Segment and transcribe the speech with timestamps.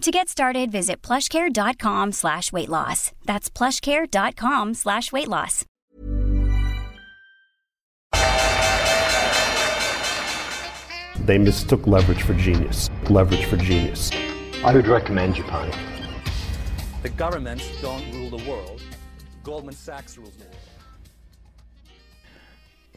[0.00, 3.12] To get started, visit plushcare.com slash weight loss.
[3.26, 5.66] That's plushcare.com slash weight loss.
[11.26, 12.88] They mistook leverage for genius.
[13.10, 14.10] Leverage for genius.
[14.64, 15.70] I would recommend Japan.
[17.02, 18.80] The governments don't rule the world.
[19.44, 20.56] Goldman Sachs rules the world.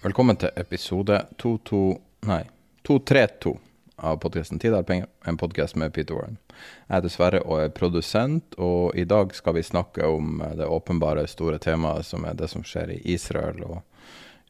[0.02, 2.44] Velkommen til episode 22, nei,
[2.84, 6.38] 232 av podkasten Tid er penger, en podkast med Peter Warren.
[6.88, 11.26] Jeg er dessverre og er produsent, og i dag skal vi snakke om det åpenbare
[11.30, 13.82] store temaet som er det som skjer i Israel og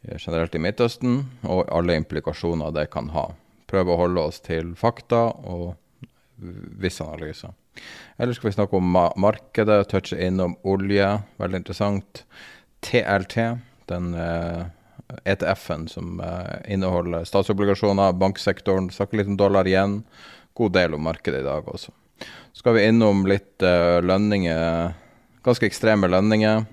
[0.03, 3.29] generelt i Midtøsten, og alle implikasjoner det kan ha.
[3.71, 5.73] Prøve å holde oss til fakta og
[6.81, 7.53] visse analyser.
[8.21, 11.07] Ellers skal vi snakke om markedet, touche innom olje,
[11.41, 12.23] veldig interessant.
[12.83, 13.37] TLT,
[13.89, 14.65] den eh,
[15.23, 18.89] ETF-en som uh, inneholder statsobligasjoner, banksektoren.
[18.91, 20.01] Snakker litt om dollar igjen.
[20.57, 21.93] God del om markedet i dag også.
[22.53, 24.93] Så skal vi innom litt uh, lønninger,
[25.45, 26.65] ganske ekstreme lønninger.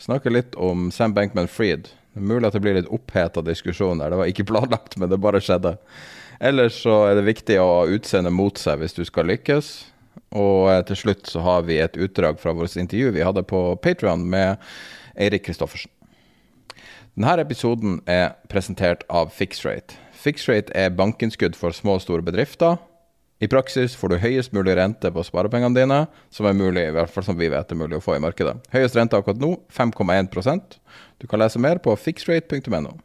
[0.00, 1.88] Snakke litt om Sam Bankman-Fried.
[2.14, 4.12] Det er mulig at det blir litt oppheta diskusjon der.
[4.12, 5.76] Det var ikke planlagt, men det bare skjedde.
[6.44, 9.74] Ellers så er det viktig å ha utseendet mot seg hvis du skal lykkes.
[10.34, 13.66] Og uh, til slutt så har vi et utdrag fra vårt intervju vi hadde på
[13.82, 14.58] Patrion med
[15.14, 15.93] Eirik Kristoffersen.
[17.14, 19.94] Denne episoden er presentert av Fixrate.
[20.18, 22.80] Fixrate er bankinnskudd for små og store bedrifter.
[23.38, 25.98] I praksis får du høyest mulig rente på sparepengene dine,
[26.34, 28.56] som er mulig, i hvert fall som vi vet er mulig å få i markedet.
[28.74, 30.78] Høyest rente akkurat nå, 5,1%
[31.22, 32.96] Du kan lese mer på fixrate.no.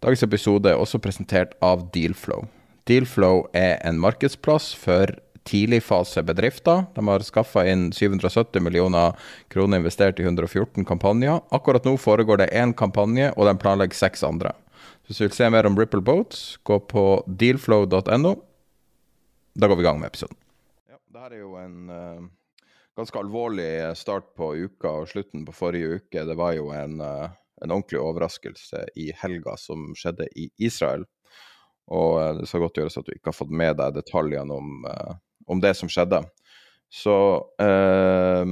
[0.00, 2.46] Dagens episode er også presentert av Dealflow.
[2.88, 5.12] Dealflow er en markedsplass for
[5.48, 6.84] tidligfasebedrifter.
[6.94, 9.16] De har skaffa inn 770 millioner
[9.48, 11.40] kroner investert i 114 kampanjer.
[11.50, 14.52] Akkurat nå foregår det én kampanje, og de planlegger seks andre.
[15.06, 18.34] Hvis du vil se mer om Ripple Boats, gå på dealflow.no.
[19.58, 20.36] Da går vi i gang med episoden.
[20.90, 22.28] Ja, Dette er jo en uh,
[22.96, 26.26] ganske alvorlig start på uka og slutten på forrige uke.
[26.28, 27.32] Det var jo en, uh,
[27.64, 31.08] en ordentlig overraskelse i helga som skjedde i Israel.
[31.90, 34.86] Og uh, det skal godt gjøres at du ikke har fått med deg detaljene om
[35.46, 36.22] om det som skjedde.
[36.90, 37.14] Så
[37.62, 38.44] eh,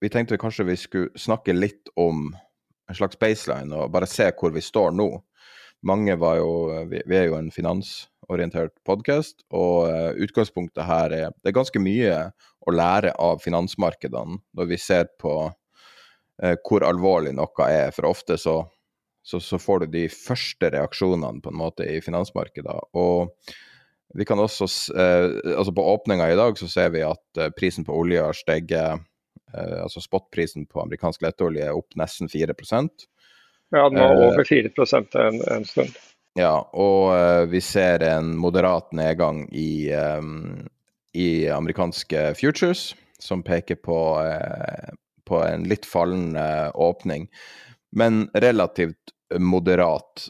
[0.00, 2.30] vi tenkte kanskje vi skulle snakke litt om
[2.90, 5.10] en slags baseline og bare se hvor vi står nå.
[5.86, 6.50] Mange var jo
[6.90, 12.18] Vi, er jo en finansorientert podkast, og uh, utgangspunktet her er Det er ganske mye
[12.60, 17.94] å lære av finansmarkedene når vi ser på uh, hvor alvorlig noe er.
[17.96, 18.60] For ofte så,
[19.22, 22.76] så, så, får du de første reaksjonene på en måte i finansmarkedet.
[22.92, 23.32] Og
[24.14, 24.64] vi kan også,
[24.96, 28.34] eh, altså På åpninga i dag så ser vi at eh, prisen på olje har
[28.34, 29.02] steget.
[29.54, 32.54] Eh, altså Spotprisen på amerikansk lettolje er opp nesten 4
[33.70, 34.70] Ja, den var over 4
[35.14, 35.94] en, en stund.
[36.34, 39.90] Ja, og vi ser en moderat nedgang i,
[41.12, 43.98] i amerikanske futures, som peker på,
[45.26, 47.26] på en litt fallende åpning.
[47.90, 50.28] Men relativt moderat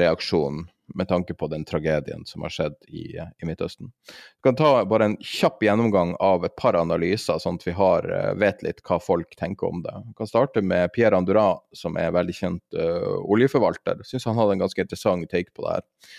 [0.00, 0.64] reaksjon
[0.94, 3.90] med tanke på den tragedien som har skjedd i, i Midtøsten.
[4.08, 8.08] Vi kan ta bare en kjapp gjennomgang av et par analyser, sånn at vi har,
[8.12, 9.94] eh, vet litt hva folk tenker om det.
[10.06, 14.00] Vi kan starte med Pierre Andura, som er veldig kjent uh, oljeforvalter.
[14.06, 16.16] Syns han hadde en ganske interessant take på det her.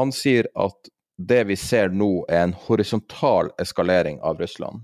[0.00, 0.90] Han sier at
[1.22, 4.82] det vi ser nå, er en horisontal eskalering av Russland.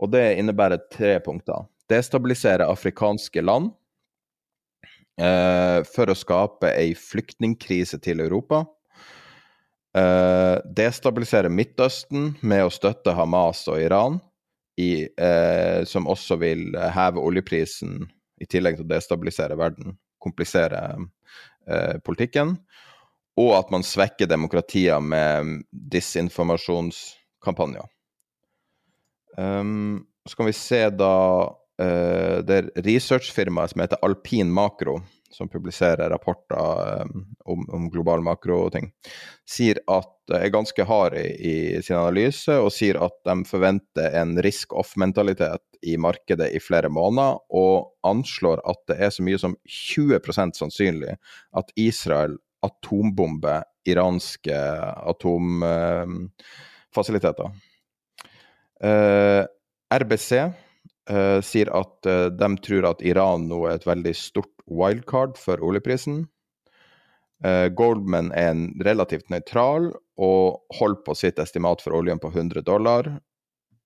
[0.00, 1.66] Og det innebærer tre punkter.
[1.90, 3.72] Destabilisere afrikanske land
[5.20, 8.62] for å skape ei flyktningkrise til Europa.
[9.90, 14.20] Eh, destabilisere Midtøsten med å støtte Hamas og Iran,
[14.78, 20.96] i, eh, som også vil heve oljeprisen i tillegg til å destabilisere verden, komplisere
[21.66, 22.54] eh, politikken.
[23.40, 27.86] Og at man svekker demokratier med disinformasjonskampanjer.
[29.38, 31.48] Um, så kan vi se da
[31.80, 35.00] uh, det er researchfirmaet som heter Alpin Makro,
[35.30, 38.90] som publiserer rapporter um, om, om, global makro og ting,
[39.48, 44.42] sier at er ganske hard i, i, sin analyse og sier at de forventer en
[44.42, 50.52] risk-off-mentalitet i markedet i flere måneder, og anslår at det er så mye som 20%
[50.58, 51.14] sannsynlig
[51.56, 52.36] at Israel
[52.66, 54.58] atombomber iranske
[55.08, 57.48] atomfasiliteter.
[58.80, 59.44] Uh,
[59.90, 60.30] RBC
[61.10, 65.62] uh, sier at uh, de tror at Iran nå er et veldig stort wildcard for
[65.64, 66.28] oljeprisen.
[67.72, 69.86] Goldman er en relativt nøytral
[70.20, 73.08] og holder på sitt estimat for oljen på 100 dollar.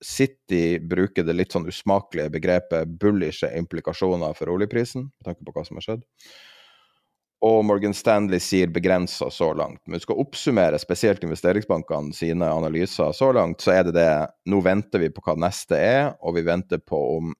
[0.03, 5.63] City bruker det litt sånn usmakelige begrepet 'bullishe implikasjoner' for oljeprisen, med tanke på hva
[5.63, 6.03] som har skjedd.
[7.45, 9.83] Og Morgan Stanley sier begrensa så langt.
[9.85, 14.11] Men skal oppsummere spesielt investeringsbankene sine analyser så langt, så er det det
[14.49, 17.35] Nå venter vi på hva neste er, og vi venter på om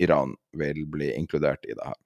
[0.00, 1.98] Iran vil bli inkludert i det her.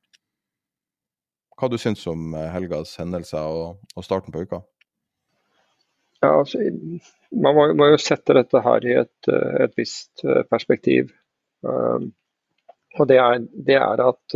[1.55, 4.59] Hva du syns om eh, helgas hendelser og, og starten på uka?
[6.25, 6.59] Ja, altså,
[7.31, 11.15] man må, må, jo sette dette her i et, eh, et visst eh, perspektiv.
[11.63, 12.11] Um,
[12.99, 14.35] og det er, det er at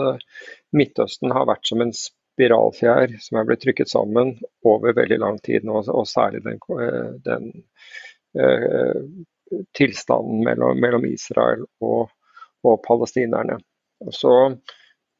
[0.75, 1.93] Midtøsten har vært som en
[2.39, 4.37] spiralfjær som er blitt trykket sammen
[4.67, 7.51] over veldig lang tid nå, og særlig den, eh, den
[8.39, 9.03] uh,
[9.75, 12.13] tilstanden mellom, mellom, Israel og,
[12.63, 13.59] og palestinerne.
[14.15, 14.35] Så,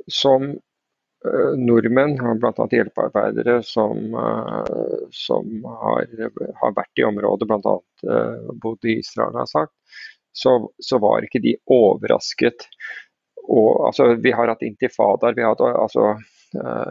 [0.07, 2.69] som uh, nordmenn, bl.a.
[2.71, 6.07] hjelpearbeidere som, uh, som har,
[6.63, 7.77] har, vært i området, bl.a.
[8.07, 9.75] Uh, bodd i Israel, har sagt,
[10.39, 12.69] så, så var ikke de overrasket.
[13.49, 15.35] Og, altså, vi har hatt intifadaer.
[15.35, 16.13] vi har hatt altså,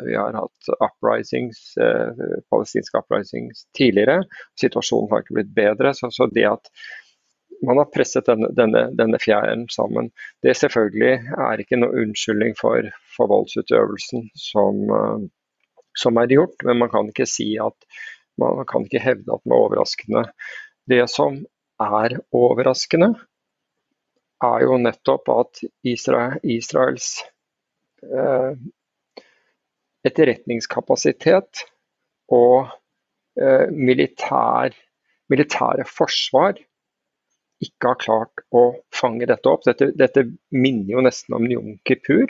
[0.05, 2.11] vi har hatt uprisings, eh,
[2.51, 4.23] palestinske uprisings tidligere.
[4.61, 5.93] Situasjonen har ikke blitt bedre.
[5.93, 6.71] Så, det at
[7.65, 10.11] man har presset denne, denne, denne fjæren sammen,
[10.45, 11.13] det selvfølgelig
[11.47, 15.25] er ikke noe unnskyldning for, for voldsutøvelsen som, eh,
[15.97, 16.57] som, er gjort.
[16.67, 17.89] Men man kan ikke si at
[18.37, 20.27] man kan ikke hevde at den er overraskende.
[20.87, 21.41] Det som
[21.81, 23.15] er overraskende,
[24.43, 27.23] er jo nettopp at Israel, Israels
[28.05, 28.53] eh,
[30.07, 31.63] etterretningskapasitet
[32.33, 32.71] og
[33.39, 34.75] eh, militær,
[35.31, 36.57] militære forsvar
[37.63, 38.63] ikke har klart å
[38.93, 39.65] fange dette opp.
[39.65, 42.29] Dette, dette minner jo nesten om Jom Kippur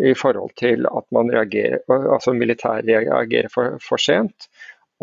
[0.00, 4.48] i forhold til at man reagerer, altså militæret reagerer for, for sent.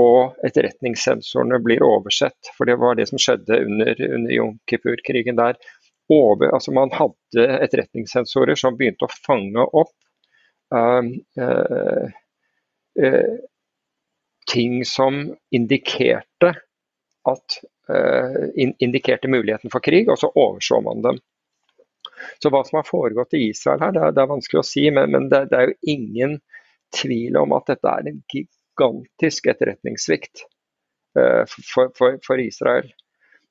[0.02, 2.50] Og etterretningssensorene blir oversett.
[2.58, 5.58] For det var det som skjedde under, under Jom Kippur-krigen der.
[6.14, 9.92] Over, altså man hadde etterretningssensorer som begynte å fange opp
[14.52, 16.54] ting som indikerte
[17.28, 17.58] at
[17.90, 21.20] uh, indikerte muligheten for krig, og så overså man dem.
[22.42, 24.86] Så hva som har foregått i Israel her, det er, det er vanskelig å si,
[24.94, 26.38] men, men det, det, er jo ingen
[26.96, 30.46] tvil om at dette er en gigantisk etterretningssvikt
[31.18, 32.90] for, for, for, Israel.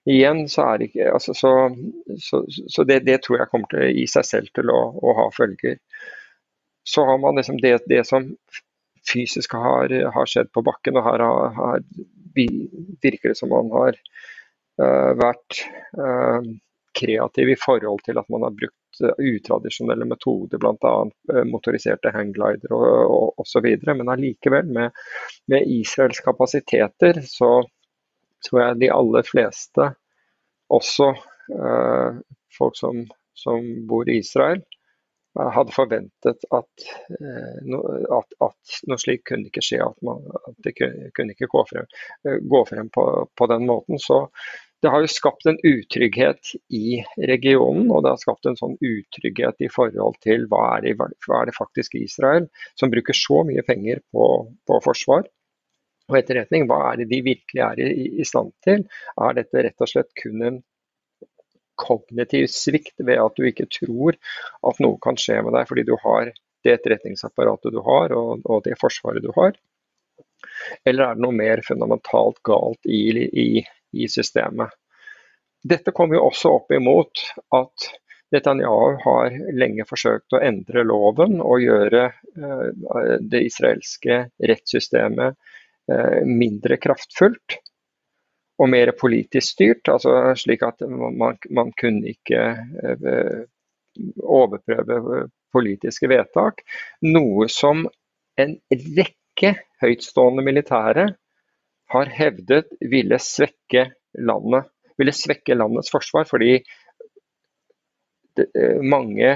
[0.07, 1.53] Igjen så er det ikke altså, Så,
[2.23, 5.27] så, så det, det, tror jeg kommer til i seg selv til å, å ha
[5.35, 5.79] følger
[6.89, 8.37] så har man liksom det, det som
[9.13, 10.99] fysisk har, har, skjedd på bakken.
[10.99, 11.25] og Her
[11.59, 11.83] har,
[12.37, 13.99] virker det som man har
[14.83, 15.63] uh, vært
[15.99, 16.47] uh,
[16.97, 20.95] kreativ i forhold til at man har brukt uh, utradisjonelle metoder, bl.a.
[21.51, 23.67] Motoriserte hangglider og, osv.
[23.89, 24.95] Men allikevel, med,
[25.51, 27.51] med, Israels kapasiteter, så
[28.47, 29.91] tror jeg de aller fleste,
[30.71, 31.13] også
[32.57, 33.05] folk som,
[33.39, 34.65] som bor i Israel,
[35.37, 36.87] hadde forventet at,
[37.21, 37.73] eh,
[38.19, 41.89] at, at, noe slikt kunne ikke skje, at, man, at det kunne ikke gå frem,
[42.27, 43.05] eh, gå frem på,
[43.37, 44.01] på, den måten.
[44.03, 44.27] Så
[44.85, 49.65] det har jo skapt en utrygghet i regionen, og det har skapt en sånn utrygghet
[49.65, 53.65] i forhold til hva er det, hva er det faktisk Israel, som bruker så mye
[53.67, 54.29] penger på,
[54.69, 55.27] på forsvar
[56.07, 58.85] og etterretning, hva er det de virkelig er i, i stand til?
[59.19, 60.61] Er dette rett og slett kun en
[61.81, 64.19] kognitiv svikt ved at du ikke tror
[64.67, 66.33] at noe kan skje med deg fordi du har
[66.67, 69.55] det etterretningsapparatet du har og, og det forsvaret du har?
[70.85, 73.49] Eller er det noe mer fundamentalt galt i, i,
[73.97, 74.75] i systemet?
[75.67, 77.23] Dette kommer jo også opp imot
[77.57, 77.89] at
[78.35, 85.37] Netanyahu har lenge forsøkt å endre loven og gjøre uh, det israelske rettssystemet
[85.93, 87.61] uh, mindre kraftfullt
[88.57, 89.91] og mer politisk styrt.
[89.93, 93.43] Altså slik at man, man kunne ikke uh,
[94.23, 96.63] overprøve politiske vedtak.
[97.05, 97.87] Noe som
[98.41, 101.07] en rekke høytstående militære
[101.93, 104.67] har hevdet ville svekke landet.
[104.97, 106.59] Ville svekke landets forsvar, fordi
[108.85, 109.31] mange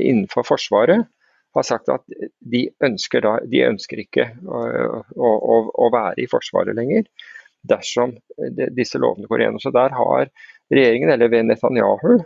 [0.00, 1.04] innenfor Forsvaret
[1.54, 2.04] har sagt at
[2.52, 4.60] de ønsker, da, de ønsker ikke å,
[5.16, 7.08] å, å, være i Forsvaret lenger
[7.68, 8.16] dersom
[8.76, 9.62] disse lovene går igjennom.
[9.62, 10.28] Så der har
[10.70, 12.20] regjeringen, eller ved Netanyahu,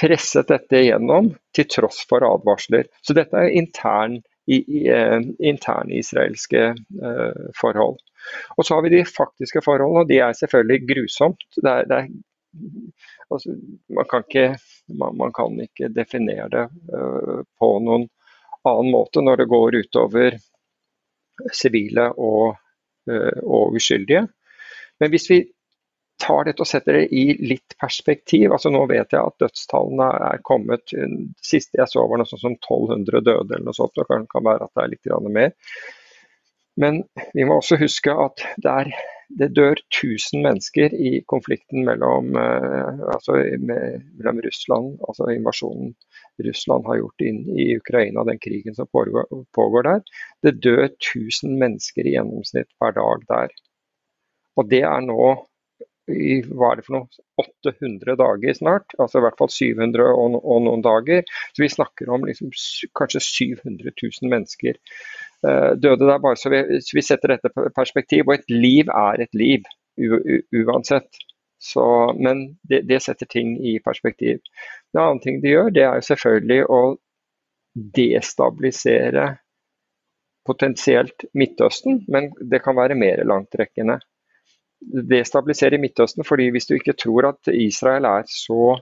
[0.00, 2.88] presset dette igjennom til tross for advarsler.
[3.02, 8.00] Så dette er intern, i, i, uh, interne israelske uh, forhold.
[8.56, 11.46] Og så har vi de faktiske forholdene, og de er selvfølgelig grusomt.
[11.56, 12.10] Det er, det er,
[13.30, 13.54] altså,
[13.88, 14.58] man, kan ikke,
[15.00, 18.08] man, man, kan ikke, definere det uh, på noen
[18.64, 20.38] annen måte når det går utover
[21.52, 22.54] sivile og,
[23.10, 24.22] og uskyldige.
[25.04, 25.42] Men hvis vi
[26.22, 28.52] tar dette og setter det i litt perspektiv.
[28.54, 32.44] altså Nå vet jeg at dødstallene er kommet Det siste jeg så var noe sånt
[32.44, 33.96] som 1200 døde, eller noe sånt.
[33.98, 35.52] Det kan, være at det er litt mer.
[36.80, 37.02] Men
[37.34, 38.94] vi må også huske at det,
[39.38, 45.92] det dør 1000 mennesker i konflikten mellom, eh, altså mellom Russland, altså invasjonen
[46.42, 50.02] Russland har gjort inn i Ukraina, den krigen som pågår, pågår der.
[50.42, 53.54] Det dør 1000 mennesker i gjennomsnitt hver dag der.
[54.60, 55.34] Og det er nå
[56.12, 58.94] i hva er det for noe, 800 dager snart.
[59.00, 61.24] Altså i hvert fall 700 og, og noen dager.
[61.56, 62.52] Så vi snakker om liksom,
[62.98, 64.76] kanskje 700 000 mennesker
[65.46, 66.20] uh, døde der.
[66.20, 68.26] bare så vi, så vi, setter dette på perspektiv.
[68.28, 69.70] Og et liv er et liv,
[70.64, 71.22] uansett.
[71.64, 71.84] Så,
[72.20, 74.42] men det, det, setter ting i perspektiv.
[74.92, 76.80] En annen ting de gjør, det er jo selvfølgelig å
[77.96, 79.30] destabilisere
[80.44, 83.96] potensielt Midtøsten, men det kan være mer langtrekkende
[84.92, 86.24] destabilisere Midtøsten.
[86.24, 88.80] fordi Hvis du ikke tror at Israel er så,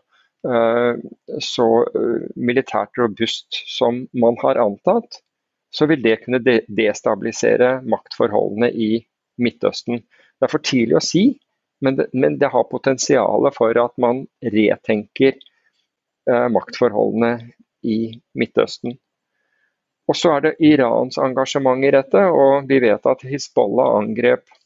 [0.48, 0.94] uh,
[1.40, 5.22] så uh, militært robust som man har antatt,
[5.72, 9.06] så vil det kunne destabilisere maktforholdene i
[9.38, 10.02] Midtøsten.
[10.02, 11.24] Det er for tidlig å si,
[11.80, 15.38] men det, men det har potensial for at man retenker
[16.28, 17.38] uh, maktforholdene
[17.82, 18.98] i Midtøsten.
[20.10, 24.61] Og så er det Irans engasjement i dette, og vi vet at Hizbollah angrep Eh,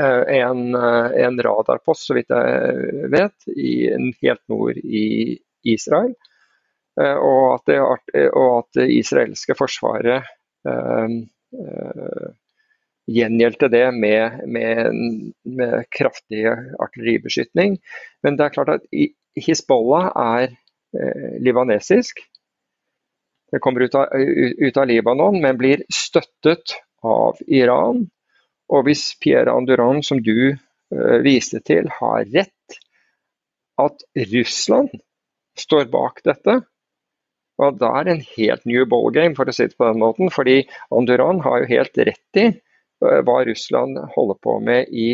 [0.00, 3.90] en, eh, en radarpost, så vidt jeg vet, i,
[4.22, 5.38] helt nord i
[5.68, 6.14] Israel.
[7.00, 7.78] Eh, og at det,
[8.32, 10.26] og at det israelske forsvaret
[10.68, 11.08] uh,
[13.08, 14.98] gjengjeldte det med, med,
[15.46, 17.78] med, kraftig artilleribeskytning.
[18.26, 18.88] Men det er klart at
[19.38, 22.20] Hizbollah er uh, libanesisk.
[23.48, 26.74] Det kommer ut av, ut av Libanon, men blir støttet
[27.06, 28.08] av Iran
[28.68, 32.80] og hvis Pierre Andurand, som du uh, viste til, har rett,
[33.78, 34.90] at Russland
[35.58, 36.58] står bak dette,
[37.58, 40.30] og da er det en helt new ballgame, for å si det på den måten.
[40.30, 40.60] Fordi
[40.94, 45.10] Andurand har jo helt rett i uh, hva Russland holder på med i,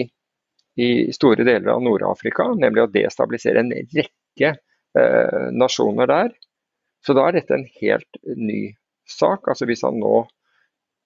[0.76, 6.34] i store deler av Nord-Afrika, nemlig å destabilisere en rekke uh, nasjoner der.
[7.04, 8.74] Så da er dette en helt ny
[9.08, 9.48] sak.
[9.48, 10.24] Altså Hvis han nå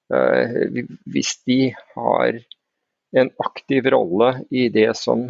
[0.09, 1.59] hvis de
[1.95, 2.39] har
[3.13, 5.27] en aktiv rolle i det som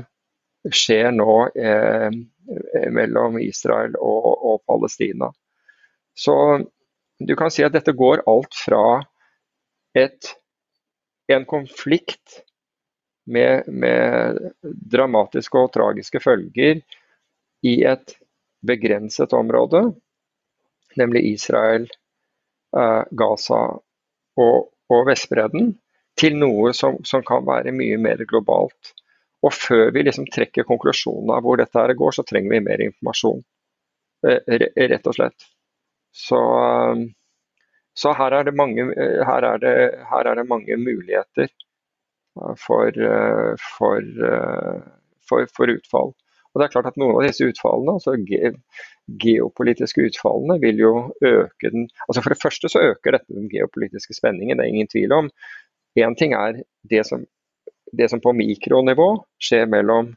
[0.74, 2.10] skjer nå eh,
[2.90, 5.30] mellom Israel og, og, Palestina.
[6.14, 6.34] Så
[7.18, 9.00] du kan si at dette går alt fra
[9.98, 10.32] et,
[11.30, 12.42] en konflikt
[13.28, 16.80] med, med, dramatiske og tragiske følger
[17.66, 18.16] i et
[18.66, 19.82] begrenset område,
[20.98, 21.86] nemlig Israel,
[22.76, 23.62] eh, Gaza
[24.38, 25.74] og, og Vestbredden
[26.18, 28.94] til noe som, som, kan være mye mer globalt.
[29.46, 32.82] Og før vi liksom trekker konklusjonen av hvor dette her går, så trenger vi mer
[32.88, 33.44] informasjon.
[34.26, 34.58] Eh,
[34.90, 35.46] rett og slett.
[36.10, 37.04] Så, eh,
[37.98, 39.76] så her, er mange, her, er det,
[40.10, 42.98] her, er det mange, muligheter eh, for,
[43.62, 44.10] for,
[45.30, 46.16] for, for utfall.
[46.58, 48.50] Og det er klart at Noen av disse utfallene, altså ge
[49.22, 54.16] geopolitiske utfallene, vil jo øke den altså For det første så øker dette den geopolitiske
[54.16, 55.30] spenningen, det er ingen tvil om.
[55.94, 56.58] Én ting er
[56.90, 57.22] det som,
[57.94, 60.10] det som på mikronivå skjer mellom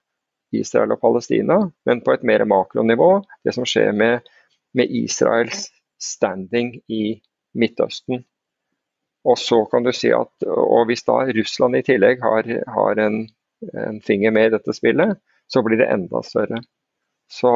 [0.51, 3.11] Israel og Palestina, men på et mer makronivå
[3.45, 4.25] det som skjer med,
[4.73, 5.69] med Israels
[6.01, 7.21] standing i
[7.53, 8.25] Midtøsten.
[9.29, 13.27] Og så kan du si at, og Hvis da Russland i tillegg har, har en,
[13.77, 15.21] en finger med i dette spillet,
[15.53, 16.61] så blir det enda større.
[17.31, 17.51] Så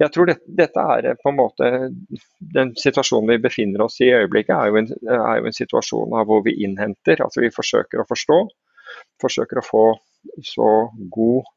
[0.00, 1.68] jeg tror det, dette er på en måte
[2.54, 6.16] Den situasjonen vi befinner oss i i øyeblikket, er jo, en, er jo en situasjon
[6.28, 7.22] hvor vi innhenter.
[7.24, 8.38] altså Vi forsøker å forstå.
[9.22, 9.86] Forsøker å få
[10.44, 10.70] så
[11.12, 11.52] god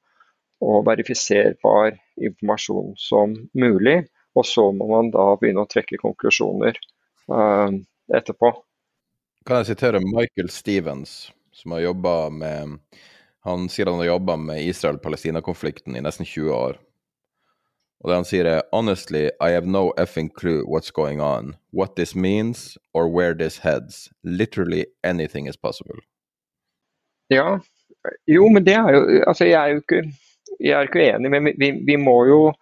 [0.59, 4.01] og verifiserbar informasjon som mulig.
[4.35, 6.75] Og så må man da begynne å trekke konklusjoner
[7.31, 7.71] uh,
[8.15, 8.51] etterpå.
[9.47, 12.77] Kan jeg sitere Michael Stevens, som har jobba med
[13.45, 16.79] han sier han har jobba med Israel-Palestina-konflikten i nesten 20 år.
[17.99, 21.55] Og det han sier er Honestly, I have no effing clue what's going on.
[21.71, 24.09] What this means, or where this heads.
[24.23, 25.99] Literally anything is possible.
[27.29, 27.59] Ja,
[28.27, 30.03] jo, men det er jo Altså, jeg er jo ikke,
[30.59, 32.53] jeg er ikke enig, men vi, vi må jo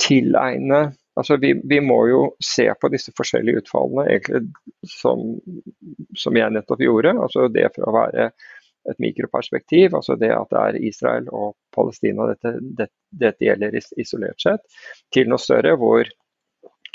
[0.00, 4.50] tilegne Altså, vi, vi, må jo se på disse forskjellige utfallene, egentlig
[4.84, 5.22] som,
[6.12, 7.14] som jeg nettopp gjorde.
[7.24, 8.26] altså Det fra å være
[8.90, 14.42] et mikroperspektiv, altså det at det er Israel og Palestina dette, det, dette gjelder isolert
[14.42, 14.62] sett,
[15.14, 16.06] til noe større hvor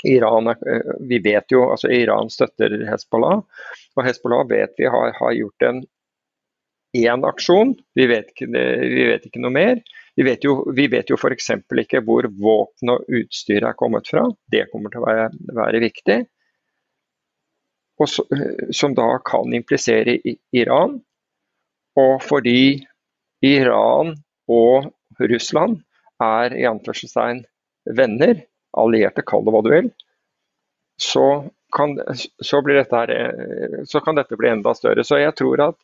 [0.08, 0.62] Iran er,
[1.06, 3.42] vi vet jo, altså Iran støtter Hezbollah,
[3.96, 5.84] og Hezbollah vet vi har, har gjort en
[6.92, 7.74] én aksjon.
[7.94, 9.80] Vi vet, ikke, vi vet, ikke, noe mer.
[10.16, 11.50] Vi vet jo, vi vet jo f.eks.
[11.84, 14.26] ikke hvor våpen og utstyr er kommet fra.
[14.52, 16.18] Det kommer til å være, være viktig.
[18.02, 18.24] Så,
[18.74, 20.16] som da kan implisere
[20.58, 20.98] Iran.
[22.00, 22.82] Og fordi
[23.44, 24.14] Iran
[24.48, 25.80] og Russland
[26.22, 27.42] er i anførselstegn
[27.98, 28.44] venner,
[28.78, 29.90] allierte, kall det hva du vil,
[31.02, 31.26] så
[31.74, 31.96] kan,
[32.44, 33.12] så, her,
[33.88, 35.04] så kan dette bli enda større.
[35.04, 35.78] Så jeg tror at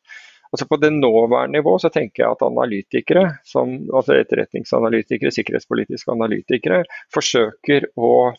[0.48, 6.86] altså På det nåværende nivå så tenker jeg at analytikere, som, altså etterretningsanalytikere, sikkerhetspolitiske analytikere,
[7.12, 8.32] forsøker å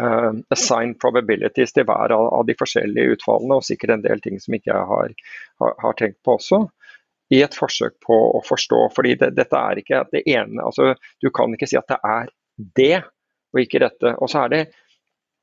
[0.00, 4.38] uh, assign probabilities til hver av, av, de forskjellige utfallene, og sikkert en del ting
[4.42, 5.16] som ikke jeg har,
[5.62, 6.64] har, har tenkt på også.
[7.32, 8.82] I et forsøk på å forstå.
[8.96, 10.90] fordi det, dette er ikke det ene altså
[11.24, 12.26] Du kan ikke si at det er
[12.76, 12.98] det,
[13.54, 14.12] og ikke dette.
[14.20, 14.64] Og så er det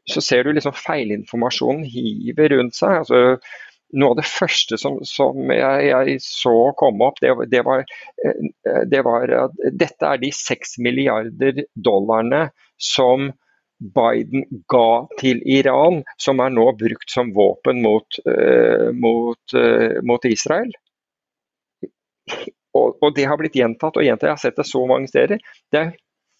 [0.10, 3.02] så ser du liksom feilinformasjonen hiver rundt seg.
[3.02, 3.40] altså
[3.98, 7.86] noe av det første som, som jeg, jeg, så komme opp, det, det, var,
[8.26, 13.32] eh, det, var, at dette er de seks milliarder dollarene som
[13.80, 20.26] Biden ga til Iran, som er nå brukt som våpen mot, uh, mot, uh, mot
[20.28, 20.74] Israel.
[22.76, 25.42] Og, og, det har blitt gjentatt og gjentatt, jeg har sett det så mange steder.
[25.72, 25.96] Det er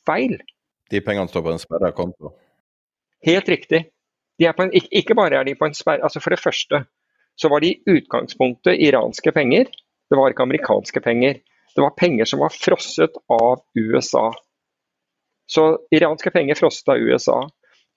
[0.08, 0.36] feil.
[0.92, 2.34] De pengene står på en sperra konto?
[3.26, 3.88] Helt riktig.
[4.40, 6.84] En, ikke, bare er de på en sperre, altså For det første
[7.40, 9.70] så var de i utgangspunktet iranske penger.
[10.12, 11.40] Det var ikke amerikanske penger.
[11.76, 14.28] Det var penger som var frosset av USA.
[15.50, 17.42] Så iranske penger frosta USA.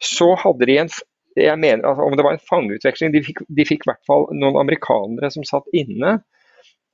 [0.02, 0.92] Så hadde de en
[1.36, 4.26] jeg mener, altså, Om det var en fangeutveksling De fikk, de fikk i hvert fall
[4.36, 6.18] noen amerikanere som satt inne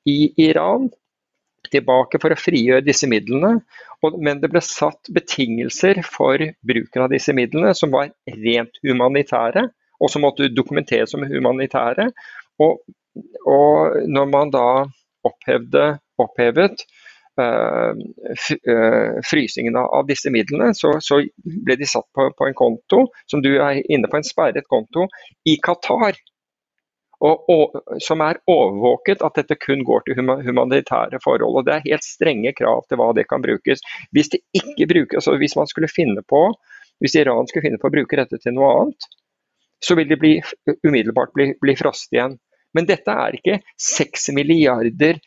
[0.07, 0.87] i Iran
[1.73, 3.59] tilbake for å frigjøre disse midlene.
[4.17, 9.67] men det ble satt betingelser for bruken av disse midlene som var rent humanitære
[9.99, 12.09] og som måtte dokumenteres som humanitære.
[12.63, 12.79] Og,
[13.45, 14.69] og når man da
[15.27, 16.87] opphevde, opphevet
[19.31, 23.55] frysingen av disse midlene, så, så ble de satt på, på, en konto, som du
[23.57, 25.07] er inne på, en sperret konto,
[25.49, 26.19] i Qatar.
[27.19, 31.57] Og, og, som er overvåket at dette kun går til humanitære forhold.
[31.59, 33.83] og Det er helt strenge krav til hva det kan brukes.
[34.15, 36.45] Hvis, det ikke brukes, altså hvis man skulle finne på,
[37.03, 39.09] hvis Iran skulle finne på å bruke dette til noe annet,
[39.83, 40.37] så vil de bli,
[40.87, 42.39] umiddelbart bli, bli frost igjen.
[42.77, 45.19] Men dette er ikke 6 milliarder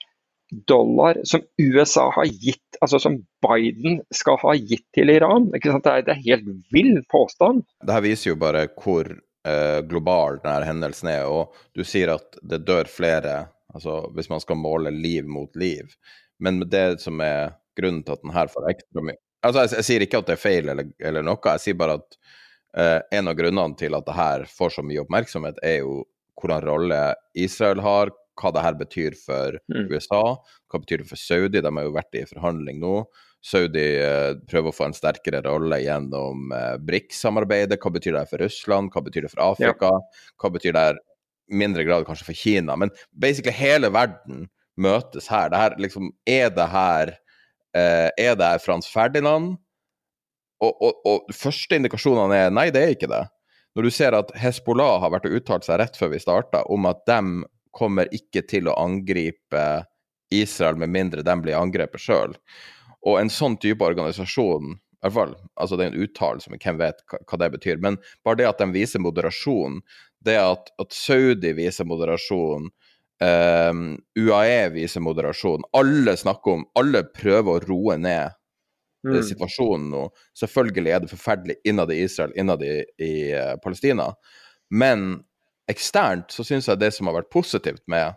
[0.51, 5.49] dollar som USA har gitt, altså som Biden skal ha gitt til Iran.
[5.53, 7.63] Det er, det er helt vill påstand.
[7.81, 11.29] Dette viser jo bare hvor eh, global denne hendelsen er.
[11.31, 15.95] Og du sier at det dør flere, altså hvis man skal måle liv mot liv.
[16.41, 19.85] Men det som er grunnen til at den her får ekstra mye Altså, jeg, jeg,
[19.87, 22.17] sier ikke at det er feil eller, eller noe, jeg sier bare at
[22.77, 25.95] eh, en av grunnene til at det her får så mye oppmerksomhet, er jo
[26.37, 26.99] hvordan rolle
[27.33, 29.89] Israel har, hva det her betyr for mm.
[29.91, 30.23] USA,
[30.71, 31.61] hva betyr det for Saudi?
[31.61, 32.95] De har jo vært i forhandling nå.
[33.41, 37.79] Saudi uh, prøver å få en sterkere rolle gjennom uh, BRICS-samarbeidet.
[37.81, 39.91] Hva betyr det for Russland, hva betyr det for Afrika?
[40.41, 41.01] Hva betyr det her
[41.51, 42.77] mindre grad kanskje for Kina?
[42.79, 44.45] Men basically hele verden
[44.81, 45.49] møtes her.
[45.51, 47.17] Det her liksom, er det her
[47.71, 49.53] Er det her Frans Ferdinand?
[50.61, 53.21] Og, og, og første indikasjonene er nei, det er ikke det.
[53.77, 56.85] Når du ser at Hezbollah har vært og uttalt seg rett før vi starta om
[56.89, 57.19] at de
[57.75, 59.65] kommer ikke til å angripe
[60.31, 62.35] Israel med mindre de blir angrepet sjøl.
[63.07, 66.77] Og en sånn type organisasjon i hvert fall, altså Det er en uttalelse, men hvem
[66.77, 67.79] vet hva, det betyr.
[67.81, 69.79] Men bare det at de viser moderasjon,
[70.21, 72.67] det at, at Saudi viser moderasjon,
[73.25, 73.81] um,
[74.13, 78.37] UAE viser moderasjon Alle snakker om, alle prøver å roe ned
[79.07, 79.17] mm.
[79.31, 80.03] situasjonen nå.
[80.37, 84.11] Selvfølgelig er det forferdelig innad i Israel, innad i, i uh, Palestina.
[84.69, 85.23] Men
[85.69, 88.15] eksternt så syns jeg det som har vært positivt med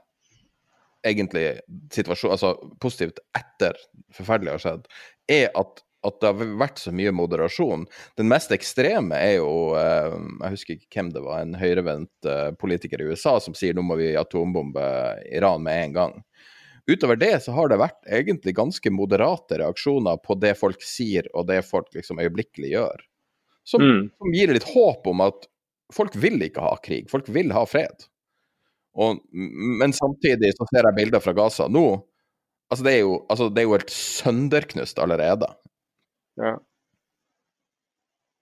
[1.05, 1.59] egentlig
[1.93, 3.77] situasjon, altså positivt etter
[4.17, 4.87] forferdelig har skjedd,
[5.29, 7.85] er at, at det har vært så mye moderasjon.
[8.17, 12.51] Den mest ekstreme er jo eh, Jeg husker ikke hvem det var, en høyrevendt eh,
[12.61, 14.85] politiker i USA som sier nå må vi atombombe
[15.29, 16.21] Iran med en gang.
[16.89, 21.49] Utover det så har det vært egentlig ganske moderate reaksjoner på det folk sier og
[21.49, 23.05] det folk liksom øyeblikkelig gjør.
[23.65, 24.01] Som, Mm.
[24.21, 25.47] som gir litt håp om at
[25.93, 28.07] folk vil ikke ha krig, folk vil ha fred.
[28.95, 29.19] Og,
[29.81, 31.89] men samtidig så ser jeg bilder fra Gaza nå.
[32.71, 35.51] Altså det, er jo, altså det er jo helt sønderknust allerede.
[36.41, 36.57] Ja.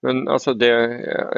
[0.03, 0.71] Men altså det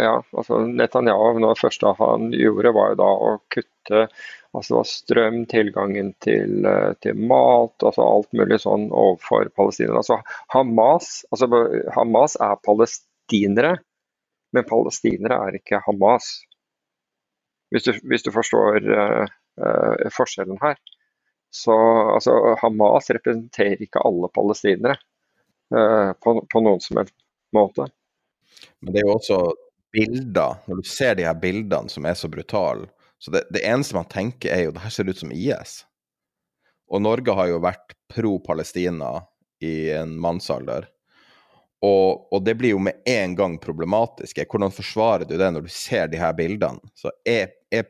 [0.00, 4.06] ja, altså Netanyahu, noe av det første han gjorde, var jo da å kutte
[4.54, 10.00] altså strøm, tilgangen til, eh, til mat, altså alt mulig sånn overfor palestinerne.
[10.00, 10.20] Altså
[10.54, 11.50] Hamas, altså
[11.96, 13.74] Hamas er palestinere,
[14.54, 16.30] men palestinere er ikke Hamas.
[17.74, 19.24] Hvis du, hvis du forstår uh,
[19.60, 20.78] uh, forskjellen her.
[21.54, 21.74] Så
[22.14, 24.96] altså, Hamas representerer ikke alle palestinere
[25.74, 27.16] uh, på, på noen som helst
[27.54, 27.88] måte.
[28.82, 29.40] Men det er jo også
[29.94, 32.88] bilder, når du ser de her bildene som er så brutale.
[33.22, 35.82] Så det, det eneste man tenker er jo det her ser ut som IS.
[36.90, 39.16] Og Norge har jo vært pro Palestina
[39.64, 40.90] i en mannsalder.
[41.84, 44.40] Og, og det blir jo med en gang problematisk.
[44.50, 46.80] Hvordan forsvarer du det når du ser de her bildene?
[46.96, 47.84] Så er, er,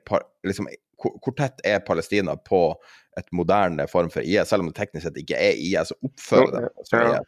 [0.47, 2.67] liksom, hvor, hvor tett er Palestina på
[3.21, 6.91] et moderne form for IS, selv om det teknisk sett ikke er IS, oppfører det
[6.91, 7.23] som Ja.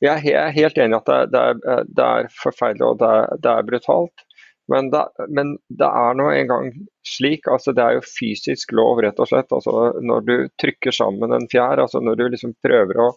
[0.00, 3.40] Jeg er helt enig i at det, det, er, det er forferdelig og det er,
[3.44, 4.22] det er brutalt.
[4.70, 6.70] Men det, men det er nå engang
[7.04, 9.52] slik, altså det er jo fysisk lov rett og slett.
[9.52, 13.10] altså Når du trykker sammen en fjær, altså når du liksom prøver å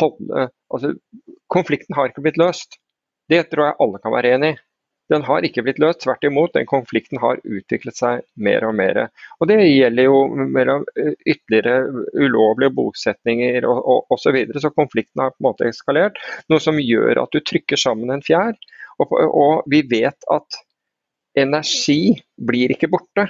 [0.00, 0.92] holde altså
[1.52, 2.80] Konflikten har ikke blitt løst.
[3.30, 4.60] Det tror jeg alle kan være enig i.
[5.12, 6.52] Den har ikke blitt løst, tvert imot.
[6.56, 9.04] Den konflikten har utviklet seg mer og mer.
[9.38, 14.62] Og Det gjelder jo mellom ytterligere ulovlige bosetninger og og, og så videre.
[14.62, 16.18] Så konflikten har på en måte eskalert.
[16.50, 18.58] Noe som gjør at du trykker sammen en fjær.
[18.98, 20.60] Og, og vi vet at
[21.38, 22.16] energi
[22.48, 23.28] blir ikke borte.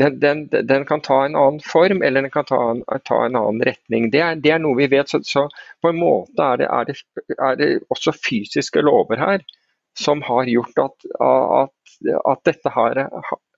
[0.00, 3.36] Den, den, den kan ta en annen form, eller den kan ta en, ta en
[3.36, 4.06] annen retning.
[4.12, 5.10] Det er, det er noe vi vet.
[5.12, 5.46] Så, så
[5.84, 9.44] på en måte er det, er, det, er det også fysiske lover her
[9.98, 13.00] som har gjort at, at, at, dette, har,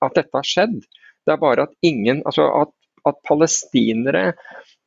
[0.03, 0.81] at dette har skjedd.
[1.25, 2.73] Det er bare at ingen Altså at,
[3.29, 4.33] palestinere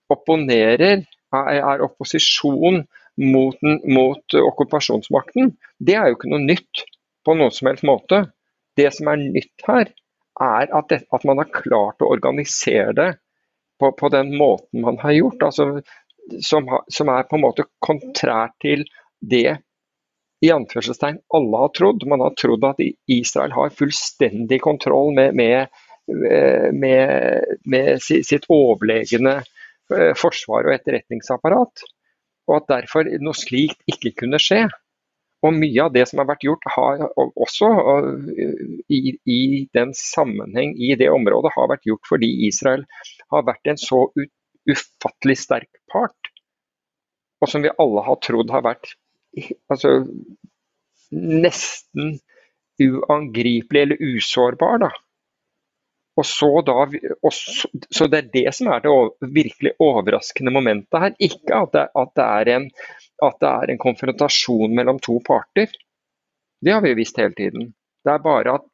[0.09, 1.03] opponerer,
[1.35, 2.81] er, er opposisjon
[3.21, 6.83] mot, den- mot okkupasjonsmakten, det er jo ikke noe nytt
[7.27, 8.23] på noen som helst måte.
[8.77, 9.91] Det som er nytt her,
[10.41, 13.09] er at, det, at man har klart å organisere det
[13.79, 15.47] på, på den måten man har gjort.
[15.49, 15.81] Altså,
[16.43, 18.85] som, som er på en måte kontrært til
[19.19, 19.57] det
[20.45, 22.05] i anførselstegn alle har trodd.
[22.09, 25.77] Man har trodd at Israel har fullstendig kontroll med, med,
[26.73, 31.85] med, med sitt overlegne eh, forsvar og etterretningsapparat.
[32.47, 34.67] Og at derfor noe slikt ikke kunne skje.
[35.45, 37.69] Og mye av det som har vært gjort, har også
[38.33, 39.41] eh, i, i
[39.77, 42.87] den sammenheng i det området, har vært gjort fordi Israel
[43.33, 44.07] har vært en så
[44.67, 46.31] ufattelig sterk part.
[47.41, 48.95] Og som vi alle har trodd har vært
[49.69, 49.99] altså,
[51.11, 52.17] nesten
[52.81, 54.81] uangripelig eller usårbar.
[54.87, 54.89] Da.
[56.17, 56.85] Og så, da,
[57.21, 58.93] og så, så det er det som er det
[59.35, 61.17] virkelig overraskende momentet her.
[61.21, 62.71] Ikke at det, at, det er en,
[63.25, 65.71] at det er en konfrontasjon mellom to parter.
[66.61, 67.71] Det har vi visst hele tiden.
[68.05, 68.65] Det er bare at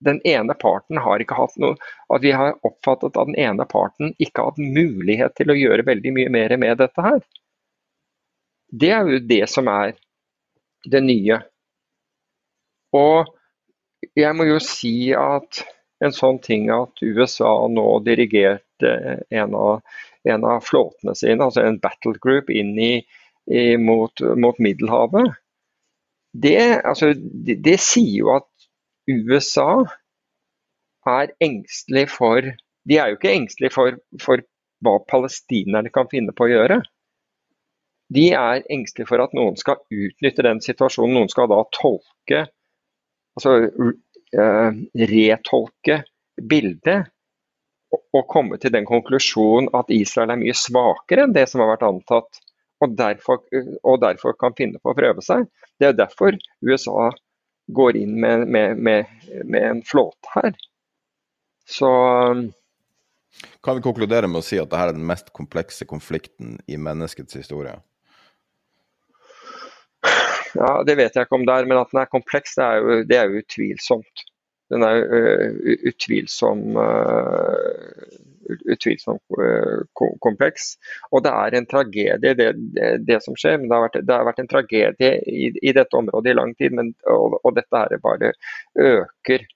[0.00, 1.76] den ene parten har ikke hatt noe
[2.08, 5.84] At vi har oppfattet at den ene parten ikke har hatt mulighet til å gjøre
[5.88, 7.20] veldig mye mer med dette her.
[8.70, 9.92] Det er jo det som er
[10.88, 11.40] det nye.
[12.96, 13.28] Og
[14.16, 15.60] jeg må jo si at
[16.00, 18.92] en sånn ting at USA nå dirigerte
[19.28, 19.82] en av,
[20.24, 22.94] en av flåtene sine, altså en battle group, inn i,
[23.82, 25.32] mot, mot Middelhavet,
[26.32, 28.46] det, altså, det, det sier jo at
[29.10, 29.82] USA
[31.08, 32.46] er engstelig for
[32.88, 34.42] De er jo ikke engstelige for, for
[34.84, 36.78] hva palestinerne kan finne på å gjøre.
[38.10, 41.18] De er engstelige for at noen skal utnytte den situasjonen.
[41.18, 42.46] Noen skal da tolke,
[43.36, 44.70] altså uh,
[45.12, 46.00] retolke
[46.40, 47.10] bildet
[47.90, 51.86] og komme til den konklusjonen at Israel er mye svakere enn det som har vært
[51.86, 52.40] antatt.
[52.80, 53.42] Og derfor,
[53.84, 55.44] og derfor kan finne på å prøve seg.
[55.80, 57.10] Det er derfor USA
[57.76, 59.10] går inn med, med, med,
[59.44, 60.56] med en flåte her.
[61.70, 61.90] Så
[63.62, 67.36] Kan vi konkludere med å si at dette er den mest komplekse konflikten i menneskets
[67.38, 67.76] historie?
[70.56, 72.80] Ja, Det vet jeg ikke om det er, men at den er kompleks, det er
[72.80, 74.24] jo, det er jo utvilsomt.
[74.70, 76.64] Den er jo utvilsom,
[78.70, 80.74] utvilsomt uh, kompleks.
[81.10, 83.58] Og det er en tragedie, det, det, det som skjer.
[83.58, 86.54] men det har, vært, det har vært en tragedie i, i, dette området i lang
[86.58, 86.76] tid.
[86.76, 88.34] Men, og, og dette her bare
[88.80, 89.48] øker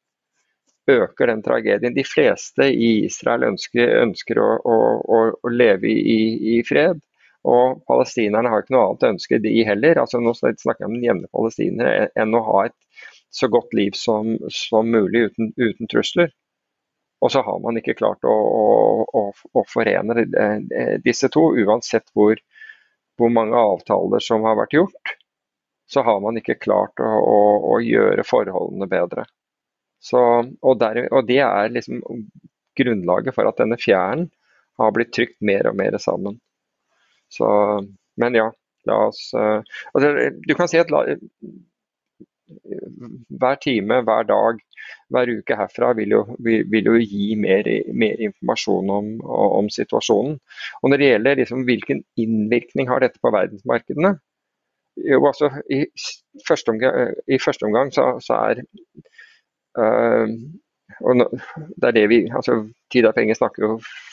[0.91, 1.95] øker den tragedien.
[1.97, 4.79] De fleste i Israel ønsker, ønsker å, å,
[5.09, 6.21] å, leve i,
[6.57, 7.01] i, fred.
[7.45, 10.01] Og palestinerne har ikke noe annet å ønske, de heller.
[10.01, 12.77] Altså, nå snakker jeg om jevne palestiner enn å ha et
[13.35, 16.33] så godt liv som, som mulig uten, uten, trusler.
[17.25, 18.35] Og så har man ikke klart å,
[19.09, 20.27] å, å forene
[21.01, 22.37] disse to, uansett hvor,
[23.17, 25.15] hvor mange avtaler som har vært gjort
[25.87, 27.11] så har man ikke klart å,
[27.75, 29.27] å, gjøre forholdene bedre.
[30.03, 30.21] Så,
[30.61, 32.03] og, der, og, det er liksom
[32.79, 34.27] grunnlaget for at denne fjæren
[34.81, 36.41] har blitt trykt mer og mer sammen.
[37.33, 37.47] Så,
[38.21, 38.49] men ja,
[38.89, 39.63] la oss uh,
[39.95, 40.11] altså,
[40.45, 41.05] Du kan si at la,
[43.41, 44.61] hver time, hver dag,
[45.13, 50.37] hver uke herfra vil jo, vil jo gi mer, mer informasjon om, om, situasjonen.
[50.83, 54.15] Og Når det gjelder liksom, hvilken innvirkning har dette på verdensmarkedene,
[55.11, 55.85] jo, altså, i,
[56.49, 58.61] første omgang, i første omgang så, så er
[59.81, 60.29] uh,
[61.01, 61.21] og
[61.81, 62.59] det er det vi, altså
[62.93, 63.71] Tid er penger snakker jo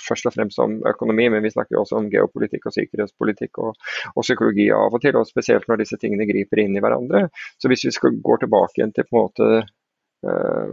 [0.07, 3.75] først og fremst om økonomi, men vi snakker også om geopolitikk og sikkerhetspolitikk og,
[4.15, 5.19] og, psykologi av og til.
[5.19, 7.27] og Spesielt når disse tingene griper inn i hverandre.
[7.61, 9.49] Så Hvis vi skal gå tilbake igjen til på en måte
[10.25, 10.71] uh,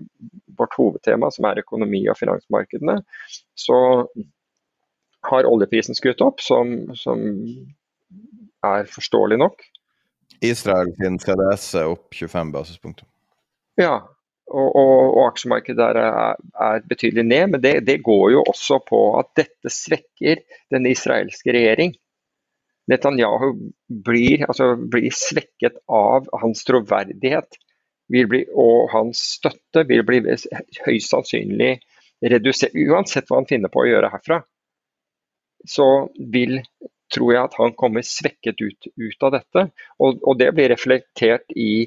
[0.57, 3.01] vårt hovedtema, som er økonomi og finansmarkedene,
[3.59, 3.79] så
[5.29, 7.27] har oljeprisen skutt opp, som, som
[8.65, 9.67] er forståelig nok.
[10.47, 13.05] Israel sin CDS er opp 25 basispunkter.
[13.79, 14.07] Ja,
[14.49, 17.47] og, og, aksjemarkedet der er, er, betydelig ned.
[17.55, 20.43] Men det, det, går jo også på at dette svekker
[20.75, 21.95] den israelske regjering.
[22.89, 23.51] Netanyahu
[24.05, 27.59] blir, altså, blir svekket av hans troverdighet
[28.09, 31.75] bli, og hans støtte vil bli høyst sannsynlig
[32.25, 32.73] redusert.
[32.73, 34.41] Uansett hva han finner på å gjøre herfra,
[35.69, 36.63] så vil
[37.13, 39.65] tror jeg at han kommer svekket ut, ut av dette.
[39.99, 41.87] Og, og, det blir reflektert i,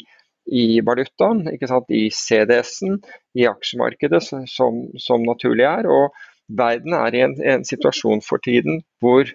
[0.51, 1.45] i valutaen,
[1.89, 2.99] i CDS-en,
[3.39, 5.87] i aksjemarkedet, som, som, naturlig er.
[5.87, 6.11] Og
[6.51, 9.29] verden er i en, en situasjon for tiden hvor,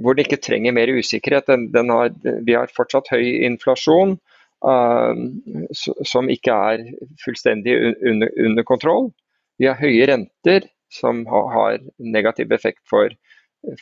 [0.00, 1.48] hvor det ikke trenger mer usikkerhet.
[1.50, 2.12] Den, den har,
[2.46, 4.18] vi har fortsatt høy inflasjon.
[4.62, 5.18] Uh,
[6.06, 6.84] som ikke er
[7.24, 7.72] fullstendig
[8.06, 9.08] under, under, kontroll.
[9.58, 13.10] Vi har høye renter som har, har negativ effekt for,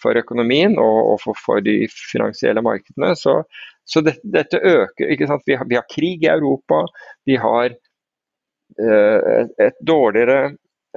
[0.01, 3.14] for økonomien og, og for, for, de finansielle markedene.
[3.19, 3.40] Så,
[3.85, 5.12] så dette, dette øker.
[5.16, 6.85] Vi har, vi, har, krig i Europa.
[7.29, 10.40] Vi har eh, et dårligere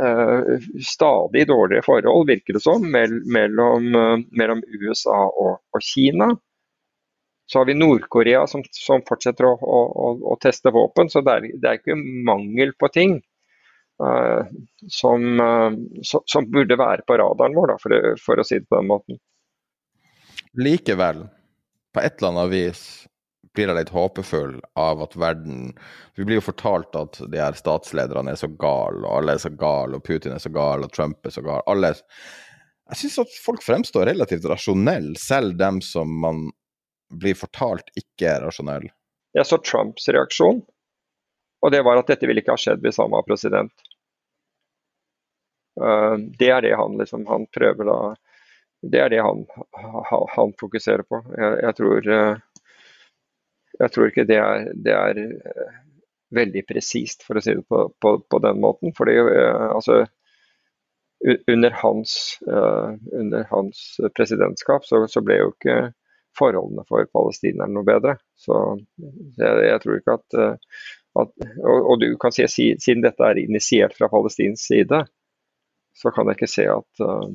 [0.01, 6.33] eh, stadig dårligere forhold, virker det som, mellom, uh, mellom USA og, og, Kina.
[7.45, 11.09] Så har vi Nord-Korea som, som, fortsetter å, å, å, teste våpen.
[11.11, 13.17] Så det er, det er ikke mangel på ting.
[14.01, 14.41] Uh,
[14.89, 18.79] som, uh, som, burde være på radaren vår, da, for, for, å si det på
[18.79, 19.19] den måten.
[20.57, 21.27] Likevel,
[21.93, 22.81] på et eller annet vis
[23.53, 25.75] blir jeg litt håpefull av at verden
[26.17, 29.53] Vi blir jo fortalt at de her statslederne er så gale, og alle er så
[29.53, 31.61] gale, og Putin er så gal, og Trump er så gal.
[31.69, 36.47] Alle Jeg syns at folk fremstår relativt rasjonelle, selv dem som man
[37.13, 38.89] blir fortalt ikke er rasjonelle.
[39.37, 40.61] Jeg så Trumps reaksjon
[41.63, 43.71] og det var at dette ville ikke ha skjedd hvis han var president.
[45.79, 47.97] Uh, det er det han liksom han prøver da
[48.83, 49.45] Det er det han,
[50.35, 51.21] han fokuserer på.
[51.37, 52.65] Jeg, jeg, tror, uh,
[53.79, 55.77] jeg tror ikke det er, det er uh,
[56.35, 58.91] veldig presist, for å si det på, på, på den måten.
[58.97, 60.03] Fordi altså
[61.47, 62.39] under hans,
[63.15, 63.83] under hans
[64.17, 65.77] presidentskap så, så, ble jo ikke
[66.37, 68.17] forholdene for palestinerne noe bedre.
[68.39, 68.57] Så
[69.37, 70.37] jeg, jeg tror ikke at
[71.19, 75.03] at, og, og, du kan si, Siden dette er initiert fra palestinsk side,
[75.93, 77.27] så kan jeg ikke se at, uh,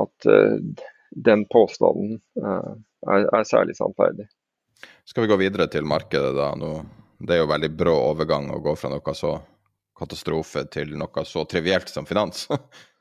[0.00, 4.24] at uh, den påstanden er, er, særlig sannferdig.
[5.04, 6.52] Skal vi gå videre til markedet, da?
[6.56, 6.70] Nå,
[7.20, 9.34] det er jo veldig brå overgang å gå fra noe så
[9.98, 12.46] katastrofe til noe så trivielt som finans.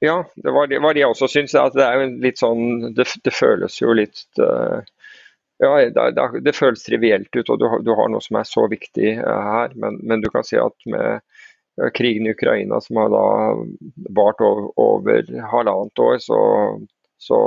[0.00, 1.52] ja, det var det, var det jeg også syns.
[1.52, 4.80] Det er litt sånn Det, det føles jo litt uh,
[5.60, 9.18] ja, det, det, føles trivielt ut, og du du har, noe som er så viktig
[9.20, 9.74] uh, her.
[9.76, 13.26] Men, men, du kan si at med uh, krigen i Ukraina, som har da
[14.16, 16.40] vart over, over halvannet år, så,
[17.20, 17.40] så,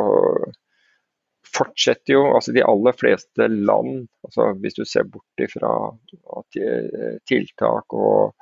[1.53, 5.73] fortsetter jo altså de aller fleste land, altså hvis du ser bort ifra
[6.57, 8.33] eh, tiltak og,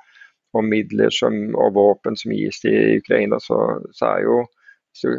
[0.52, 3.58] og midler som, og våpen som gis til Ukraina, så,
[3.96, 4.40] så er jo
[4.96, 5.14] så,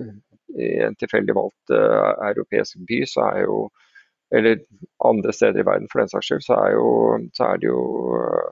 [0.54, 3.64] i en tilfeldig valgt uh, europeisk by, så er jo
[4.34, 4.60] eller
[5.06, 6.88] andre steder i verden for den saks skyld, så er, jo,
[7.38, 7.82] så er det jo
[8.18, 8.48] uh,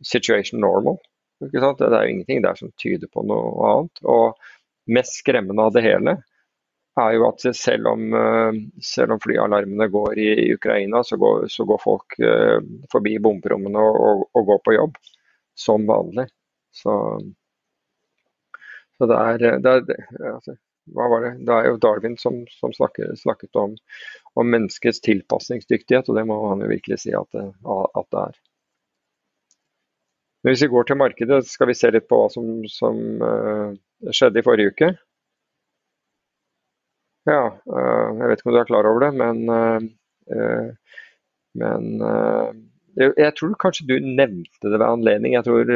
[0.00, 0.96] situation normal.
[1.40, 4.02] Det er jo ingenting der som tyder på noe annet.
[4.08, 4.40] Og
[4.92, 6.16] mest skremmende av det hele
[7.00, 11.46] er jo at selv om, uh, selv om flyalarmene går i, i Ukraina, så går,
[11.52, 12.58] så går folk uh,
[12.92, 15.00] forbi bomberommene og, og, og, går på jobb.
[15.60, 16.26] Som vanlig.
[16.72, 16.94] Så,
[18.96, 20.56] så det er, det er altså,
[20.94, 21.32] hva var det?
[21.46, 23.74] det er jo Darwin som, som snakker, snakket om,
[24.34, 27.46] om, menneskets tilpasningsdyktighet, og det må han jo virkelig si at det,
[27.98, 28.40] at det er.
[30.40, 33.76] Men hvis vi går til markedet, skal vi se litt på hva som, som uh,
[34.08, 34.90] skjedde i forrige uke.
[37.28, 40.96] Ja, uh, jeg vet ikke om du er klar over det, men, uh,
[41.60, 42.00] men
[42.98, 45.34] jeg, tror kanskje du nevnte det ved anledning.
[45.36, 45.70] Jeg tror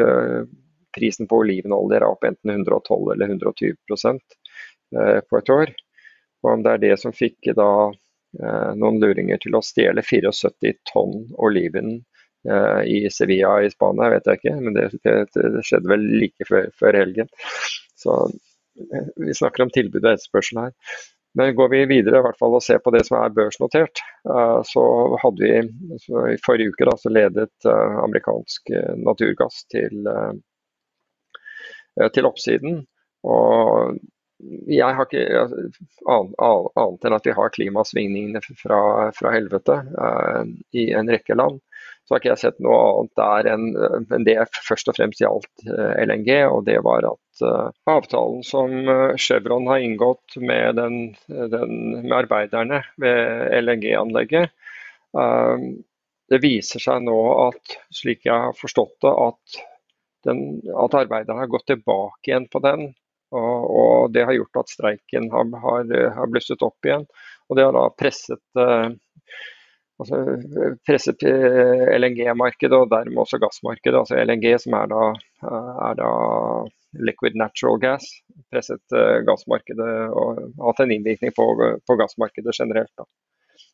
[0.94, 3.76] prisen på olivenolje er opp enten 112 eller 120
[4.94, 5.74] Eh, på et år.
[6.44, 10.74] Og om det er det som fikk da eh, noen luringer til å stjele 74
[10.90, 11.96] tonn oliven
[12.48, 16.68] eh, i Sevilla i Spania, vet jeg ikke, men det, det skjedde vel like før,
[16.78, 17.32] før, helgen.
[17.98, 18.18] Så
[18.74, 20.72] vi snakker om tilbud og etterspørsel her.
[21.34, 24.02] Men går vi videre i hvert fall og ser på det som er børsnotert,
[24.70, 24.84] så
[25.18, 27.66] hadde vi så i forrige uke da, så ledet
[28.04, 28.70] amerikansk
[29.02, 30.06] naturgass til,
[32.14, 32.84] til oppsiden.
[33.26, 33.98] Og
[34.70, 35.42] jeg har ikke
[36.06, 38.80] annet enn at vi har klimasvingningene fra,
[39.16, 39.80] fra helvete
[40.76, 41.58] i en rekke land.
[42.04, 43.64] Så har ikke jeg sett noe annet der enn,
[44.12, 44.36] enn det
[44.66, 46.30] først og fremst gjaldt uh, LNG.
[46.50, 48.74] Og det var at uh, avtalen som
[49.20, 54.52] Chevron har inngått med, den, den, med arbeiderne ved LNG-anlegget,
[55.14, 57.14] det viser seg nå
[57.44, 59.58] at, slik jeg har forstått det, at,
[60.26, 60.40] den,
[60.74, 62.88] at arbeiderne har gått tilbake igjen på den
[63.34, 67.06] og, og, det har gjort at streiken har, har, har, blusset opp igjen.
[67.48, 68.90] Og det har da presset, eh,
[70.02, 70.20] altså,
[70.86, 73.98] presset eh, LNG-markedet og dermed også gassmarkedet.
[74.00, 75.02] Altså LNG, som er da,
[75.88, 76.12] er da
[77.04, 78.08] liquid natural gas,
[78.52, 81.48] presset eh, gassmarkedet og hatt en innvirkning på,
[81.86, 82.92] på gassmarkedet generelt.
[82.98, 83.08] Da.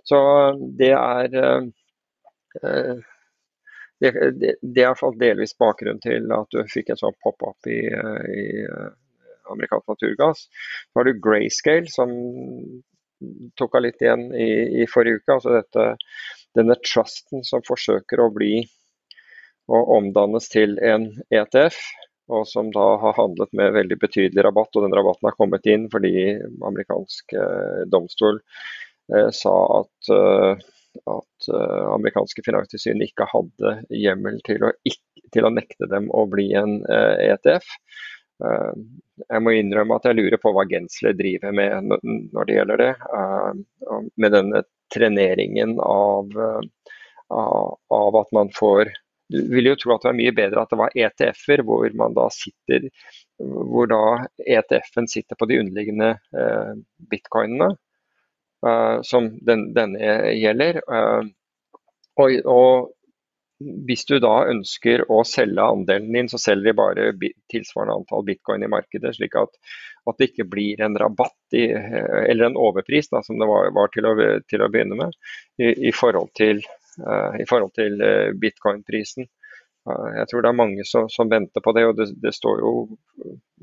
[0.08, 0.18] Så
[0.80, 3.06] det er eh,
[4.00, 8.44] det, det, det, er delvis bakgrunnen til at du fikk en sånn pop-up i, i,
[9.52, 10.46] amerikansk naturgass.
[10.88, 12.12] Så har du Grayscale, som
[13.58, 14.50] tok av litt igjen i,
[14.82, 15.36] i forrige uke.
[15.36, 15.86] altså dette,
[16.56, 18.64] Denne trusten som forsøker å bli
[19.70, 21.78] og omdannes til en ETF,
[22.30, 24.74] og som da har handlet med veldig betydelig rabatt.
[24.76, 26.12] og Den rabatten har kommet inn fordi
[26.66, 28.38] amerikansk eh, domstol
[29.14, 30.68] eh, sa at, eh,
[31.14, 36.26] at eh, amerikanske finanstilsyn ikke hadde hjemmel til å, ikke, til å, nekte dem å
[36.30, 37.66] bli en ETF.
[38.40, 38.54] E
[39.28, 42.90] jeg må innrømme at jeg lurer på hva Gensler driver med når det gjelder det.
[43.18, 44.62] Eh, med denne
[44.94, 46.94] treneringen av, eh,
[47.30, 48.92] av at man får
[49.30, 52.16] Du vil jo tro at det var mye bedre at det var ETF-er, hvor man
[52.16, 52.88] da sitter
[53.38, 54.00] hvor da
[54.42, 56.72] ETF-en sitter på de underliggende eh,
[57.12, 57.68] bitcoinene,
[59.06, 60.80] som den, denne gjelder.
[62.18, 62.90] Og, og
[63.60, 68.64] hvis du da ønsker å selge andelen din, så selger de bare tilsvarende antall bitcoin
[68.64, 69.52] i markedet, slik at,
[70.08, 73.92] at det ikke blir en rabatt i, eller en overpris, da, som det var, var
[73.92, 74.14] til, å,
[74.48, 75.18] til, å, begynne med,
[75.60, 76.64] i, i forhold til,
[77.04, 77.36] uh,
[77.76, 79.28] til uh, bitcoin-prisen.
[79.88, 82.64] Uh, jeg tror det er mange som, som venter på det, og det, det står
[82.64, 82.74] jo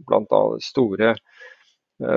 [0.06, 1.16] blant store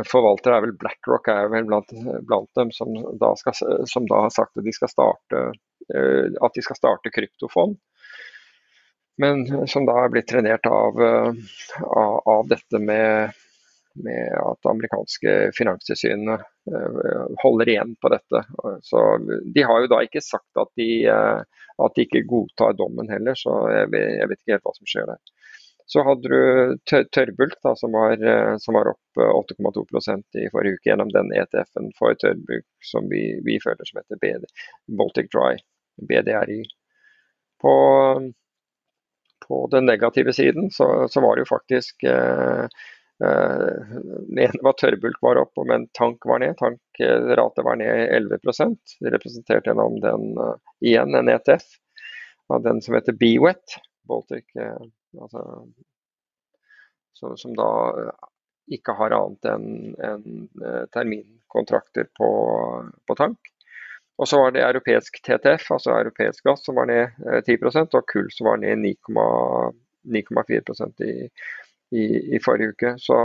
[0.04, 1.92] forvaltere er vel BlackRock er vel blant,
[2.28, 3.56] blant dem, som da, skal,
[3.88, 5.44] som da, har sagt at de skal starte
[5.94, 7.78] Eh, at de skal starte kryptofond.
[9.20, 11.32] Men som da er blitt trenert av, eh,
[11.84, 13.34] av, av dette med,
[14.04, 17.10] med at amerikanske finanstilsynene eh,
[17.42, 18.44] holder igjen på dette.
[18.86, 19.02] Så
[19.54, 23.64] De har jo da ikke sagt at de, at de ikke godtar dommen heller, så
[23.74, 25.20] jeg jeg vet ikke helt hva som skjer der.
[25.90, 28.20] Så hadde du tørrbulk, da, som, var,
[28.62, 33.56] som var opp 8,2% i forrige uke gjennom den ETF-en for tørrbulk som vi, vi
[33.64, 34.46] føler som heter BD,
[35.00, 35.58] Baltic Dry.
[36.00, 36.62] BDRI.
[37.60, 37.74] På,
[39.48, 42.62] på den negative siden så, så, var det jo faktisk eh,
[43.24, 43.98] eh,
[44.30, 46.54] det ene var tørrbulk var opp, men tank var ned.
[46.62, 48.38] Tankrate var ned 11
[49.00, 50.30] det representerte gjennom den
[50.86, 51.66] igjen en ETF
[52.50, 53.76] av den som heter BWET,
[54.08, 54.86] Baltic, uh,
[55.18, 55.44] altså,
[57.16, 57.70] så, som da
[58.70, 59.70] ikke har annet enn
[60.06, 62.30] en, uh, terminkontrakter på,
[63.06, 63.50] på tank.
[64.20, 67.08] Og så var det europeisk TTF, altså europeisk gass, som var ned
[67.46, 67.62] 10 eh,
[67.96, 71.12] og kull som var ned 9,4 i,
[71.96, 72.02] i,
[72.36, 72.90] i, forrige uke.
[73.00, 73.16] Så,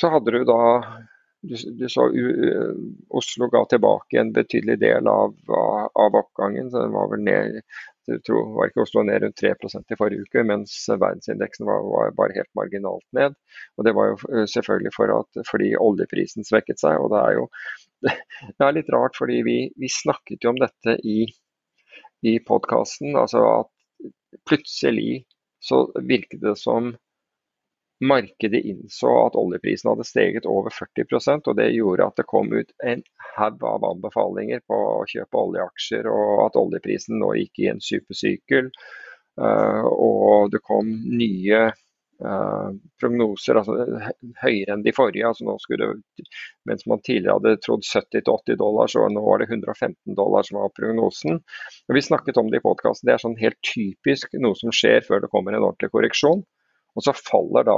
[0.00, 0.60] så hadde du da
[1.48, 2.24] du, du så U,
[3.08, 6.70] Oslo ga tilbake en betydelig del av, av, oppgangen.
[6.70, 7.62] så den var vel ned
[8.08, 8.20] jeg
[8.56, 12.50] var ikke Oslo ned rundt 3% i forrige uke, mens verdensindeksen var, var, bare helt
[12.58, 13.36] marginalt ned.
[13.78, 16.98] Og Det var jo eh, selvfølgelig for at, fordi oljeprisen svekket seg.
[17.00, 17.46] og Det er jo
[18.58, 21.24] det er litt rart, fordi vi, vi snakket jo om dette i,
[22.28, 23.16] i podkasten.
[23.16, 24.12] Altså at
[24.48, 25.24] plutselig
[25.64, 26.92] så virket det som
[28.00, 32.72] markedet innså at oljeprisen hadde steget over 40% og det gjorde at det kom ut
[32.84, 33.04] en
[33.36, 38.70] haug av anbefalinger på å kjøpe oljeaksjer, og at oljeprisen nå gikk i en supersykkel.
[39.40, 40.86] Uh, og det kom
[41.18, 41.64] nye
[42.22, 42.68] uh,
[43.02, 44.12] prognoser, altså
[44.44, 45.26] høyere enn de forrige.
[45.26, 45.90] altså skulle
[46.70, 50.74] Mens man tidligere hadde trodd 70-80 dollar, så nå var det 115 dollar som var
[50.78, 51.42] prognosen.
[51.88, 53.08] Og vi snakket om det i podkasten.
[53.10, 56.46] Det er sånn helt typisk noe som skjer før det kommer en ordentlig korreksjon.
[56.94, 57.76] Og så faller da,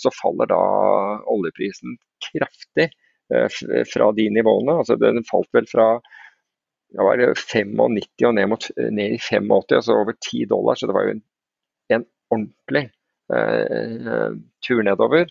[0.00, 0.60] så faller da
[1.30, 1.98] oljeprisen
[2.30, 3.60] kraftig eh,
[3.92, 4.78] fra de nivåene.
[4.80, 5.88] Altså den falt vel fra
[6.96, 10.80] ja, 95 og ned, mot, ned, i 85, altså over 10 dollar.
[10.80, 11.22] Så det var jo en,
[11.92, 12.86] en ordentlig
[13.36, 14.32] eh,
[14.64, 15.28] tur nedover.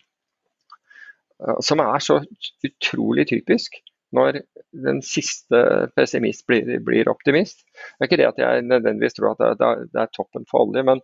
[1.42, 2.22] Eh, som er så
[2.68, 3.82] utrolig typisk
[4.12, 4.42] når
[4.76, 5.60] den siste
[5.96, 7.64] pessimist blir, blir, optimist.
[7.64, 10.84] Det er ikke det at jeg nødvendigvis tror at det det er toppen for olje,
[10.84, 11.00] men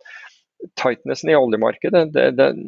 [0.78, 2.60] tightnessen i oljemarkedet den,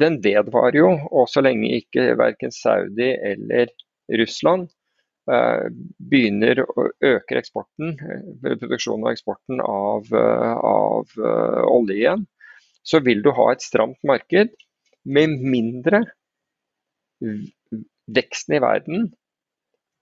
[0.00, 3.70] den vedvarer jo, og så lenge ikke verken Saudi eller
[4.18, 4.66] Russland
[5.30, 5.68] uh,
[6.10, 11.14] begynner å øke eksporten, eh, produksjonen og eksporten av, uh, av
[11.70, 12.26] olje igjen,
[12.82, 14.50] så vil du ha et stramt marked
[15.04, 16.02] med mindre
[18.10, 19.10] veksten i verden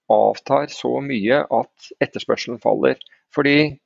[0.08, 2.98] avtar så mye at etterspørselen faller.
[3.34, 3.78] Fordi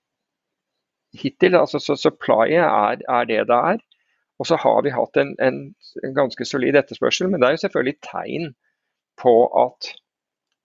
[1.18, 1.56] hittil.
[1.58, 3.82] altså så Supplyet er, er, det det er.
[4.40, 5.58] Og så har vi hatt en, en,
[6.16, 8.48] ganske solid etterspørsel, men det er jo selvfølgelig tegn
[9.20, 9.92] på at,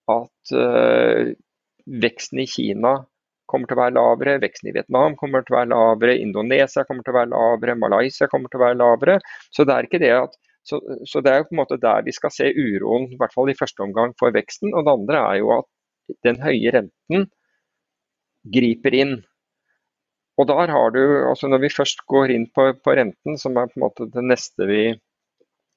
[0.09, 1.35] at uh,
[1.85, 2.95] veksten i Kina
[3.47, 7.05] kommer til å være lavere, veksten i Vietnam kommer til å være lavere, Indonesia kommer
[7.05, 9.19] til å være lavere, Malaysia kommer til å være lavere.
[9.55, 10.35] Så det er ikke det at
[10.67, 13.31] så, så, det er jo på en måte der vi skal se uroen, i hvert
[13.35, 14.73] fall i første omgang, for veksten.
[14.75, 15.69] Og det andre er jo at
[16.27, 17.29] den høye renten
[18.57, 19.13] griper inn.
[20.38, 23.69] Og der har du, altså Når vi først går inn på, på renten, som er
[23.71, 24.81] på en måte det neste vi,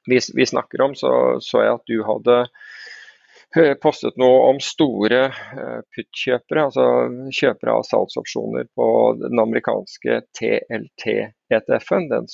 [0.08, 1.12] vi, vi snakker om, så
[1.44, 2.36] så jeg at du hadde
[3.56, 6.86] eh, postet noe om store uh, put-kjøpere, altså
[7.32, 8.90] kjøpere av salgsopsjoner på
[9.22, 12.10] den amerikanske TLT-ETF-en.
[12.12, 12.28] Den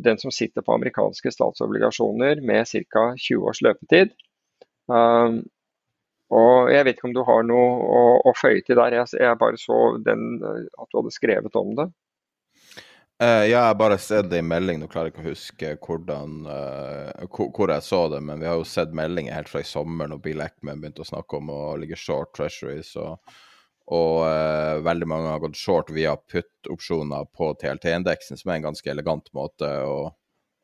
[0.00, 3.04] den som sitter på amerikanske statsobligasjoner med ca.
[3.20, 4.16] 20 års løpetid.
[4.88, 5.42] Um,
[6.28, 8.98] og Jeg vet ikke om du har noe å, å føye til der.
[9.00, 11.88] Jeg, jeg, bare så den, at du hadde skrevet om det.
[13.18, 14.78] Uh, ja, jeg har bare sett det i melding.
[14.78, 18.60] Nå klarer jeg ikke å huske hvordan, uh, hvor jeg så det, men vi har
[18.60, 21.62] jo sett meldinger helt fra i sommer når Bill Eckman begynte å snakke om å
[21.80, 22.92] ligge short treasuries.
[23.00, 23.34] Og,
[23.90, 28.92] og uh, veldig mange har gått short via put-opsjoner på TLT-indeksen, som er en ganske
[28.92, 30.12] elegant måte og,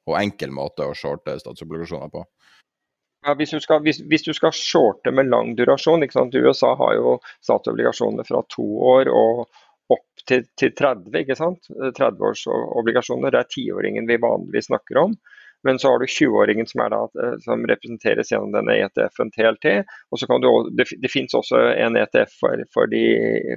[0.06, 2.22] og enkel måte å shorte statsobligasjoner på.
[3.24, 6.04] Ja, hvis, du skal, hvis, hvis, du skal, shorte med lang durasjon?
[6.34, 9.46] USA har jo statsobligasjoner fra to år og
[9.94, 11.70] opp til, til 30 ikke sant?
[11.70, 13.32] 30-årsobligasjoner.
[13.32, 15.16] Det er tiåringen vi vanligvis snakker om.
[15.64, 19.72] Men så har du 20-åringen som, eh, som, representeres gjennom denne ETF-en TLT.
[20.10, 22.92] og så kan du, Det, det finnes også en ETF for, for,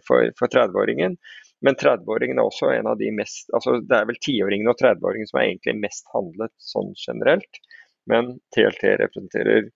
[0.07, 1.18] for, for 30-åringen.
[1.61, 5.28] Men 30-åringen er også en av de mest altså Det er vel 10-åringen og 30-åringen
[5.28, 7.59] som er egentlig mest handlet sånn generelt
[8.08, 9.70] men TLT representerer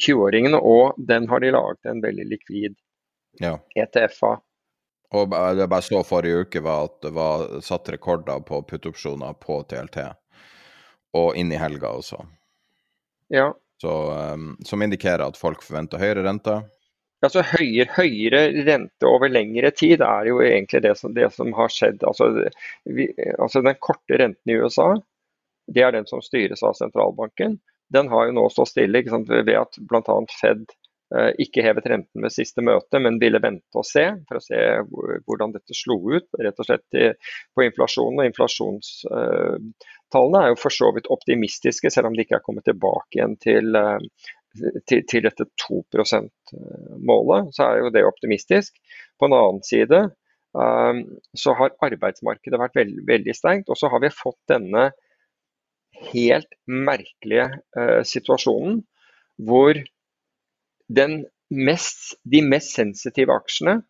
[0.00, 2.76] 20-åringene, og den har de laget en veldig likvid
[3.40, 3.58] ja.
[3.74, 4.40] ETF av.
[5.10, 9.34] Og det jeg bare så forrige uke, var at det var satt rekorder på puttopsjoner
[9.42, 10.04] på TLT.
[11.18, 12.20] Og inn i helga også.
[13.34, 13.50] Ja.
[13.80, 16.60] Så, um, som indikerer at folk forventer høyere rente.
[17.24, 21.72] Altså høyere, høyere, rente over lengre tid er jo egentlig det som, det som har
[21.72, 22.04] skjedd.
[22.06, 22.30] Altså,
[22.86, 24.94] vi, altså, Den korte renten i USA
[25.74, 27.60] det er den som styres av sentralbanken.
[27.90, 30.16] Den har jo nå stått stille ved at bl.a.
[30.40, 30.64] Fed
[31.16, 34.60] eh, ikke hevet renten ved siste møte, men ville vente og se for å se
[35.26, 36.90] hvordan dette slo ut rett og slett
[37.54, 38.20] på inflasjonen.
[38.22, 43.12] og Inflasjonstallene er jo for så vidt optimistiske, selv om de ikke er kommet tilbake
[43.18, 44.00] igjen til, eh,
[44.86, 47.40] til, til dette 2 %-målet.
[47.58, 48.72] Så er jo det optimistisk.
[49.18, 50.94] På en annen side eh,
[51.42, 54.92] så har arbeidsmarkedet vært veld, veldig stengt, og så har vi fått denne
[56.10, 58.80] helt merkelige eh, situasjonen
[59.40, 59.78] hvor
[61.50, 63.80] mest, de mest sensitive aksjene,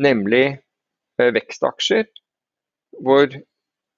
[0.00, 0.44] nemlig
[1.20, 2.08] eh, vekstaksjer,
[3.04, 3.28] hvor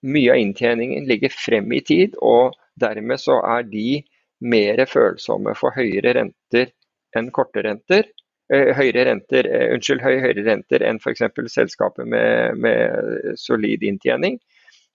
[0.07, 4.03] mye av inntjeningen ligger frem i tid, og dermed så er de
[4.45, 6.73] mer følsomme for høyere renter
[7.17, 8.09] enn korte renter.
[8.53, 11.25] Uh, høyere renter, unnskyld, høy, høyere renter enn f.eks.
[11.51, 14.37] selskaper med, med solid inntjening.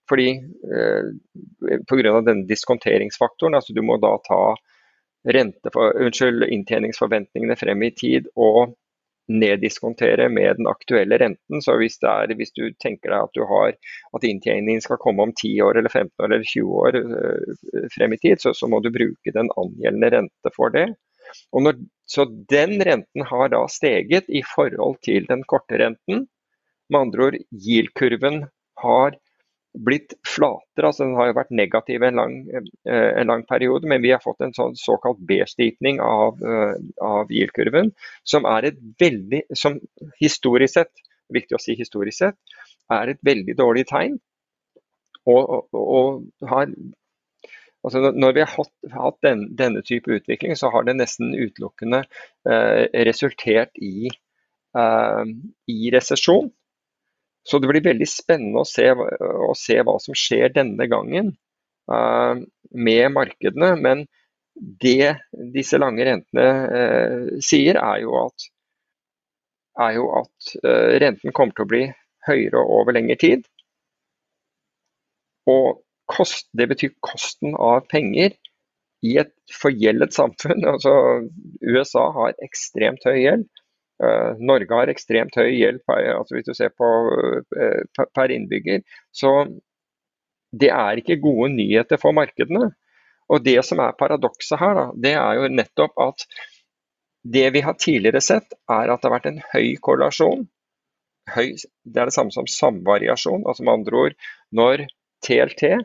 [0.09, 0.29] Fordi
[0.77, 1.09] eh,
[1.89, 2.21] Pga.
[2.25, 4.43] denne diskonteringsfaktoren, altså du må da ta
[5.73, 8.73] for, unnskyld, inntjeningsforventningene frem i tid og
[9.31, 11.61] neddiskontere med den aktuelle renten.
[11.61, 13.75] Så hvis, er, hvis du tenker deg at du har
[14.17, 18.17] at inntjeningen skal komme om 10 år eller 15 år eller 20 år øh, frem
[18.17, 20.89] i tid, så, så må du bruke den angjeldende rente for det.
[21.55, 21.79] Når,
[22.09, 26.25] så den renten har da steget i forhold til den korte renten.
[26.91, 28.43] Med andre ord, yield-kurven
[28.81, 29.15] har
[29.73, 30.85] blitt flatere.
[30.85, 34.19] altså Den har jo vært negativ en lang, eh, en lang periode, men vi har
[34.23, 37.93] fått en sånn såkalt B-stipning av, eh, av yield-kurven,
[38.23, 39.79] som er et veldig, som
[40.19, 40.91] historisk sett,
[41.31, 42.37] viktig å si historisk sett,
[42.91, 44.19] er et veldig dårlig tegn.
[45.25, 46.67] Og, og, og har,
[47.85, 52.03] altså når vi har hatt, hatt den, denne type utvikling, så har det nesten utelukkende
[52.49, 54.09] eh, resultert i,
[54.75, 55.23] eh,
[55.71, 56.51] i resesjon.
[57.47, 61.33] Så det blir veldig spennende å se, å se hva som skjer denne gangen
[61.91, 62.37] uh,
[62.71, 63.73] med markedene.
[63.81, 64.05] Men
[64.55, 65.15] det
[65.55, 68.47] disse lange rentene uh, sier, er jo at,
[69.87, 71.83] er jo at uh, renten kommer til å bli
[72.27, 73.47] høyere over lengre tid.
[75.49, 75.81] Og
[76.11, 78.35] kost, det betyr kosten av penger
[79.01, 80.61] i et forgjeldet samfunn.
[80.75, 80.93] Altså,
[81.65, 83.49] USA har ekstremt høy gjeld.
[84.01, 88.81] Uh, Norge har ekstremt høy gjeld altså hvis du ser på uh, per innbygger.
[89.13, 89.33] Så
[90.51, 92.71] det er ikke gode nyheter for markedene.
[93.31, 96.25] Og Det som er paradokset her, da, det er jo nettopp at
[97.21, 100.47] det vi har tidligere sett, er at det har vært en høy korrelasjon.
[101.31, 101.53] Høy,
[101.85, 103.45] det er det samme som samvariasjon.
[103.45, 104.15] altså Med andre ord,
[104.51, 104.87] når
[105.23, 105.83] TLT eh,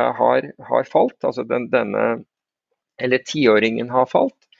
[0.00, 2.24] har, har, falt, altså den, denne,
[2.98, 4.51] eller tiåringen har falt, Eh,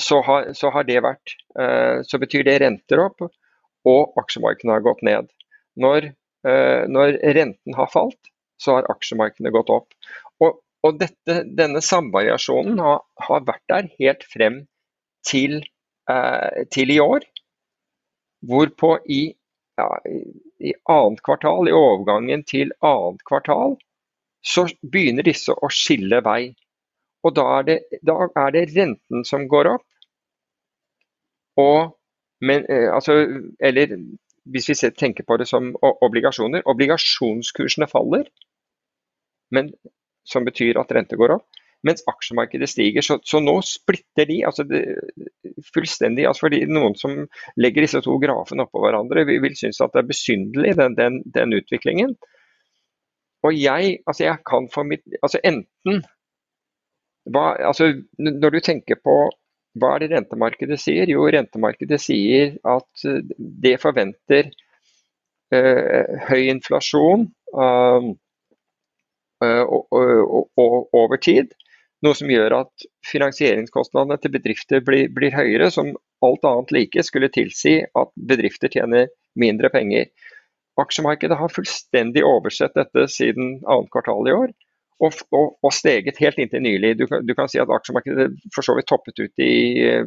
[0.00, 3.20] så har, så har, det vært eh, Så betyr det renter opp,
[3.88, 5.28] og aksjemarkedene har gått ned.
[5.78, 6.10] Når,
[6.48, 8.30] eh, når renten har falt,
[8.62, 9.92] så har aksjemarkedene gått opp.
[10.40, 14.62] Og, og dette, denne samvariasjonen har, har, vært der helt frem
[15.26, 15.60] til,
[16.72, 17.26] til i år.
[18.48, 19.20] Hvorpå i,
[19.78, 19.88] ja,
[20.58, 23.76] i annet kvartal, i overgangen til annet kvartal,
[24.44, 26.54] så begynner disse å skille vei.
[27.26, 29.86] Og da er, det, da er det renten som går opp.
[31.58, 31.96] Og,
[32.46, 33.16] men, eh, altså,
[33.58, 33.96] eller
[34.52, 36.64] hvis vi tenker på det som obligasjoner.
[36.66, 38.28] Obligasjonskursene faller,
[39.54, 39.72] men,
[40.28, 41.46] som betyr at rente går opp.
[41.86, 43.04] Mens aksjemarkedet stiger.
[43.06, 44.82] Så, så nå splitter de altså det,
[45.74, 46.26] fullstendig.
[46.26, 47.20] Altså fordi Noen som
[47.60, 51.20] legger disse to grafene oppå hverandre, vil, vil synes at det er besynderlig, den, den,
[51.34, 52.16] den, utviklingen.
[53.46, 56.02] Og jeg, altså jeg kan for mitt, altså Enten
[57.34, 59.18] hva, altså, når du tenker på
[59.78, 61.10] hva er det rentemarkedet sier?
[61.10, 64.50] Jo, rentemarkedet sier at eh, det forventer
[65.54, 68.08] uh, høy inflasjon uh,
[69.42, 71.54] over tid.
[72.02, 75.92] Noe som gjør at finansieringskostnadene til bedrifter blir, blir, høyere, som
[76.24, 79.08] alt annet like skulle tilsi at bedrifter tjener
[79.38, 80.10] mindre penger.
[80.78, 84.54] Aksjemarkedet har fullstendig oversett dette siden annet kvartal i år
[84.98, 86.94] og, og, og, steget helt inntil nylig.
[86.98, 89.52] Du du kan, si at aksjemarkedet for så vidt toppet ut i
[89.86, 90.06] uh,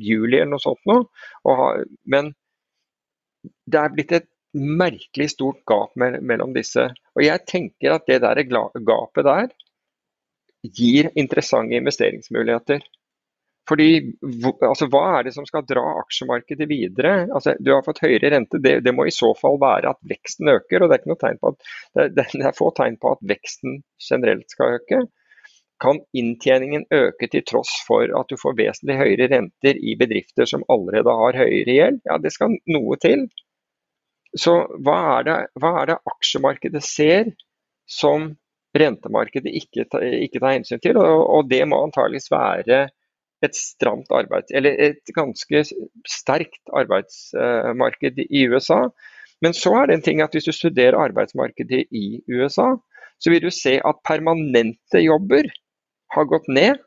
[0.00, 1.02] juli eller noe sånt nå.
[1.50, 1.64] Og,
[2.10, 2.32] men
[3.70, 6.88] det er blitt et merkelig stort gap me mellom disse.
[7.16, 9.52] Og jeg tenker at det der gapet der
[10.76, 12.82] gir interessante investeringsmuligheter.
[13.70, 13.88] Fordi,
[14.66, 17.12] altså, Hva er det som skal dra aksjemarkedet videre?
[17.30, 20.50] Altså, du har fått høyere rente, det, det, må i så fall være at veksten
[20.50, 20.82] øker.
[20.82, 24.80] og Det er tegn at, det, det er få tegn på at veksten generelt skal
[24.80, 25.04] øke.
[25.80, 30.66] Kan inntjeningen øke til tross for at du får vesentlig høyere renter i bedrifter som
[30.68, 32.02] allerede har høyere gjeld?
[32.10, 33.28] Ja, det skal noe til.
[34.36, 37.32] Så hva er det, hva er det aksjemarkedet ser
[37.90, 38.32] som
[38.76, 39.86] rentemarkedet ikke,
[40.26, 40.98] ikke tar hensyn til?
[41.00, 42.88] Og, og det må antageligvis være
[43.44, 45.62] et stramt arbeid, Eller et ganske
[46.08, 48.88] sterkt arbeidsmarked i USA.
[49.40, 52.74] Men så er det en ting at hvis du studerer arbeidsmarkedet i USA,
[53.20, 55.48] så vil du se at permanente jobber
[56.14, 56.80] har gått ned,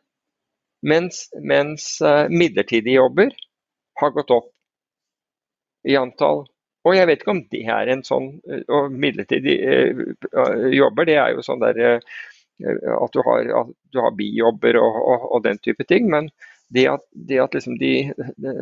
[0.86, 3.34] mens, mens eh, midlertidige jobber
[4.02, 4.50] har gått opp
[5.88, 6.44] i antall.
[6.84, 11.16] Og jeg vet ikke om det er en sånn eh, Og midlertidige eh, jobber, det
[11.22, 12.02] er jo sånn der
[12.62, 16.10] at du har, at du har bijobber og, og, og, den type ting.
[16.12, 16.30] Men
[16.74, 18.54] det at, det at liksom de, de,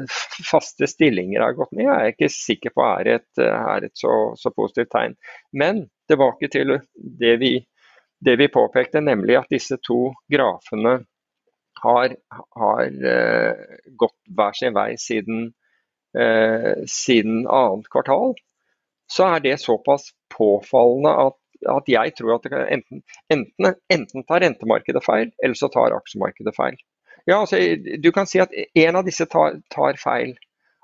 [0.52, 4.34] faste stillinger har gått ned, er jeg ikke sikker på er et, er et så,
[4.39, 5.16] så, positivt tegn.
[5.54, 7.54] Men tilbake til det vi,
[8.20, 11.00] det vi, påpekte, nemlig at disse to grafene
[11.82, 12.14] har,
[12.60, 15.48] har uh, gått hver sin vei siden,
[16.18, 18.36] uh, siden annet kvartal.
[19.12, 23.03] Så er det såpass påfallende at at jeg tror at enten,
[23.34, 26.78] enten, enten tar rentemarkedet feil, eller så tar aksjemarkedet feil.
[27.30, 27.57] Ja, altså,
[28.01, 30.34] Du kan si at en av disse tar, tar feil.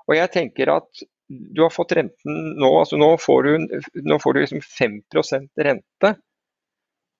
[0.08, 4.34] Og jeg tenker at du har fått renten nå, altså nå får du, nå får
[4.34, 6.14] du liksom 5% rente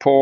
[0.04, 0.14] på,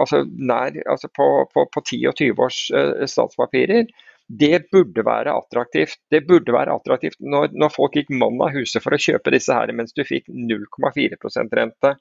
[0.00, 3.90] altså nær, altså på, på, på 10 og 20 års uh, statspapirer.
[4.26, 6.00] Det burde være attraktivt.
[6.10, 9.54] Det burde være attraktivt når, når folk gikk mann av huset for å kjøpe disse
[9.54, 11.92] her, mens du fikk 0,4% rente.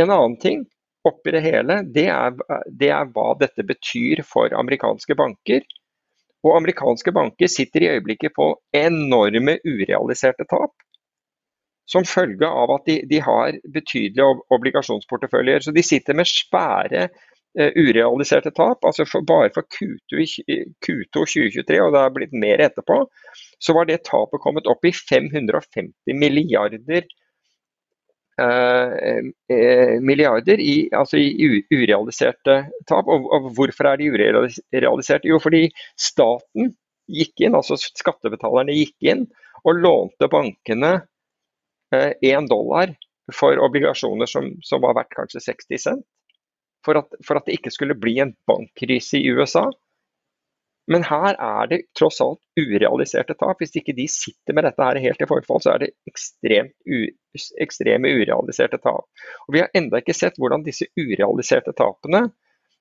[0.00, 0.64] En annen ting
[1.04, 2.36] oppi det hele, det er,
[2.80, 5.66] det er hva dette betyr for amerikanske banker.
[6.44, 10.74] Og amerikanske banker sitter i øyeblikket på enorme urealiserte tap.
[11.88, 15.64] Som følge av at de, de har betydelige obligasjonsporteføljer.
[15.64, 18.84] Så de sitter med svære uh, urealiserte tap.
[18.84, 20.24] altså for, Bare for Q2,
[20.84, 23.02] Q2 2023, og det er blitt mer etterpå,
[23.60, 27.12] så var det tapet kommet opp i 550 milliarder eh,
[30.02, 32.56] milliarder i, altså i urealiserte
[32.88, 33.06] tap.
[33.06, 35.28] Og, og, hvorfor er de urealiserte?
[35.30, 36.72] Jo, fordi staten
[37.06, 39.26] gikk inn, altså skattebetalerne gikk inn
[39.64, 40.96] og lånte bankene
[41.94, 42.94] én eh, dollar
[43.32, 46.04] for obligasjoner som, som var verdt kanskje 60 cent
[46.84, 49.70] for at, for at det ikke skulle bli en bankkrise i USA.
[50.90, 53.60] Men her er det tross alt urealiserte tap.
[53.60, 56.74] Hvis ikke de sitter med dette her helt i forfall, så er det ekstremt
[57.64, 59.06] ekstreme urealiserte tap.
[59.46, 62.26] Og Vi har ennå ikke sett hvordan disse urealiserte tapene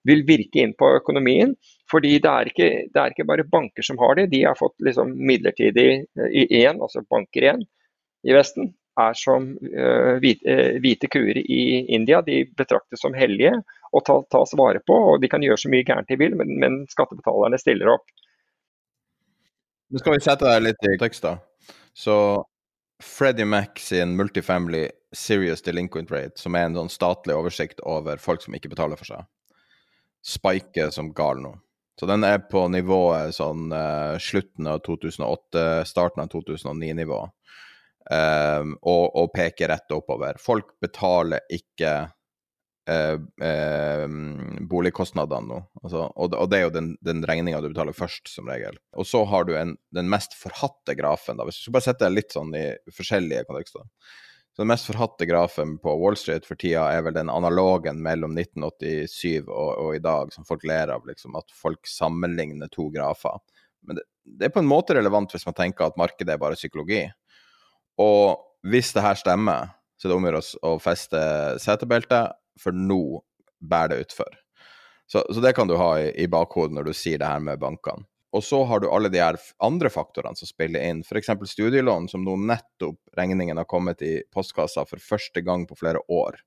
[0.04, 1.56] vil virke inn på økonomien.
[1.92, 4.32] fordi det er ikke, det er ikke bare banker som har det.
[4.32, 7.64] De har fått liksom midlertidig én, altså banker igjen
[8.24, 11.64] i Vesten er som uh, hvite, uh, hvite kuer i
[11.96, 12.22] India.
[12.26, 13.56] De betraktes som hellige
[13.94, 14.98] og ta, tas vare på.
[15.14, 18.08] og De kan gjøre så mye gærent de vil, men, men skattebetalerne stiller opp.
[19.94, 21.38] Nå skal vi sette deg litt i tekst, da.
[21.94, 22.16] Så
[23.04, 28.42] Freddie Mac sin Multifamily Serious Delinquent Rate, som er en sånn statlig oversikt over folk
[28.42, 29.28] som ikke betaler for seg,
[30.26, 31.54] spiker som gal nå.
[32.00, 37.20] Så den er på nivået sånn uh, slutten av 2008, starten av 2009-nivå.
[38.12, 40.36] Um, og, og, peker rett oppover.
[40.42, 41.92] Folk betaler ikke
[42.92, 44.18] uh, uh,
[44.68, 45.62] boligkostnadene nå.
[45.84, 48.76] Altså, og, og, det er jo den, den regninga du betaler først, som regel.
[49.00, 51.48] Og så har du en, den mest forhatte grafen, da.
[51.48, 53.88] Hvis du skal bare sette det litt sånn i forskjellige kontekster.
[54.54, 58.36] Så Den mest forhatte grafen på Wall Street for tida er vel den analogen mellom
[58.38, 63.40] 1987 og, og i dag, som folk ler av, liksom, at folk sammenligner to grafer.
[63.88, 66.60] Men det, det er på en måte relevant hvis man tenker at markedet er bare
[66.60, 67.02] psykologi.
[68.02, 68.40] Og
[68.70, 71.20] hvis det her stemmer, så er det om å feste
[71.62, 73.22] setebeltet, for nå
[73.64, 74.32] bærer det utfor.
[75.08, 77.62] Så, så, det kan du ha i, i, bakhodet når du sier det her med
[77.62, 78.08] bankene.
[78.34, 81.30] Og så har du alle de her andre faktorene som spiller inn, f.eks.
[81.52, 86.40] studielån, som nå nettopp regningen har kommet i postkassa for første gang på flere år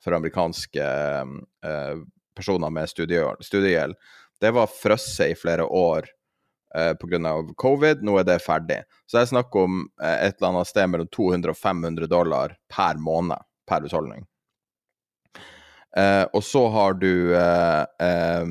[0.00, 2.00] for amerikanske eh,
[2.36, 3.98] personer med studiegjeld.
[4.40, 6.08] Det var frosset i flere år
[6.76, 7.34] eh, pga.
[7.56, 8.04] covid.
[8.04, 8.82] Nå er det ferdig.
[9.06, 12.56] Så det er snakk om eh, et eller annet sted mellom 200 og 500 dollar
[12.70, 14.26] per måned per husholdning.
[15.96, 18.46] Eh, og så har du eh,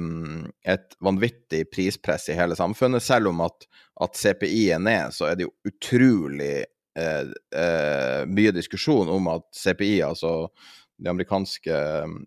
[0.74, 3.04] et vanvittig prispress i hele samfunnet.
[3.04, 3.68] Selv om at,
[4.04, 9.50] at CPI er ned, så er det jo utrolig eh, eh, mye diskusjon om at
[9.60, 10.48] CPI, altså
[11.04, 11.80] de amerikanske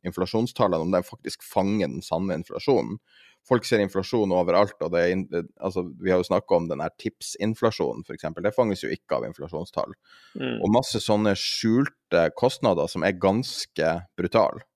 [0.04, 2.98] inflasjonstallene, om de faktisk fanger den sanne inflasjonen
[3.46, 4.76] folk ser inflasjon overalt.
[4.82, 8.28] og det er, altså, Vi har jo snakka om den her tipsinflasjonen, f.eks.
[8.42, 9.94] Det fanges jo ikke av inflasjonstall.
[10.38, 10.58] Mm.
[10.60, 14.66] Og masse sånne skjulte kostnader som er ganske brutale.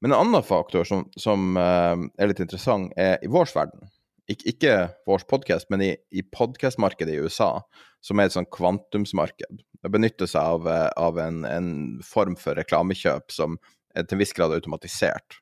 [0.00, 3.88] Men en annen faktor som, som uh, er litt interessant, er i vår verden.
[4.28, 4.74] Ik ikke
[5.08, 7.58] vår podkast, men i, i podkastmarkedet i USA,
[8.04, 9.60] som er et sånn kvantumsmarked.
[9.84, 11.70] Det benytter seg av, eh, av en, en,
[12.04, 13.58] form for reklamekjøp som
[13.92, 15.40] er til en viss grad automatisert.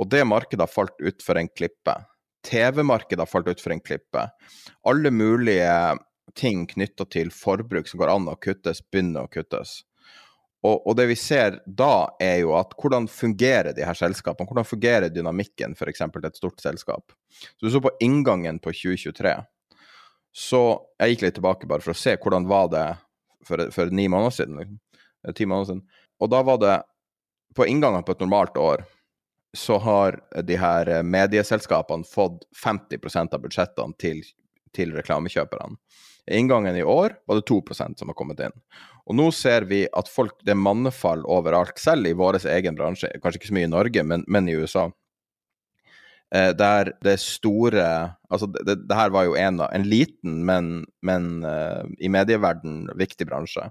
[0.00, 1.94] Og det markedet har falt utfor en klippe.
[2.44, 4.26] TV-markedet har falt utfor en klippe.
[4.88, 5.96] Alle mulige
[6.34, 9.82] ting knytta til forbruk som går an å kuttes, begynner å kuttes.
[10.64, 14.48] Og, og, det vi ser da, er jo at hvordan fungerer de her selskapene?
[14.48, 16.00] Hvordan fungerer dynamikken f.eks.
[16.14, 17.12] til et stort selskap?
[17.28, 19.34] Så du så på inngangen på 2023.
[20.34, 20.62] Så
[20.98, 22.86] jeg gikk litt tilbake bare for å se hvordan var det
[23.44, 24.56] for, for ni måneder siden.
[24.62, 24.80] Liksom.
[25.36, 25.84] Ti måneder siden.
[26.24, 26.78] Og da var det
[27.54, 28.86] på inngangen på et normalt år
[29.54, 34.22] så har de her eh, medieselskapene fått 50% av budsjettene til,
[34.74, 35.78] til reklamekjøperne.
[36.34, 38.54] Inngangen i år var det 2% som har kommet inn.
[39.04, 43.10] Og nå ser vi at folk, det er mannefall overalt, selv i vår egen bransje,
[43.20, 44.88] kanskje ikke så mye i Norge, men, men i USA.
[46.34, 47.86] Eh, der det store
[48.34, 50.70] Altså, det, det, her var jo en, en liten, men,
[51.06, 53.68] men eh, i medieverden viktig bransje.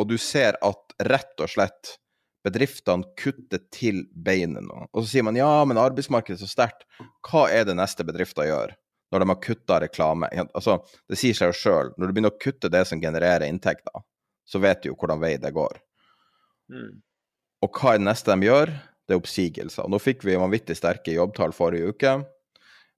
[0.00, 1.98] Og du ser at rett og slett
[2.46, 4.86] bedriftene kutter til beinet nå.
[4.90, 6.86] Og så sier man ja, men arbeidsmarkedet er så sterkt.
[7.28, 8.76] Hva er det neste bedrifter gjør?
[9.12, 10.28] når de har kutta reklame.
[10.56, 10.78] Altså,
[11.10, 11.90] det sier seg jo sjøl.
[12.00, 14.04] Når du begynner å kutte det som genererer inntekter,
[14.48, 15.80] så vet du jo hvordan vei det går.
[16.72, 17.02] Mm.
[17.62, 18.72] Og hva er det neste de gjør?
[19.04, 19.90] Det er oppsigelser.
[19.92, 22.14] Nå fikk vi vanvittig sterke jobbtall forrige uke.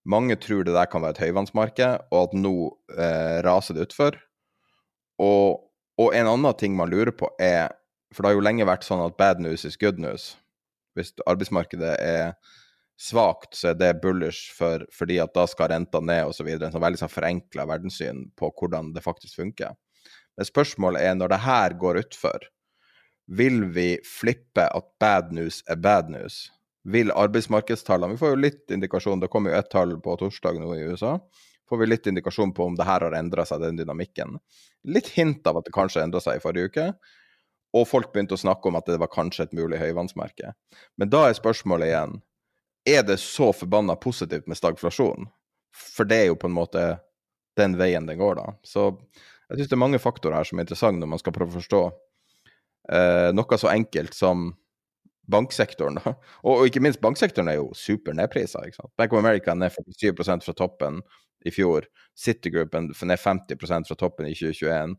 [0.06, 2.54] Mange tror det der kan være et høyvannsmarked, og at nå
[2.94, 4.18] eh, raser det utfor.
[5.24, 5.64] Og,
[5.98, 7.72] og, en annen ting man lurer på, er
[8.14, 10.34] For det har jo lenge vært sånn at bad news is good news.
[10.94, 12.34] Hvis arbeidsmarkedet er
[13.00, 16.48] svakt, så er det bullish for, fordi at da skal renta ned osv.
[16.54, 19.74] En sånn veldig sånn forenkla verdenssyn på hvordan det faktisk funker.
[20.38, 22.46] Men spørsmålet er, når det her går utfor,
[23.26, 26.44] vil vi flippe at bad news er bad news?
[26.84, 30.74] Vil arbeidsmarkedstallene Vi får jo litt indikasjon, det kommer jo ett tall på torsdag nå
[30.76, 31.16] i USA.
[31.68, 34.36] Får vi litt indikasjon på om det her har endra seg, den dynamikken.
[34.84, 36.90] Litt hint av at det kanskje endra seg i forrige uke.
[37.74, 40.52] Og folk begynte å snakke om at det var kanskje et mulig høyvannsmerke.
[41.00, 42.20] Men da er spørsmålet igjen
[42.84, 45.28] er det så forbanna positivt med stagflasjon?
[45.74, 46.84] For det er jo på en måte
[47.58, 48.52] den veien den går, da.
[48.66, 48.90] Så
[49.48, 51.58] jeg syns det er mange faktorer her som er interessante når man skal prøve å
[51.60, 51.80] forstå
[52.92, 54.52] eh, noe så enkelt som
[55.30, 55.98] banksektoren.
[56.00, 56.14] Da.
[56.42, 58.64] Og, og, ikke minst, banksektoren er jo super nedprisa.
[58.98, 61.00] Bank of America er ned 47 fra toppen
[61.44, 61.88] i fjor.
[62.18, 64.96] Citigroup ned 50% fra toppen i 2021.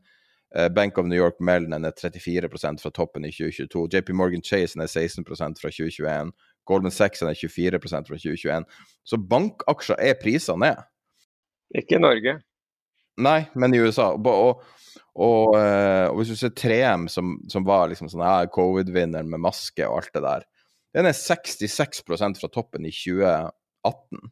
[0.55, 3.87] Eh, Bank of New York Mellon er 34% fra toppen i 2022.
[3.91, 6.31] JP Morgan Chase er 16% fra 2021.
[6.65, 8.67] Goldman Sachs er 24% fra 2021.
[9.03, 10.79] Så bankaksjer er priser ned.
[11.75, 12.37] Ikke i Norge.
[13.25, 14.13] Nei, men i USA.
[14.15, 14.63] Og, og,
[15.15, 19.43] og, eh, og hvis du ser 3M, som, som var liksom sånn her covid-vinneren med
[19.43, 20.47] maske og alt det der,
[20.95, 24.31] den er 66% fra toppen i 2018.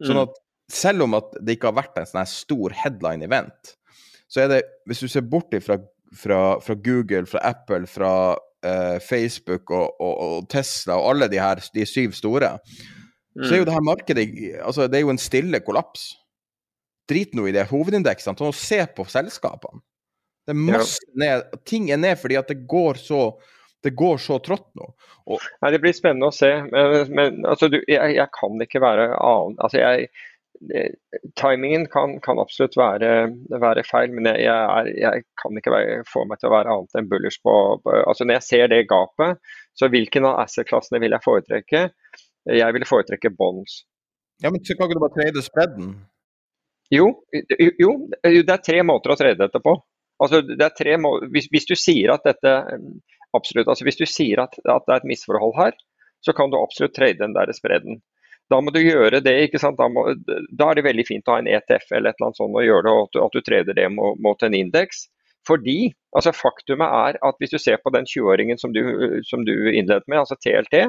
[0.00, 0.24] Sånn mm.
[0.24, 0.40] at
[0.72, 3.74] selv om at det ikke har vært en sånn her stor headline-event,
[4.32, 5.76] så er det, hvis du ser bort fra,
[6.16, 8.12] fra, fra Google, fra Apple, fra
[8.64, 13.44] eh, Facebook og, og, og, Tesla og alle de her, de syv store, mm.
[13.44, 13.68] så er jo mm.
[13.68, 14.26] det her markedet
[14.64, 16.12] altså Det er jo en stille kollaps.
[17.10, 18.38] Drit nå i det hovedindeksene.
[18.38, 19.82] Ta og Se på selskapene.
[20.46, 21.18] Det er masse ja.
[21.22, 21.58] ned.
[21.68, 23.26] Ting er ned fordi at det går så
[23.82, 24.86] det går så trått nå.
[25.26, 25.42] Og...
[25.62, 26.50] Nei, Det blir spennende å se.
[26.70, 30.12] Men, men altså, du, jeg, jeg, kan ikke være annen altså, jeg,
[31.40, 33.10] timingen kan, kan absolutt være,
[33.50, 36.98] være, feil, men jeg, jeg, jeg kan ikke være, få meg til å være annet
[36.98, 37.54] enn bullish på,
[37.90, 39.40] altså Når jeg ser det gapet,
[39.78, 41.82] så hvilken av asset-klassene vil jeg foretrekke?
[42.52, 43.82] Jeg vil foretrekke bonds.
[44.42, 45.94] Ja, men så kan ikke du bare trade spreaden?
[46.92, 47.08] Jo,
[47.80, 49.76] jo, det er tre måter å trade dette på.
[50.22, 52.52] Altså, det er tre må hvis, hvis, du sier at dette
[53.34, 55.78] absolutt, altså hvis du sier at, at det er et misforhold her,
[56.22, 58.02] så kan du absolutt trade den der spredden.
[58.52, 59.34] Da må du gjøre det.
[59.46, 59.78] ikke sant?
[59.80, 62.40] Da, må, da, er det veldig fint å ha en ETF eller et eller annet
[62.40, 65.06] sånt og gjøre det, og at du, at du treder det mot, mot en indeks.
[65.48, 68.74] Fordi altså Faktumet er at hvis du ser på den 20-åringen som,
[69.26, 70.84] som, du innledet med, altså TLT,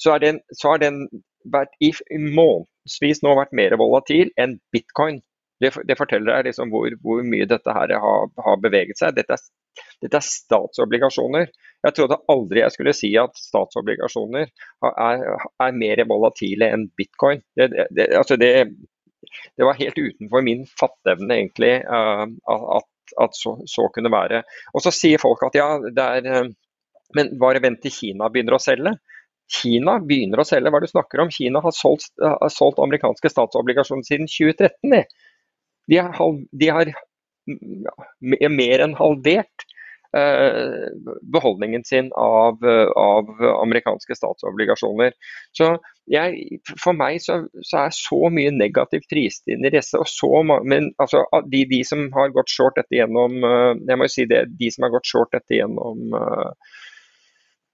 [0.00, 1.04] så den, så har den
[1.52, 5.20] vært i månedsvis nå vært mer volatil enn bitcoin.
[5.62, 9.14] Det, det forteller deg liksom hvor, hvor, mye dette her har, har beveget seg.
[9.16, 9.44] Dette er,
[10.02, 11.52] dette er, statsobligasjoner.
[11.86, 14.48] Jeg trodde aldri jeg skulle si at statsobligasjoner
[14.90, 15.22] er,
[15.62, 17.44] er mer volatile enn bitcoin.
[17.58, 18.52] Det, det, altså det,
[19.62, 22.90] var helt utenfor min fatteevne egentlig uh, at,
[23.22, 24.42] at så, så, kunne være.
[24.74, 26.52] Og så sier folk at ja, det er uh,
[27.12, 28.94] Men bare vent til Kina begynner å selge.
[29.52, 30.70] Kina begynner å selge.
[30.70, 31.32] Hva er det du snakker om?
[31.34, 35.04] Kina har solgt, har solgt amerikanske statsobligasjoner siden 2013.
[35.90, 36.92] De har, de har
[38.52, 39.64] mer enn halvert
[40.16, 40.90] eh,
[41.34, 42.62] beholdningen sin av,
[42.96, 45.16] av, amerikanske statsobligasjoner.
[45.56, 45.74] Så
[46.10, 49.98] jeg, for meg så, så, er så mye negativt prist inn i disse.
[49.98, 54.08] og så, men altså, de, de, som har gått short dette gjennom eh, jeg må
[54.08, 56.78] jo si det, de som har gått short dette gjennom uh,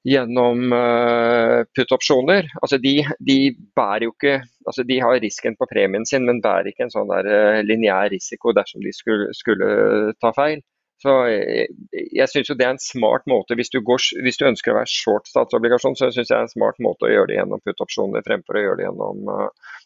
[0.09, 2.49] gjennom uh, put-opsjoner.
[2.63, 3.39] Altså de, de,
[3.77, 7.09] bærer jo ikke altså De har risken på premien sin, men bærer ikke en sånn
[7.09, 10.61] der uh, lineær risiko dersom de skulle, skulle ta feil.
[10.99, 14.75] Så Jeg, jeg syns det er en smart måte, hvis du, går, hvis du, ønsker
[14.75, 17.37] å være short statsobligasjon, så syns jeg det er en smart måte å gjøre det
[17.39, 19.31] gjennom put-opsjoner fremfor å gjøre det gjennom,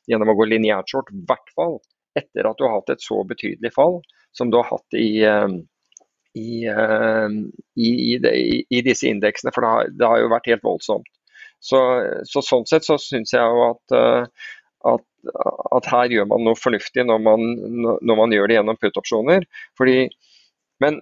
[0.09, 1.13] gjennom å gå lineært short.
[1.13, 1.77] I hvert fall
[2.19, 4.01] etter at du har hatt et så betydelig fall
[4.37, 5.21] som du har hatt i,
[6.39, 6.65] i,
[7.77, 8.33] i, i, de,
[8.65, 11.09] i disse indeksene, for det har, det har, jo vært helt voldsomt.
[11.63, 11.79] Så,
[12.27, 14.51] så Sånn sett så syns jeg jo at, eh,
[14.91, 15.05] at,
[15.77, 17.49] at, her gjør man noe fornuftig når man,
[18.03, 19.47] når man gjør det gjennom put-opsjoner.
[20.83, 20.99] Men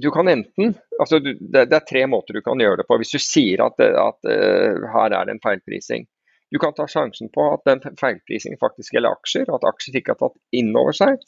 [0.00, 2.96] du kan enten altså det, det, er tre måter du kan gjøre det på.
[3.02, 6.06] Hvis du sier at, at uh, her er det en feilprising.
[6.48, 10.22] Du kan ta sjansen på at den feilprisingen faktisk gjelder aksjer, at aksjer ikke har
[10.22, 11.18] tatt inn over seg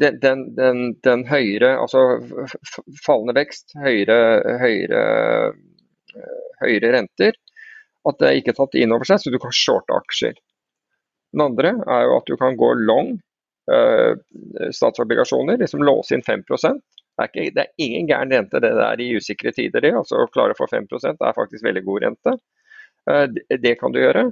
[0.00, 2.20] den, den, den, den, høyere, altså
[3.04, 4.18] fallende vekst, høyere,
[4.62, 5.02] høyere,
[6.62, 7.36] høyere, renter,
[8.08, 10.38] at det ikke er tatt inn over seg, så du kan shorte aksjer.
[11.34, 13.12] Den andre er jo at du kan gå long
[13.70, 14.14] uh,
[14.72, 16.46] statsobligasjoner, liksom låse inn 5
[17.20, 19.82] det er, ikke, det er ingen gæren rente det der i usikre tider.
[19.84, 22.32] Det, altså Å klare å få 5 er faktisk veldig god rente.
[23.04, 24.30] Uh, det, det, kan du gjøre.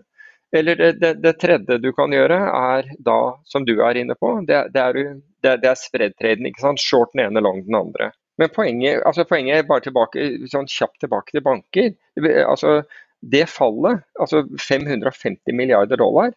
[0.57, 4.31] Eller det, det, det, tredje du kan gjøre, er da, som du er inne på,
[4.49, 5.01] det, det er,
[5.45, 6.49] det, spreadtraden.
[6.49, 6.81] ikke sant?
[6.81, 8.13] Short den ene, long den andre.
[8.41, 11.93] Men poenget, altså poenget er bare tilbake, sånn kjapt tilbake til banker.
[12.47, 12.81] altså
[13.21, 16.33] Det fallet, altså 550 milliarder dollar,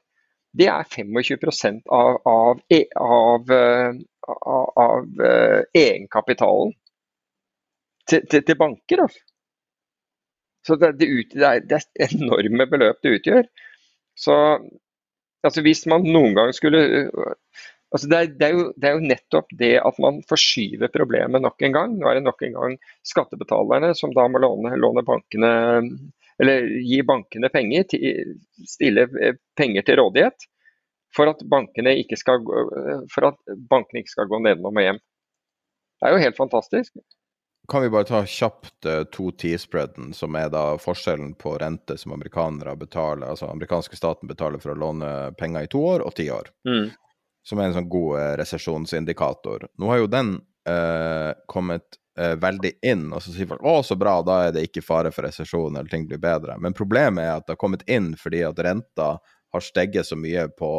[0.57, 3.93] det er 25 av, av, e, av, eh,
[4.27, 6.73] av, uh, egenkapitalen
[8.09, 9.05] til, til, til, banker.
[9.05, 9.21] Altså.
[10.67, 13.47] Så det, det, ut, det, er, det, er, enorme beløp det utgjør.
[14.17, 14.35] Så
[15.45, 16.81] altså hvis man noen gang skulle
[17.91, 21.43] altså det, er, det, er jo, det, er, jo, nettopp det at man forskyver problemet
[21.43, 21.97] nok en gang.
[21.99, 25.53] Nå er det nok en gang skattebetalerne som da må låne, låne bankene
[26.41, 30.47] eller gi bankene penger, til, stille eh, penger til rådighet
[31.13, 32.39] for at bankene ikke skal,
[33.69, 35.01] bankene ikke skal gå nedenom og hjem.
[35.99, 36.95] Det er jo helt fantastisk.
[37.71, 42.11] Kan vi bare ta kjapt uh, to T-spreaden, som er da forskjellen på rente som
[42.11, 46.25] amerikanere betaler, altså amerikanske staten betaler for å låne penger i to år og ti
[46.35, 46.49] år.
[46.67, 46.89] Mm.
[47.47, 49.69] Som er en sånn god uh, resesjonsindikator.
[49.79, 50.33] Nå har jo den
[50.67, 54.83] uh, kommet veldig inn, og så sier folk å, så bra, da er det ikke
[54.83, 56.57] fare for resesjon eller ting blir bedre.
[56.59, 59.13] Men problemet er at det har kommet inn fordi at renta
[59.55, 60.73] har steget så mye på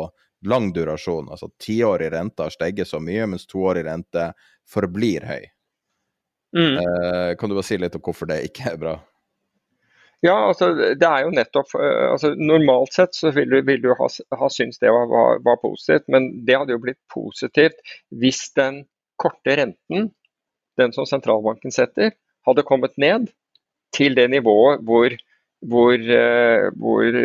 [0.45, 1.33] lang durasjon.
[1.33, 4.29] Altså tiårig rente har steget så mye, mens toårig rente
[4.69, 5.49] forblir høy.
[6.57, 6.77] Mm.
[6.83, 8.95] Eh, kan du bare si litt om hvorfor det ikke er bra?
[10.23, 14.07] Ja, altså det er jo nettopp altså Normalt sett så vil du, vil du ha,
[14.39, 17.81] ha syntes det var, var, var, positivt, men det hadde jo blitt positivt
[18.23, 18.85] hvis den
[19.19, 20.13] korte renten
[20.81, 22.15] den som sentralbanken setter,
[22.47, 23.29] hadde kommet ned
[23.93, 25.15] til det nivået hvor,
[25.71, 27.19] hvor, eh, hvor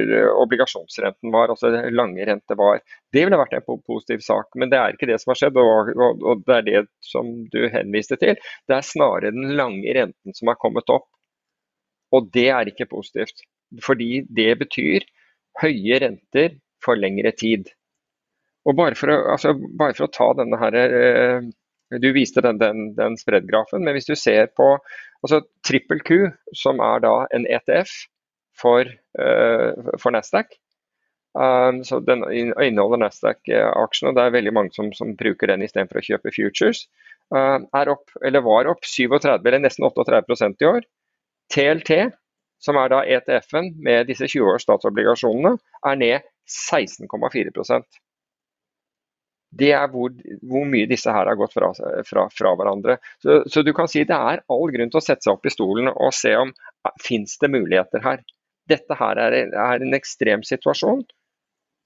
[0.43, 2.81] obligasjonsrenten var, altså lange rente var.
[3.13, 5.57] Det ville vært en positiv sak, men det er ikke det som har skjedd.
[5.57, 8.37] Og, og, det er det som du henviste til.
[8.69, 11.07] Det er snarere den lange renten som har kommet opp.
[12.13, 13.41] Og det er ikke positivt.
[13.83, 15.07] Fordi det betyr
[15.63, 17.71] høye renter for lengre tid.
[18.67, 21.47] Og bare for å, altså, bare for å ta denne her, eh,
[21.97, 24.75] du viste den, den, den spreadgrafen, men hvis du ser på
[25.23, 27.93] altså trippel Q, som er da en ETF
[28.59, 28.89] for,
[29.19, 30.55] uh, for Nasdaq,
[31.37, 36.01] um, så den inneholder Nasdaq-aksjen, og det er veldig mange som, som bruker den istedenfor
[36.01, 36.85] å kjøpe futures,
[37.35, 40.87] uh, er opp, eller var opp 37, eller nesten 38% i år.
[41.53, 42.01] TLT,
[42.63, 45.55] som er da ETF-en med disse 20 års statsobligasjonene,
[45.85, 48.01] er ned 16,4%
[49.57, 50.11] det er hvor,
[50.43, 51.71] hvor, mye disse her har gått fra,
[52.07, 52.97] fra, fra hverandre.
[53.23, 55.53] Så, så, du kan si det er all grunn til å sette seg opp i
[55.53, 56.51] stolen og se om
[57.03, 58.23] fins det muligheter her.
[58.67, 61.05] Dette her er, er en ekstrem situasjon.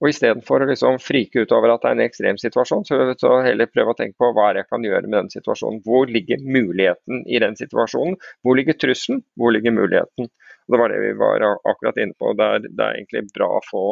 [0.02, 3.36] Og istedenfor å liksom frike ut over at det er en ekstrem situasjon, så, så
[3.44, 5.78] heller prøve å tenke på hva jeg kan gjøre med den situasjonen.
[5.86, 8.16] Hvor ligger muligheten i den situasjonen?
[8.42, 9.22] Hvor ligger trusselen?
[9.38, 10.26] Hvor ligger muligheten?
[10.26, 12.32] Og det var det vi var akkurat inne på.
[12.34, 13.84] Det er, det er egentlig bra å få,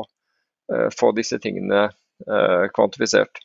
[0.75, 3.45] uh, få disse tingene uh, kvantifisert.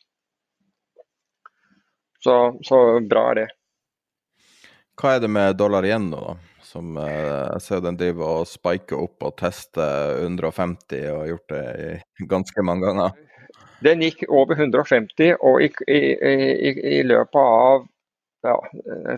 [2.26, 2.34] Så,
[2.66, 3.48] så, bra er det.
[4.98, 6.55] Hva er det med dollar igjen nå, da?
[6.76, 11.54] Som eh, jeg ser den driver og spiker opp og tester 150 og har gjort
[11.54, 13.14] det ganske mange ganger.
[13.84, 17.86] Den gikk over 150, og i, i, i, i løpet av
[18.46, 18.56] ja,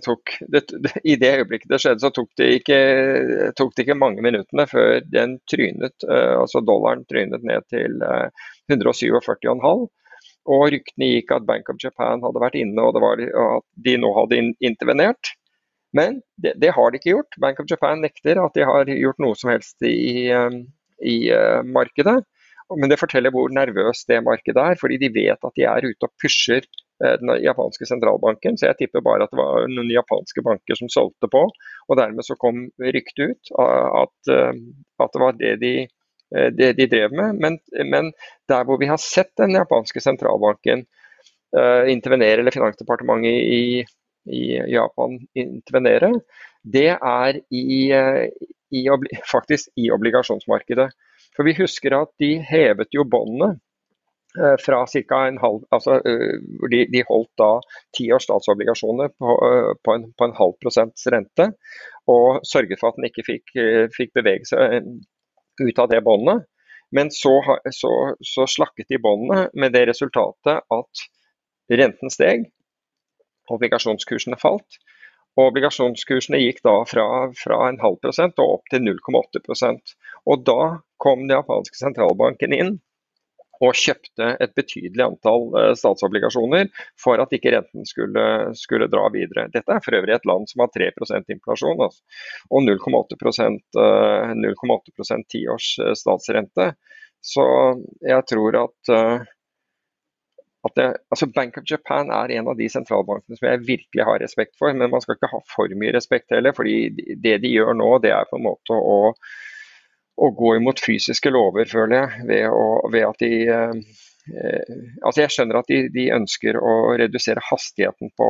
[0.05, 0.63] tok, det,
[1.05, 2.79] I det øyeblikket det skjedde, så tok det, ikke,
[3.59, 8.31] tok det ikke mange minuttene før den trynet, uh, altså dollaren trynet ned til uh,
[8.73, 9.89] 147,5.
[10.49, 14.15] Og ryktene gikk at Bank of Japan hadde vært inne og var, at de nå
[14.17, 15.35] hadde intervenert.
[15.97, 17.39] Men det, det, har de ikke gjort.
[17.41, 20.61] Bank of Japan nekter at de har gjort noe som helst i, um,
[21.01, 22.21] i uh, markedet.
[22.77, 26.05] Men det forteller hvor nervøst det markedet er, fordi de vet at de er ute
[26.05, 26.67] og pusher
[27.05, 28.61] uh, den japanske sentralbanken.
[28.61, 31.47] Så jeg tipper bare at det var noen japanske banker som solgte på.
[31.89, 34.53] Og dermed så kom ryktet ut at, uh,
[35.01, 35.77] at det var det de
[36.29, 37.39] det de drev med.
[37.41, 37.55] Men,
[37.89, 38.11] men,
[38.53, 40.83] der hvor vi har sett den japanske sentralbanken
[41.89, 43.63] intervenere, eller Finansdepartementet i,
[44.29, 46.13] i, Japan intervenere,
[46.63, 47.69] det er i,
[48.71, 48.83] i,
[49.31, 50.91] faktisk i obligasjonsmarkedet.
[51.37, 53.57] For vi husker at de hevet jo båndene
[54.61, 55.19] fra ca.
[55.27, 55.97] en halv altså
[56.71, 57.49] de, de holdt da
[57.97, 59.37] ti års statsobligasjoner på,
[59.85, 61.49] på, en, på en halv prosents rente,
[62.09, 63.57] og sørget for at den ikke fikk,
[63.97, 64.85] fikk bevege seg
[65.59, 66.45] ut av det båndet.
[66.95, 67.35] Men så,
[67.75, 67.93] så,
[68.25, 71.09] så slakket de båndene med det resultatet at
[71.69, 72.47] renten steg,
[73.55, 74.81] obligasjonskursene falt.
[75.39, 77.07] Og obligasjonskursene gikk da fra,
[77.39, 79.95] fra en halv prosent og opp til 0,8%
[80.27, 80.61] Og da
[80.99, 82.79] kom den japanske sentralbanken inn
[83.59, 86.69] og kjøpte et betydelig antall uh, statsobligasjoner
[87.01, 88.25] for at ikke renten skulle,
[88.59, 89.49] skulle, dra videre.
[89.55, 92.05] Dette er for øvrig et land som har 3% inflasjon altså,
[92.55, 96.71] og 0,8% uh, tiårs statsrente.
[97.19, 97.45] Så
[98.07, 98.93] jeg tror at
[100.75, 104.57] det, altså Bank of Japan er en av de sentralbankene som jeg virkelig har respekt
[104.59, 104.75] for.
[104.75, 106.55] Men man skal ikke ha for mye respekt heller.
[106.57, 106.91] fordi
[107.23, 108.99] det de gjør nå, det er på en måte å,
[110.19, 112.27] å gå imot fysiske lover, føler jeg.
[112.31, 114.75] Ved, å, ved at de eh,
[115.07, 118.29] altså Jeg skjønner at de, de, ønsker å redusere hastigheten på,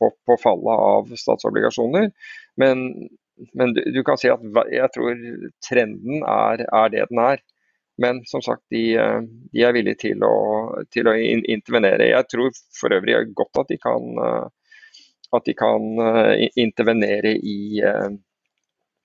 [0.00, 2.08] på, på fallet av statsobligasjoner.
[2.60, 2.88] Men,
[3.52, 4.42] men du, du, kan si at
[4.72, 5.26] jeg tror
[5.68, 7.44] trenden er, er det den er.
[8.02, 9.20] Men som sagt, de, eh,
[9.52, 10.34] de er villige til å,
[10.90, 11.14] til å,
[11.54, 12.10] intervenere.
[12.10, 14.80] Jeg tror for øvrig godt at de kan, eh,
[15.38, 17.60] at de kan eh, intervenere i,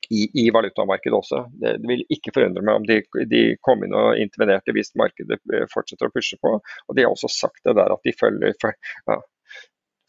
[0.10, 1.43] i, i valutamarkedet også.
[1.62, 5.39] Det, vil ikke forundre meg om de, de kom inn og intervenerte hvis markedet
[5.74, 6.58] fortsetter å pushe på.
[6.58, 9.20] Og De har også sagt det der at de følger ja.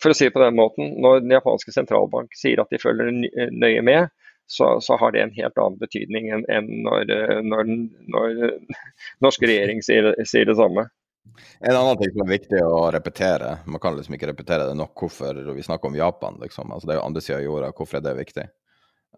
[0.01, 3.13] for å si det på den måten, Når den japanske sentralbank sier at de følger
[3.53, 4.09] nøye med,
[4.49, 7.11] så, så, har det en helt annen betydning enn, enn når,
[7.45, 7.73] når,
[8.15, 8.39] når,
[9.25, 10.87] norsk regjering sier, sier, det samme.
[11.61, 15.05] En annen ting som er viktig å repetere, man kan liksom ikke repetere det nok
[15.05, 16.41] hvorfor vi snakker om Japan.
[16.41, 18.47] liksom, altså Det er jo andre sida av jorda, hvorfor er det viktig?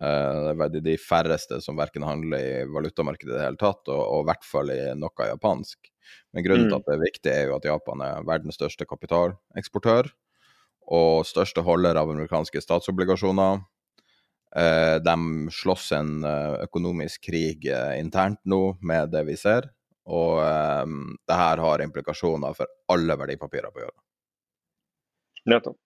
[0.00, 4.00] Uh, det er de færreste som verken handler i valutamarkedet i det hele tatt, og,
[4.00, 5.92] og i hvert fall i noe japansk.
[6.34, 6.72] Men grunnen mm.
[6.72, 10.10] til at det er viktig, er jo at Japan er verdens største kapitaleksportør
[10.90, 13.60] og største holder av amerikanske statsobligasjoner.
[14.56, 19.68] Eh, de slåss en eh, økonomisk krig eh, internt nå med det vi ser,
[20.10, 20.40] og
[21.28, 24.00] det her har implikasjoner for alle verdipapirer på jorda.
[25.52, 25.76] Nettopp.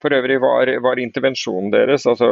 [0.00, 2.28] For øvrig var, var intervensjonen deres altså,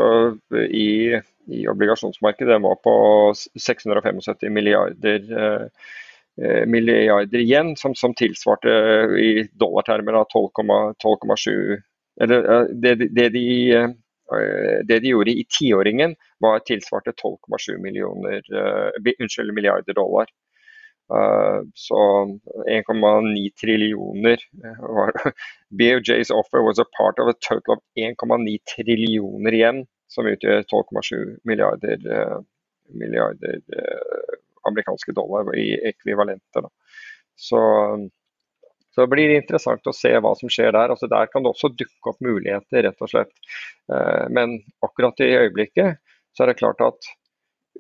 [0.54, 1.18] i,
[1.50, 2.94] i, obligasjonsmarkedet var på
[3.34, 5.26] 675 milliarder,
[6.40, 8.72] eh, milliarder igjen, som, som, tilsvarte
[9.20, 11.82] i dollartermer 12,7
[12.22, 13.46] Eller det, det de
[14.88, 20.26] det de gjorde i tiåringen, var tilsvarte 12,7 uh, milliarder dollar.
[21.06, 21.98] Uh, så
[22.66, 24.38] 1,9 trillioner
[24.80, 25.12] var
[25.78, 31.38] BOJs offer was a part of a total of 1,9 trillioner igjen, som utgjør 12,7
[31.44, 31.98] milliarder,
[32.94, 33.60] milliarder
[34.66, 36.68] amerikanske dollar i ekvivalenter.
[37.36, 37.60] Så
[38.96, 40.88] så det blir interessant å se hva som skjer der.
[40.88, 43.34] Altså der kan det også dukke opp muligheter, rett og slett.
[43.92, 44.54] Eh, men
[44.86, 45.98] akkurat i øyeblikket
[46.32, 47.10] så er det klart at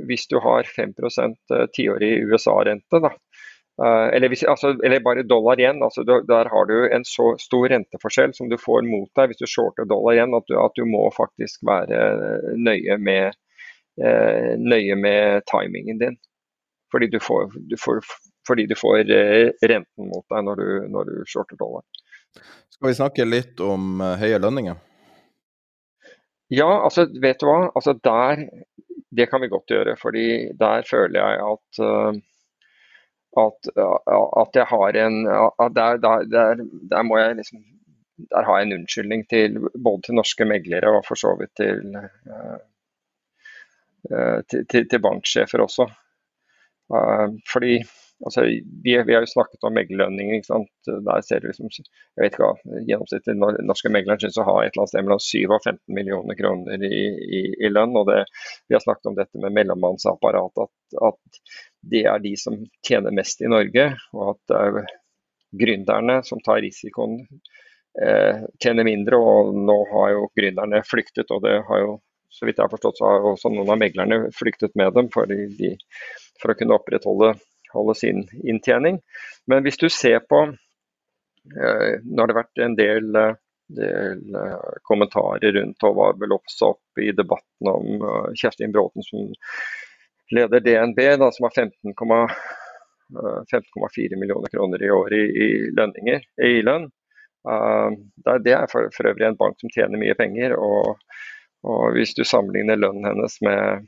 [0.04, 5.80] hvis du har 5 eh, tiårig USA-rente, eh, eller, hvis, altså, eller, bare dollar igjen,
[5.88, 9.48] altså, der har du en så stor renteforskjell som du får mot deg hvis du
[9.48, 12.04] shorter dollar igjen, at du, at du må faktisk være
[12.60, 13.40] nøye med,
[14.60, 16.20] nøye med timingen din.
[16.92, 18.04] Fordi du får, du får
[18.46, 21.84] fordi du får eh, renten mot deg når du, når du shorter dollar.
[22.70, 24.78] Skal vi snakke litt om eh, høye lønninger?
[26.52, 27.58] Ja, altså vet du hva.
[27.74, 28.46] Altså der,
[29.10, 29.96] det kan vi godt gjøre.
[29.98, 30.26] fordi
[30.58, 32.20] der føler jeg at, eh,
[33.42, 37.64] at, at jeg har en der, der, der, der, må jeg liksom
[38.32, 41.98] Der har jeg en unnskyldning til både til norske meglere og for så vidt til,
[44.48, 45.84] til, til, til banksjefer også.
[47.52, 47.82] Fordi
[48.24, 48.42] Altså,
[48.82, 50.44] vi, vi, har jo snakket om meglerlønninger.
[50.88, 53.34] Der ser du liksom, jeg vet ikke hva, Gjennomsnittlig
[53.68, 56.86] norske megleren syns å ha et eller annet sted mellom 7 og 15 millioner kroner
[56.88, 57.96] i, i, i lønn.
[58.00, 58.22] og det,
[58.70, 61.42] Vi har snakket om dette med mellommannsapparat, at, at,
[61.86, 62.56] det er de som
[62.88, 63.90] tjener mest i Norge.
[64.16, 64.96] Og at det er
[65.60, 67.20] gründerne som tar risikoen,
[68.00, 69.20] eh, tjener mindre.
[69.20, 71.98] Og nå har jo gründerne flyktet, og det har jo
[72.32, 75.28] så vidt jeg har forstått, så har også noen av meglerne flyktet med dem for,
[75.28, 75.70] de,
[76.40, 77.30] for å kunne opprettholde
[77.76, 79.00] holde sin inntjening.
[79.46, 83.38] Men hvis du ser på eh, Nå har det vært en del, eh,
[83.78, 89.32] del eh, kommentarer rundt og var vel også opp i debatten om Kjerstin Bråten som
[90.34, 92.30] leder DNB, da, som har 15,4
[93.46, 96.88] 15, millioner kroner i året i, lønninger, i lønn.
[98.26, 100.56] Det er for, for, øvrig en bank som tjener mye penger.
[100.58, 100.98] Og,
[101.62, 103.86] og hvis du sammenligner lønnen hennes med,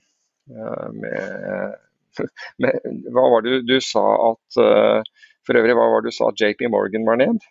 [1.03, 1.75] med
[3.15, 5.07] hva var det du, du sa at uh,
[5.47, 7.45] For øvrig, hva var det du sa at JP Morgan var ned?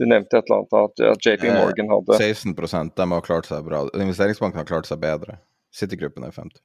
[0.00, 3.64] Du nevnte et eller annet at, JP eh, Morgan hadde 16% de har klart seg
[3.66, 3.84] bra.
[3.92, 5.36] Investeringsbanken har klart seg bedre.
[5.76, 6.62] Citygruppen er 50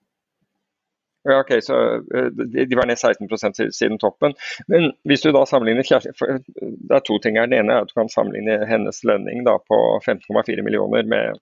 [1.25, 2.25] ja, ok, så eh,
[2.67, 4.33] De var ned 16% siden toppen.
[4.67, 7.49] Men hvis du da sammenligner Det er to ting her.
[7.49, 11.41] Den ene er at du kan sammenligne hennes lønning da på 15,4 millioner med,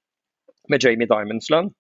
[0.70, 1.74] med Jamie Diamonds lønn.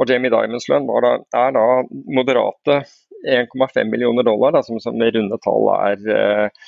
[0.00, 2.80] Og Jamie Diamonds lønn er da moderate
[3.30, 6.64] 1,5 millioner dollar, da, som, som i runde tall er eh,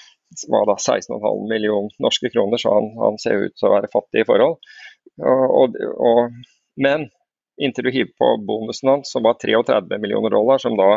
[0.49, 4.29] var 16,5 millioner norske kroner, så han, han, ser ut til å være fattig i
[4.29, 4.59] forhold.
[5.23, 6.39] Og, og, og,
[6.83, 7.09] men
[7.63, 10.97] inntil du hiver på bonusen hans, som var 33 millioner dollar, som da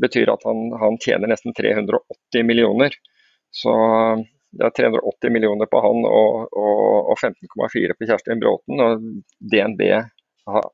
[0.00, 2.96] betyr at han, han tjener nesten 380 millioner.
[3.54, 3.74] Så
[4.54, 8.82] det er 380 millioner på han og, og 15,4 på Kjerstin Bråten.
[8.82, 9.06] Og
[9.38, 9.84] DNB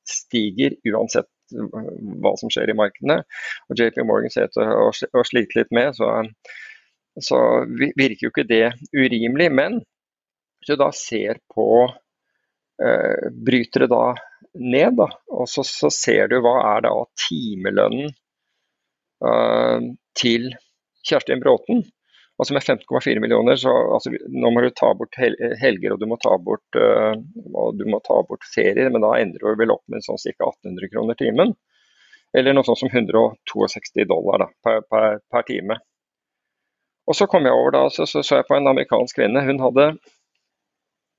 [0.08, 3.20] stiger uansett hva som skjer i markedene.
[3.68, 6.10] Og JP Morgan ser ut til å slite litt med, så,
[7.20, 9.50] så virker jo ikke det urimelig.
[9.52, 11.68] Men hvis du da ser på
[12.82, 14.04] eh, det da
[14.58, 18.10] ned, da, og så, så, ser du hva er da timelønnen
[19.24, 19.88] eh,
[20.18, 20.50] til
[21.06, 21.84] Kjerstin Bråten
[22.40, 26.06] altså med 15,4 millioner, så altså, nå må du ta bort hel helger og du
[26.08, 27.14] må ta bort, uh,
[27.76, 30.48] du må ta bort ferier, men da ender du vel opp med sånn ca.
[30.48, 31.50] 1800 kroner timen.
[32.36, 35.74] Eller noe sånt som 162 dollar da, per, per, per, time.
[37.10, 39.46] Og så kom jeg over da, så, så, så jeg på en amerikansk kvinne.
[39.48, 39.86] Hun hadde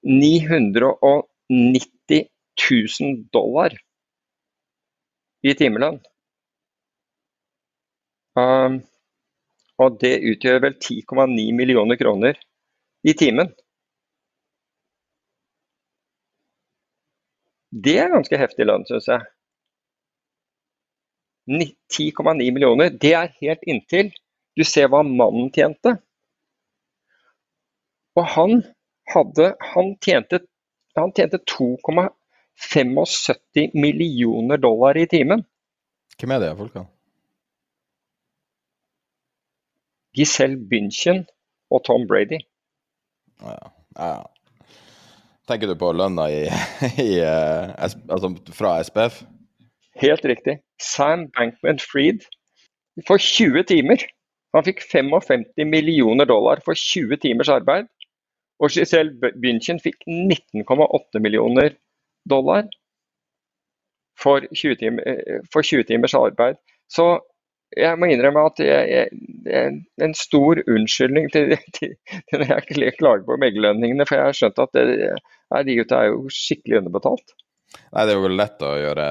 [0.07, 2.29] 990
[2.69, 3.71] 000 dollar
[5.43, 5.99] i timelønn.
[8.39, 8.73] Um,
[9.81, 12.37] og det utgjør vel 10,9 millioner kroner
[13.07, 13.49] i timen.
[17.71, 19.21] Det er ganske heftig lønn, syns jeg.
[21.51, 24.11] 10,9 millioner, det er helt inntil
[24.57, 25.91] du ser hva mannen tjente.
[28.19, 28.51] Og han
[29.11, 30.37] hadde Han tjente,
[30.95, 35.45] han tjente 2,75 millioner dollar i timen.
[36.19, 36.85] Hvem er det folka?
[40.17, 41.25] Giselle Bündchen
[41.71, 42.39] og Tom Brady.
[43.41, 43.57] Ja,
[43.97, 44.13] ja.
[45.49, 46.41] Tenker du på lønna i,
[47.07, 49.23] i, uh, altså fra SPF?
[50.01, 50.59] Helt riktig.
[50.81, 52.27] Sam Bankman Freed
[53.07, 54.03] for 20 timer.
[54.55, 57.87] Han fikk 55 millioner dollar for 20 timers arbeid.
[58.61, 61.73] Og Giselle Bündchen fikk 19,8 millioner
[62.29, 62.67] dollar
[64.21, 66.59] for 20, timer, eh, for 20 timers arbeid.
[66.89, 67.19] Så
[67.77, 69.07] jeg må innrømme at jeg,
[69.47, 71.45] jeg, en stor unnskyldning til,
[71.77, 71.91] til,
[72.29, 72.61] til når jeg
[72.99, 74.85] klager på meglerlønningene, for jeg har skjønt at det,
[75.53, 77.27] nei, de gutta er jo skikkelig underbetalt.
[77.91, 79.07] Nei, det er jo lett å gjøre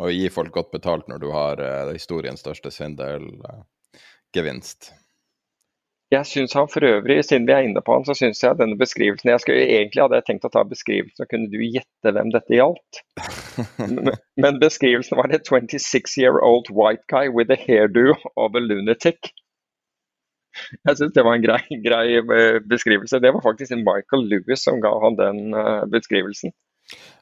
[0.00, 4.80] å gi folk godt betalt når du har uh, historiens største svindelgevinst.
[4.90, 4.94] Uh,
[6.10, 8.78] jeg syns han for øvrig, siden vi er inne på han, så syns jeg denne
[8.78, 12.32] beskrivelsen jeg skulle, Egentlig hadde jeg tenkt å ta beskrivelsen, så kunne du gjette hvem
[12.34, 13.02] dette gjaldt.
[14.42, 19.30] Men beskrivelsen var det 26 year old white guy with a hairdo of a lunatic.
[20.82, 23.22] Jeg syns det var en grei, grei, eh, beskrivelse.
[23.22, 26.50] Det var faktisk en Michael Lewis som ga han den uh, beskrivelsen.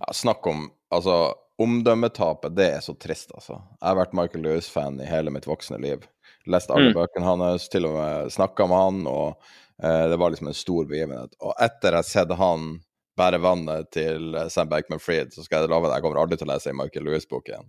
[0.00, 2.56] Ja, snakk om altså, omdømmetapet.
[2.56, 3.58] Det er så trist, altså.
[3.80, 6.04] Jeg har vært Michael Lewis-fan i hele mitt voksne liv.
[6.46, 6.96] Leste alle mm.
[6.96, 9.48] bøkene hans, til og med snakka med han, og
[9.82, 11.34] eh, det var liksom en stor begivenhet.
[11.42, 12.70] Og etter jeg sett han
[13.18, 16.48] bære vannet til eh, Sam Bankman-Fried, så skal jeg love deg, jeg kommer aldri til
[16.48, 17.68] å lese en Michael Lewis-bok igjen.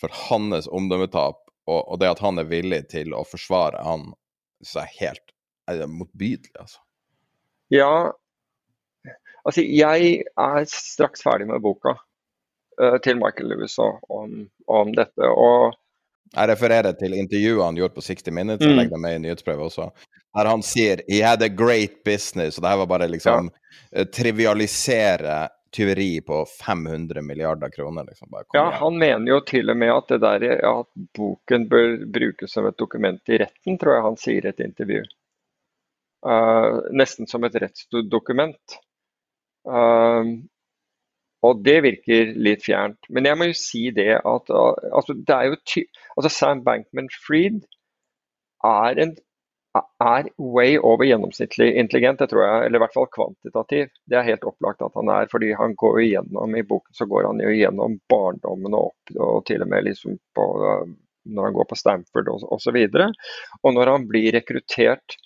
[0.00, 4.08] For hans omdømmetap, og, og, det at han er villig til å forsvare han,
[4.66, 5.36] så er helt
[5.70, 6.80] er motbydelig, altså.
[7.70, 8.10] Ja,
[9.46, 11.94] altså jeg er straks ferdig med boka
[13.04, 14.34] til Michael Lewis om,
[14.66, 15.28] om dette.
[15.28, 15.74] og
[16.30, 18.76] jeg refererer til intervjuet han gjorde på 60 Minutes, jeg mm.
[18.78, 19.88] legger det med i nyhetsprøve også,
[20.38, 23.56] der han sier 'he had a great business', og det her var bare liksom ja.
[23.92, 28.04] Eh, trivialisere tyveri på 500 milliarder kroner.
[28.04, 28.28] Liksom.
[28.52, 30.86] ja, han mener jo til og med at, det der, at
[31.18, 35.02] boken bør brukes som et dokument i retten, tror jeg han sier i et intervju.
[36.26, 38.78] Uh, nesten som et rettsdokument.
[39.68, 40.42] Uh,
[41.46, 43.00] og det virker litt fjernt.
[43.08, 45.84] Men jeg må jo si det at altså, det er jo ty
[46.16, 47.62] altså Sam Bankman-Fried
[48.66, 49.00] er,
[50.04, 52.66] er way over gjennomsnittlig intelligent, det tror jeg.
[52.66, 53.88] Eller i hvert fall kvantitativ.
[54.04, 57.08] Det er helt opplagt at han er, fordi han går jo gjennom i boken så
[57.08, 60.46] går han jo gjennom barndommen og opp, og til og med liksom på,
[61.30, 62.52] når han går på Stanford osv.
[62.52, 63.08] Og, så
[63.64, 65.16] og når han blir rekruttert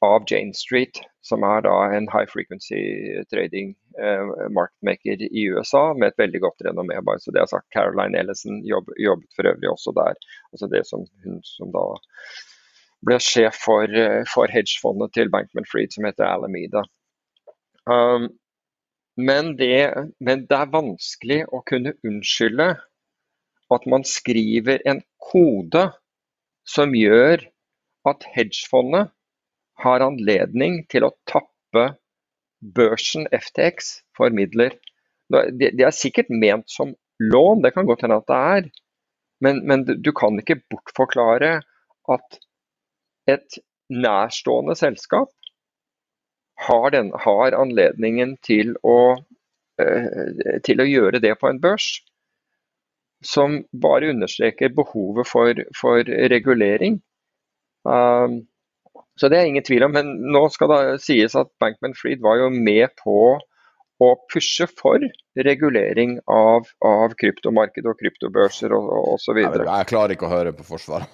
[0.00, 2.80] av Jane Street, som er da en high frequency
[3.32, 7.00] trading eh, marketmaker i USA med et veldig godt renommé.
[7.04, 7.68] bare så det er sagt.
[7.74, 10.16] Caroline Ellison jobb, jobbet for øvrig også der.
[10.52, 11.84] altså det som Hun som da
[13.06, 16.84] ble sjef for, eh, for hedgefondet til Bankman Freed, som heter Alameda.
[17.86, 18.28] Um,
[19.16, 22.74] men, det, men det er vanskelig å kunne unnskylde
[23.70, 25.90] at man skriver en kode
[26.68, 27.42] som gjør
[28.08, 29.10] at hedgefondet
[29.82, 31.86] har anledning til å tappe
[32.60, 34.76] børsen FTX for midler.
[35.30, 38.70] Det, er sikkert ment som lån, det kan godt hende at det er.
[39.40, 41.60] Men, men du kan ikke bortforklare
[42.12, 42.40] at
[43.30, 45.30] et nærstående selskap
[46.66, 49.16] har, den, har anledningen til å,
[49.80, 51.88] uh, til å gjøre det på en børs.
[53.24, 57.00] Som bare understreker behovet for, for regulering.
[57.84, 58.42] Um,
[59.20, 59.92] så det er ingen tvil om.
[59.92, 63.36] Men nå skal det sies at Bankman Fried var jo med på
[64.00, 65.02] å pushe for
[65.36, 69.42] regulering av, av kryptomarked og kryptobørser og osv.
[69.42, 71.10] Jeg, jeg klarer ikke å høre på forsvaret.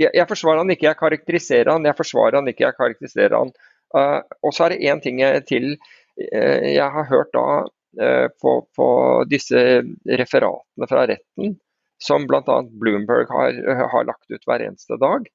[0.00, 1.88] Jeg, jeg, forsvarer han ikke, jeg karakteriserer han.
[1.88, 3.50] Jeg forsvarer han ikke, jeg karakteriserer han.
[3.90, 5.18] Uh, og så er det én ting
[5.48, 5.74] til.
[6.20, 8.86] Uh, jeg har hørt da uh, på, på,
[9.32, 9.64] disse
[10.22, 11.58] referatene fra retten,
[12.00, 12.60] som bl.a.
[12.80, 13.58] Bloomberg har,
[13.92, 15.26] har lagt ut hver eneste dag,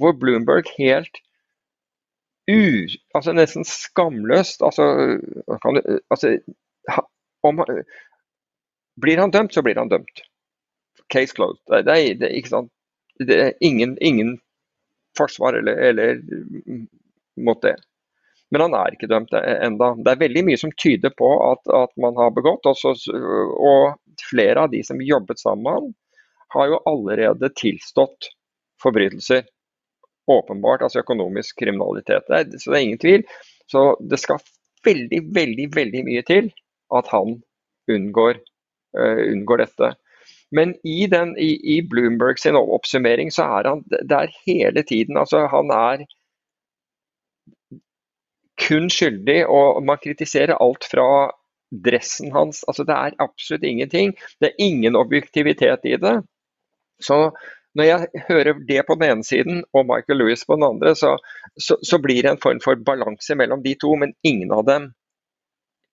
[0.00, 1.20] hvor Bloomberg helt
[2.50, 4.86] u, altså nesten skamløst altså,
[5.62, 6.34] kan, altså,
[7.46, 7.62] om,
[9.00, 10.22] Blir han dømt, så blir han dømt.
[11.12, 11.62] Case closed.
[11.70, 12.72] Det, det, det, ikke sant?
[13.20, 14.38] det er ingen, ingen
[15.18, 16.20] forsvar eller, eller,
[17.36, 17.76] mot det.
[18.50, 19.92] Men han er ikke dømt enda.
[20.04, 22.66] Det er veldig mye som tyder på at, at man har begått.
[22.66, 25.90] Også, og flere av de som jobbet sammen med han,
[26.56, 28.32] har jo allerede tilstått
[28.82, 29.44] forbrytelser
[30.30, 32.26] åpenbart altså økonomisk kriminalitet.
[32.28, 33.24] Det så det er ingen tvil.
[33.70, 34.42] Så det skal
[34.86, 36.50] veldig, veldig, veldig mye til
[36.96, 37.38] at han
[37.90, 38.40] unngår,
[38.98, 39.92] uh, unngår dette.
[40.50, 45.18] Men i, den, i, i, Bloomberg sin oppsummering så er han der hele tiden.
[45.20, 46.06] Altså han er
[48.60, 51.30] kun skyldig, og man kritiserer alt fra
[51.70, 52.64] dressen hans.
[52.68, 54.16] Altså det er absolutt ingenting.
[54.42, 56.16] Det er ingen objektivitet i det.
[57.00, 57.30] Så
[57.78, 61.14] når jeg hører det på den ene siden og Michael Lewis på den andre, så,
[61.54, 64.90] så, så blir det en form for balanse mellom de to, men ingen av dem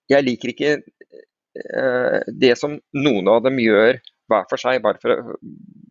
[0.07, 3.97] Jeg liker ikke uh, det som noen av dem gjør
[4.31, 5.33] hver for seg, bare for,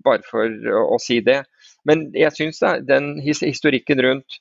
[0.05, 1.43] bare for å si det.
[1.89, 4.39] Men jeg syns den historikken rundt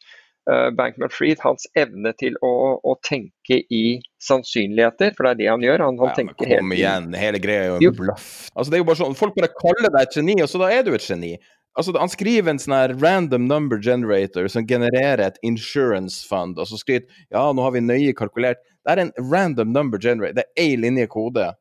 [0.51, 5.49] uh, Bankman Fried, hans evne til å, å, tenke i sannsynligheter, for det er det
[5.51, 5.85] han gjør.
[5.87, 8.29] Han, han ja, tenker helt Kom igjen, hele greia er jo en bløff.
[8.53, 10.71] Altså, det er jo bare sånn, Folk bare kaller deg et geni, og så da
[10.73, 11.35] er du et geni.
[11.75, 16.69] Altså, Han skriver en sånn her random number generator som genererer et insurance fund, og
[16.69, 18.63] så skriver ja, nå har vi nøye kalkulert.
[18.85, 21.51] Det er en random number generator, det er én linje kode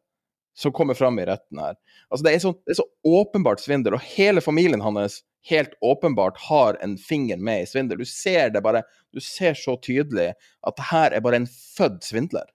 [0.55, 1.77] som kommer fram i retten her.
[2.09, 6.39] Altså, det er, så, det er så åpenbart svindel, og hele familien hans helt åpenbart
[6.49, 7.99] har en finger med i svindel.
[8.01, 12.07] Du ser det bare, du ser så tydelig at det her er bare en født
[12.07, 12.47] svindler.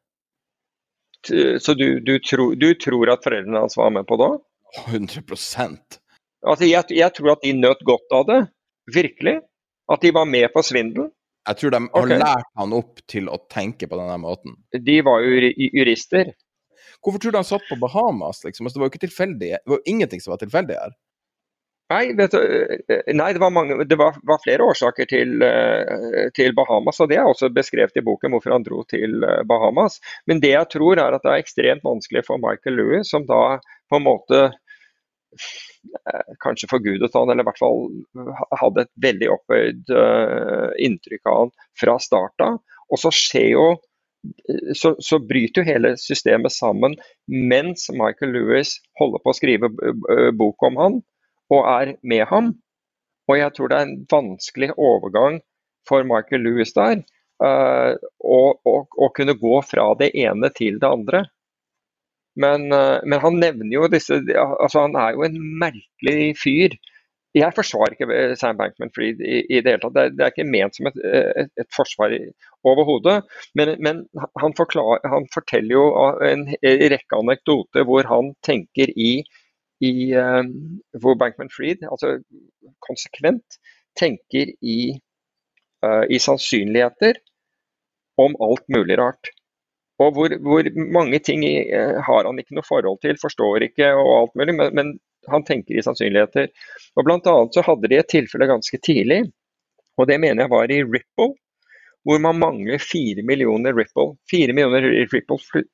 [1.60, 4.32] Så du, du, tro, du tror at foreldrene hans var med på det?
[4.88, 6.00] 100%
[6.48, 8.40] Altså, jeg, jeg, tror at de nøt godt av det.
[8.96, 9.40] Virkelig.
[9.92, 11.10] At de var med på svindel.
[11.50, 12.22] Jeg tror de har okay.
[12.22, 14.56] lært han opp til å tenke på denne måten.
[14.72, 16.32] De var jo jurister.
[17.04, 18.44] Hvorfor tror du han satt på Bahamas?
[18.44, 18.66] Liksom?
[18.66, 19.52] Altså, det var jo ikke tilfeldig.
[19.56, 20.98] Det var ingenting som var tilfeldig her.
[21.90, 26.54] Nei, du, eh, nei det, var, mange, det var, var flere årsaker til, eh, til,
[26.58, 27.00] Bahamas.
[27.02, 29.98] og Det er også beskrevet i boken hvorfor han dro til eh, Bahamas.
[30.30, 33.58] Men det jeg tror er at det er ekstremt vanskelig for Michael Lewis, som da
[33.90, 34.50] på en måte
[36.44, 37.84] kanskje forgudet han, eller i hvert fall
[38.58, 39.92] hadde et veldig opphøyd
[40.82, 42.58] inntrykk av han fra starten.
[42.58, 42.80] av.
[42.90, 43.66] Og så skjer jo
[44.76, 46.98] så, så, bryter jo hele systemet sammen
[47.28, 49.70] mens Michael Lewis holder på å skrive
[50.36, 50.98] bok om han
[51.54, 52.52] og er med ham.
[53.30, 55.40] Og jeg tror det er en vanskelig overgang
[55.90, 57.02] for Michael Lewis der.
[57.40, 57.96] Uh,
[59.16, 61.24] kunne gå fra det ene til det andre.
[62.40, 66.76] Men, uh, men, han nevner jo disse altså Han er jo en merkelig fyr.
[67.38, 69.94] Jeg forsvarer ikke Sam Bankman Fried i, i det hele tatt.
[69.96, 70.96] Det er, det er, ikke ment som et,
[71.44, 72.16] et, et forsvar
[72.66, 73.20] overhodet.
[73.58, 74.02] Men, men
[74.42, 75.84] han, forklar, han, forteller jo
[76.26, 79.12] en rekke anekdoter hvor han tenker i
[79.80, 80.44] i, uh,
[81.00, 82.18] hvor Bankman Fried altså
[82.84, 83.60] konsekvent
[84.00, 84.80] tenker i,
[85.86, 87.22] uh, i sannsynligheter
[88.20, 89.32] om alt mulig rart.
[90.00, 94.38] Og hvor, hvor mange ting har han ikke noe forhold til, forstår ikke og alt
[94.40, 94.92] mulig, men, men
[95.28, 96.50] han tenker i sannsynligheter.
[96.96, 99.24] Og Blant annet så hadde de et tilfelle ganske tidlig,
[100.00, 101.34] og det mener jeg var i Ripple,
[102.08, 104.16] hvor man mangler fire millioner Ripple.
[104.32, 105.66] Fire millioner Ripple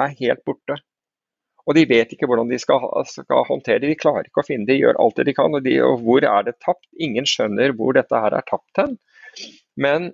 [0.00, 0.78] er helt borte.
[1.64, 3.92] Og de vet ikke hvordan de skal, skal, håndtere det.
[3.92, 5.54] De klarer ikke å finne det, de gjør alt det de kan.
[5.56, 6.84] Og, de, og hvor er det tapt?
[7.00, 8.98] Ingen skjønner hvor dette her er tapt hen.
[9.80, 10.12] Men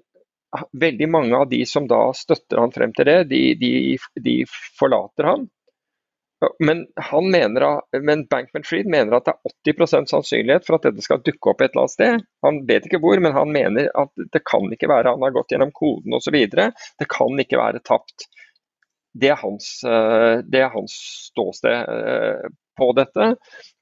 [0.75, 3.73] veldig mange av de som da støtter han frem til det, de, de,
[4.23, 4.37] de
[4.79, 5.49] forlater han.
[6.65, 6.87] Men,
[7.29, 7.65] mener,
[8.01, 11.61] men Bankman Fried mener at det er 80 sannsynlighet for at dette skal dukke opp
[11.61, 12.27] et eller annet sted.
[12.47, 15.53] Han vet ikke hvor, men han mener at det kan ikke være han har gått
[15.53, 16.39] gjennom koden osv.
[16.41, 18.31] Det kan ikke være tapt
[19.13, 20.95] det er hans, eh, det er hans
[21.31, 23.35] ståsted eh, på dette.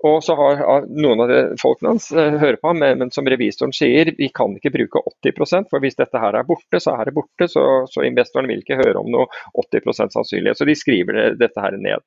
[0.05, 4.11] Og så har noen av folkene hans uh, hører på ham, men, som revisoren sier,
[4.19, 7.47] vi kan ikke bruke 80% for hvis dette her er borte, så er det borte.
[7.51, 7.63] Så,
[7.93, 10.59] så investoren vil ikke høre om noe 80% sannsynlighet.
[10.59, 12.03] Så de skriver dette her ned.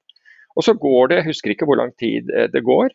[0.56, 2.92] Og så går det, jeg husker ikke hvor lang tid eh, det går,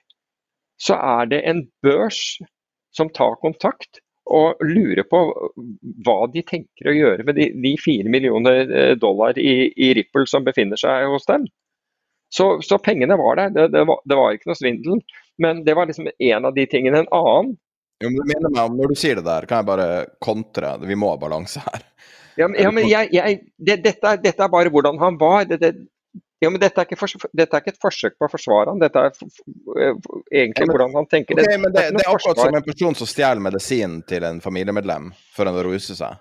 [0.81, 2.37] så er det en børs
[2.97, 5.21] som tar kontakt og lurer på
[6.05, 10.27] hva de tenker å gjøre med de, de 4 millioner eh, dollar i, i Ripple
[10.29, 11.47] som befinner seg hos dem.
[12.35, 14.99] Så, så pengene var der, det, det, var, det, var, ikke noe svindel.
[15.39, 17.05] Men det var liksom en av de tingene.
[17.05, 17.55] En annen
[18.03, 20.75] jo, men du mener meg om Når du sier det der, kan jeg bare kontre.
[20.85, 21.85] Vi må ha balanse her.
[22.37, 25.47] Ja, men, ja, men jeg, jeg, det, dette, dette, er bare hvordan han var.
[25.49, 25.71] Det,
[26.41, 29.01] ja, men dette er, for, dette er, ikke et forsøk på å forsvare han, dette
[29.01, 29.97] er
[30.29, 31.39] egentlig hvordan han tenker.
[31.41, 35.11] Okay, men det, det, er akkurat som en person som stjeler medisinen til en familiemedlem
[35.37, 36.21] før han ruse seg.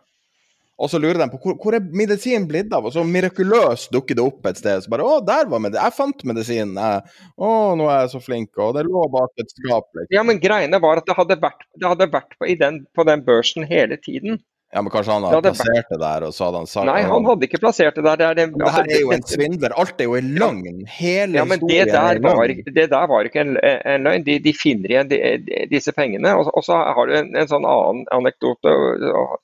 [0.76, 4.18] Og så lurer de på hvor, hvor er medisinen blitt av, og så mirakuløst dukker
[4.18, 4.84] det opp et sted.
[4.84, 5.86] Så bare 'Å, der var medisinen.
[5.86, 6.74] Jeg fant medisinen.
[6.76, 9.88] Jeg, å, nå er jeg så flink.' Og det lå bak et skap.
[9.96, 10.12] Liksom.
[10.18, 13.24] Ja, men greiene var at det hadde vært, det hadde vært på, den, på, den,
[13.24, 14.42] børsen hele tiden.
[14.76, 16.98] Ja, men Kanskje han hadde, hadde plassert det der, og så hadde han sagt Nei,
[17.08, 18.18] han hadde ikke plassert det der.
[18.20, 19.76] Det, er det, det her er jo en svindler.
[19.80, 20.82] Alt er jo en løgn.
[20.98, 24.26] Hele ja, men det der, var, det der var ikke en, en løgn.
[24.28, 25.20] De, de, finner igjen de,
[25.72, 26.36] disse pengene.
[26.36, 28.76] Og, og, så har du en, en sånn annen anekdote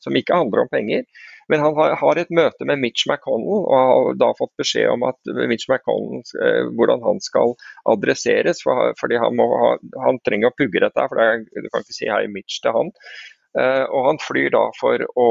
[0.03, 1.07] som ikke handler om penger.
[1.51, 5.07] Men han har, har, et møte med Mitch McConnell og har da fått beskjed om
[5.07, 7.55] at Mitch McConnell, eh, hvordan han skal
[7.91, 8.63] adresseres.
[8.67, 9.75] For, fordi han, ha,
[10.05, 12.91] han, trenger å pugge dette, for det, du kan ikke si hei Mitch til han.
[13.59, 15.29] Eh, og han flyr da for å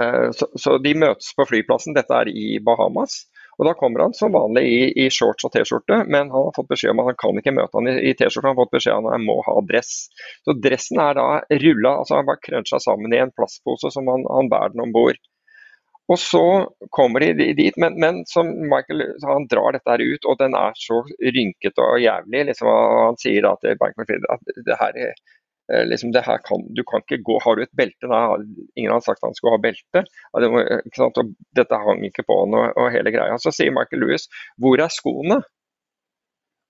[0.00, 3.24] eh, så, de møtes på flyplassen, dette er i Bahamas.
[3.56, 6.68] Og Da kommer han som vanlig i, i shorts og T-skjorte, men han har fått
[6.68, 8.44] beskjed om at han kan ikke møte han i, i T-skjorte.
[8.44, 9.94] Han har fått beskjed om at han må ha dress.
[10.44, 11.28] Så Dressen er da
[11.64, 14.92] rulla, altså han bare krønsja sammen i en plastpose som han, han bærer den om
[14.92, 15.16] bord.
[16.12, 16.44] Og så
[16.94, 18.20] kommer de dit, men, men
[18.70, 22.44] Michael han drar dette her ut, og den er så rynkete og jævlig.
[22.50, 22.70] Liksom,
[23.08, 25.00] han sier da til Bankman at det her
[25.66, 28.06] liksom det her kan, du kan ikke gå, Har du et belte?
[28.10, 28.20] Nei,
[28.78, 30.04] ingen hadde sagt at han skulle ha belte.
[30.32, 33.38] Og dette hang ikke på han og, og, hele greia.
[33.42, 34.28] Så sier Michael Lewis
[34.62, 35.40] hvor er skoene?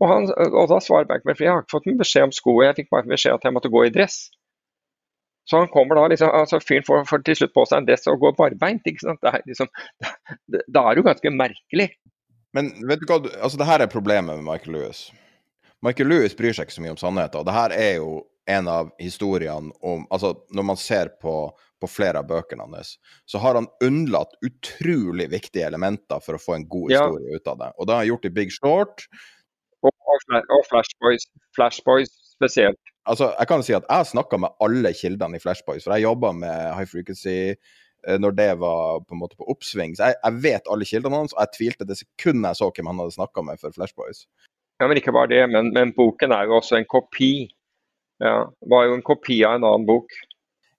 [0.01, 2.91] Og, han, og da svarer Bankman jeg har ikke fått beskjed om sko, jeg fikk
[2.93, 4.27] bare beskjed at jeg måtte gå i dress.
[5.49, 8.09] Så han kommer da liksom, altså Fyren får, får, til slutt på seg en dress
[8.11, 8.89] og går barbeint.
[8.91, 9.23] ikke sant?
[9.23, 9.71] Det er liksom,
[10.59, 11.89] er det jo ganske merkelig.
[12.57, 15.07] Men vet du hva, altså det her er problemet med Michael Lewis.
[15.87, 17.41] Michael Lewis bryr seg ikke så mye om sannheter.
[17.41, 18.11] og det her er jo
[18.47, 21.35] en av historiene om Altså, når man ser på,
[21.81, 22.97] på flere av bøkene hans,
[23.27, 27.41] så har han unnlatt utrolig viktige elementer for å få en god historie ja.
[27.41, 27.71] ut av det.
[27.77, 29.07] Og det har han gjort i Big Short.
[29.83, 31.27] Og, og Flashboys.
[31.55, 32.81] Flashboys spesielt.
[33.07, 36.07] Altså, jeg kan si at jeg har snakka med alle kildene i Flashboys, for jeg
[36.07, 39.95] jobba med High Frequency eh, når det var på en måte på oppsving.
[39.99, 42.91] Så jeg, jeg vet alle kildene hans, og jeg tvilte det sekundet jeg så hvem
[42.91, 44.27] han hadde snakka med for Flashboys.
[44.79, 47.49] Ja, men ikke bare det, men, men, boken er jo også en kopi
[48.23, 50.13] ja, var jo en kopi av en annen bok.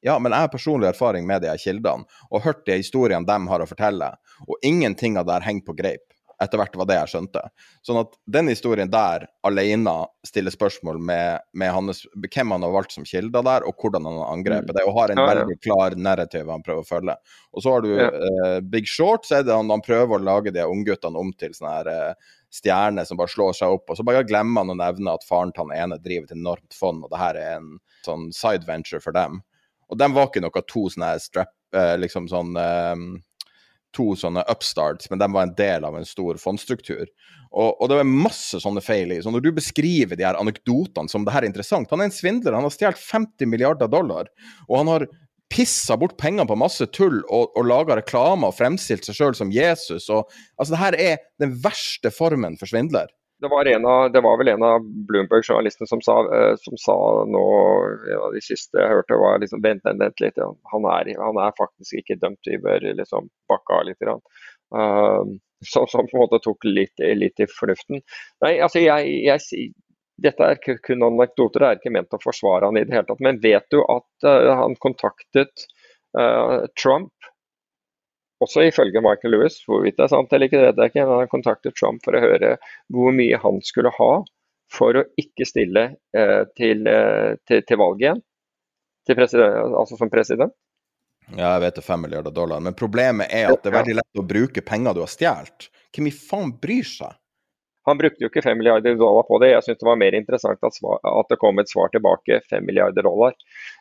[0.06, 3.38] Ja, men jeg har personlig erfaring med de her kildene, og hørt de historiene de
[3.52, 4.12] har å fortelle.
[4.46, 6.06] Og ingenting av det henger på greip.
[6.38, 7.42] Etter hvert var det jeg skjønte.
[7.86, 9.94] Sånn at den historien der alene
[10.28, 14.20] stiller spørsmål med, med hans, hvem han har valgt som kilder der, og hvordan han
[14.22, 14.84] har angrepet det.
[14.86, 15.32] Og har en ja, ja.
[15.34, 17.18] veldig klar narrativ han prøver å følge.
[17.58, 18.12] Og så har du ja.
[18.14, 21.58] uh, Big Short, så er det han, han prøver å lage de ungguttene om til
[21.58, 23.90] sånne her uh, stjerne som bare slår seg opp.
[23.90, 26.78] Og så bare glemmer han å nevne at faren til han ene driver et enormt
[26.78, 27.72] fond, og det her er en
[28.06, 29.42] sånn side venture for dem.
[29.92, 33.10] Og dem var ikke noe to sånne strap, eh, liksom sånn um,
[33.96, 37.08] To sånne upstarts, men de var en del av en stor fondstruktur.
[37.48, 39.22] Og, og det var masse sånne feil i.
[39.24, 42.14] Så når du beskriver de her anekdotene som det her er interessant Han er en
[42.14, 44.30] svindler, han har stjålet 50 milliarder dollar,
[44.68, 45.08] og han har
[45.54, 49.54] pissa bort penger på masse tull og, og laga reklame og fremstilt seg sjøl som
[49.54, 50.10] Jesus.
[50.14, 53.12] Og, altså, det her er den verste formen for svindler.
[53.38, 56.96] Det var, av, det var vel en av Bloomberg-journalistene som, uh, som, sa
[57.30, 57.44] nå
[58.10, 60.40] En av de siste jeg hørte, var liksom Vent, vent litt.
[60.72, 62.50] Han, er, han, er, faktisk ikke dømt.
[62.50, 64.08] Vi bør liksom bakke av litt.
[64.74, 68.02] Uh, som, som, på en måte tok litt, litt i fornuften.
[68.46, 69.70] Nei, altså jeg, jeg,
[70.18, 73.24] dette er kun anekdoter, det er ikke ment å forsvare han i det hele tatt.
[73.24, 75.68] Men vet du at uh, han kontaktet
[76.18, 77.14] uh, Trump,
[78.44, 81.24] også ifølge Michael Lewis, hvorvidt det er sant eller ikke, det vet jeg ikke, men
[81.24, 82.56] han kontaktet Trump for å høre
[82.94, 84.12] hvor mye han skulle ha
[84.74, 86.90] for å ikke stille uh, til,
[87.48, 88.24] til, til valget igjen,
[89.08, 90.54] til altså som president.
[91.36, 93.96] Ja, jeg vet det er fem milliarder dollar, men problemet er at det er veldig
[94.00, 95.68] lett å bruke penger du har stjålet.
[95.96, 97.16] Hvem i faen bryr seg?
[97.88, 99.54] Han brukte jo ikke 5 milliarder dollar på det.
[99.54, 102.68] Jeg syns det var mer interessant at, svar, at, det kom et svar tilbake 5
[102.68, 103.36] milliarder dollar.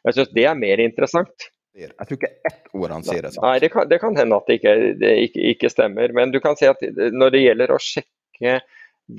[0.07, 1.49] Jeg syns det er mer interessant.
[1.77, 3.43] Jeg tror ikke ett ord han sier er sant.
[3.45, 6.15] Nei, det kan, det kan hende at det ikke, det ikke, ikke, stemmer.
[6.17, 6.81] Men du kan si at
[7.13, 8.55] når det gjelder å sjekke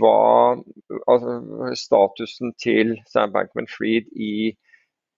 [0.01, 0.15] hva
[1.07, 1.35] altså,
[1.79, 4.55] statusen til Sam Bankman-Fried i,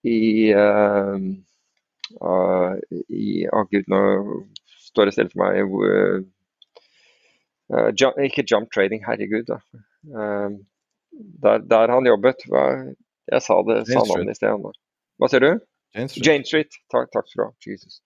[0.05, 0.19] i,
[0.51, 1.15] uh,
[2.19, 2.73] uh,
[3.07, 4.01] i oh, Gud, nå
[4.89, 6.27] står det stille for meg uh,
[7.93, 9.49] jump, Ikke jump trading, herregud.
[9.49, 9.59] Da.
[11.43, 12.45] Der, der, han jobbet.
[12.49, 12.63] Hva,
[13.29, 14.69] jeg sa det, sa navnet i sted.
[15.19, 15.51] Hva sier du?
[15.95, 16.25] Jane Street.
[16.25, 16.79] Jane Street.
[16.93, 17.51] Takk, takk skal du ha.
[17.65, 18.01] Jesus.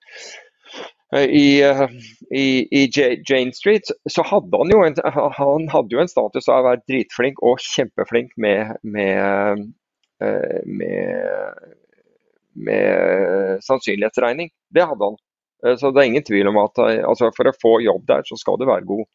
[1.13, 1.87] Eh, i, eh,
[2.31, 2.83] i, i,
[3.29, 4.97] Jane Street, så hadde han jo en,
[5.37, 9.67] han hadde jo en status av å være dritflink og kjempeflink med, med,
[10.65, 11.75] med,
[12.69, 14.49] med sannsynlighetsregning.
[14.73, 15.19] Det hadde han.
[15.79, 18.57] Så det er ingen tvil om at altså for å få jobb der, så skal
[18.59, 19.05] du være god.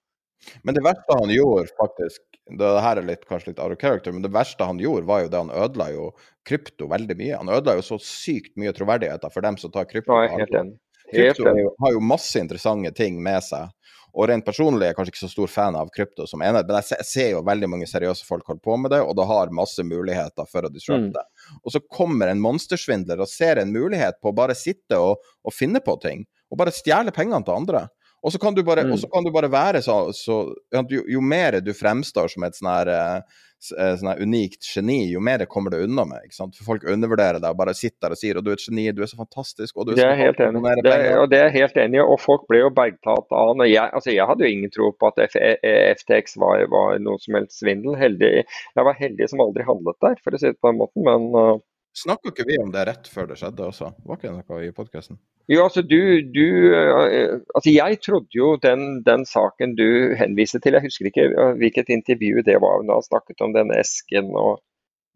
[0.62, 2.22] Men det verste han gjorde, faktisk
[2.56, 5.24] det her er litt, kanskje litt out of character, men det verste han gjorde, var
[5.24, 6.10] jo det han ødela jo
[6.48, 7.40] krypto veldig mye.
[7.42, 10.16] Han ødela jo så sykt mye troverdigheter for dem som tar krypto.
[10.16, 10.78] Ja, helt enig.
[11.08, 13.68] Krypto har jo masse interessante ting med seg.
[14.16, 16.80] Og rent personlig er jeg kanskje ikke så stor fan av krypto som enhet, men
[16.80, 19.84] jeg ser jo veldig mange seriøse folk holde på med det, og det har masse
[19.84, 21.22] muligheter for å disrupte.
[21.22, 21.60] Mm.
[21.60, 25.54] Og så kommer en monstersvindler og ser en mulighet på å bare sitte og, og
[25.54, 27.84] finne på ting, og bare stjele pengene til andre.
[28.22, 28.96] Og så kan mm.
[29.12, 30.40] kan du bare være så, så
[30.74, 35.18] jo, jo, mer du fremstår som et sånn her eh, Eh, sånn unikt geni, jo
[35.24, 36.28] mer det kommer du unna med.
[36.28, 36.54] ikke sant?
[36.54, 38.84] For Folk undervurderer deg og bare sitter der og sier og du er et geni,
[38.94, 39.74] du er så fantastisk.
[39.76, 40.62] og du er det er helt enig.
[40.86, 43.94] Det er, og det er helt enig, og folk ble jo bergtatt av når jeg,
[43.98, 47.58] altså jeg hadde jo ingen tro på at FTX e, var, var noe som helst
[47.58, 47.98] svindel.
[47.98, 51.08] Heldig, jeg var heldig som aldri handlet der, for å si det på den måten.
[51.08, 51.28] men...
[51.34, 51.58] Uh,
[51.98, 53.90] Snakka ikke vi om det rett før det skjedde også?
[54.06, 55.18] Var ikke det noe i podkasten?
[55.48, 56.44] Jo, altså du, du,
[56.76, 61.88] eh, altså Jeg trodde jo den, den, saken du henviste til, jeg husker ikke hvilket
[61.94, 62.84] intervju det var.
[62.84, 64.60] Da han snakket om den esken og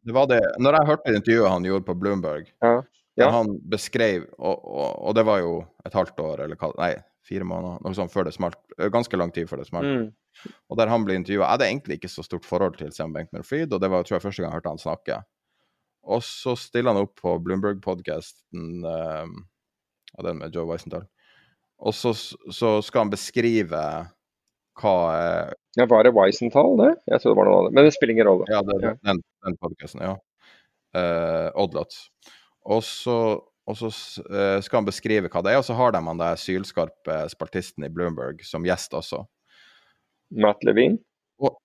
[0.02, 0.40] Det var det.
[0.58, 2.80] Når jeg hørte intervjuet han gjorde på Bloomberg, ja.
[3.20, 3.28] Ja.
[3.30, 6.94] han beskrev og, og, og, det var jo et halvt år, eller hva Nei,
[7.28, 8.58] fire måneder, noe sånt før det smalt.
[8.90, 9.92] Ganske lang tid før det smalt.
[9.92, 10.48] Mm.
[10.72, 13.70] Og der han ble intervjua Jeg hadde egentlig ikke så stort forhold til Sam Bankman-Fried,
[13.70, 15.20] og det var tror jeg første gang jeg hørte han snakke.
[16.02, 19.28] Og så stiller han opp på Bloomberg-podkasten, uh,
[20.12, 21.06] ja, den med Joe Weisenthal.
[21.82, 23.82] Og så, så, skal han beskrive
[24.80, 26.90] hva uh, Ja, Var det Weisenthal, det?
[27.10, 27.76] Jeg tror det var noe annet.
[27.76, 28.48] Men det spiller ingen rolle.
[28.50, 28.92] Ja, det, ja.
[29.08, 30.16] den, den podkasten, ja.
[30.92, 32.04] Uh, Oddlots.
[32.68, 36.02] Og så, og så uh, skal han beskrive hva det er, og så har de
[36.06, 39.24] han der sylskarpe spaltisten i Bloomberg som gjest også.
[40.42, 41.00] Matt Levine?
[41.42, 41.56] Og,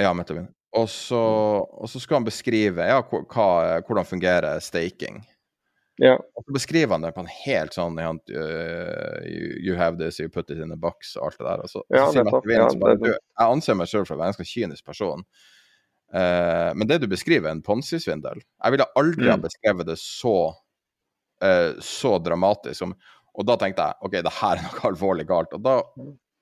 [0.00, 0.52] ja, Matt Levine.
[0.74, 1.20] Og så,
[1.62, 3.46] og så skal han beskrive ja, hva,
[3.86, 5.20] hvordan fungerer staking.
[6.02, 6.16] Ja.
[6.34, 8.16] Og så beskriver han det på en helt sånn uh,
[9.22, 11.62] you, have this, you put it in a box og alt det der.
[11.62, 14.32] Og så, ja, så nettopp, ja, bare, du, jeg anser meg selv for å være
[14.32, 15.22] en ganske kynisk person.
[16.14, 18.42] Uh, men det du beskriver, er en ponzi-svindel.
[18.42, 19.32] Jeg ville aldri mm.
[19.32, 20.36] ha beskrevet det så,
[21.44, 22.80] uh, så dramatisk.
[22.82, 22.98] Som,
[23.34, 25.54] og da tenkte jeg OK, det her er noe alvorlig galt.
[25.54, 25.78] Og da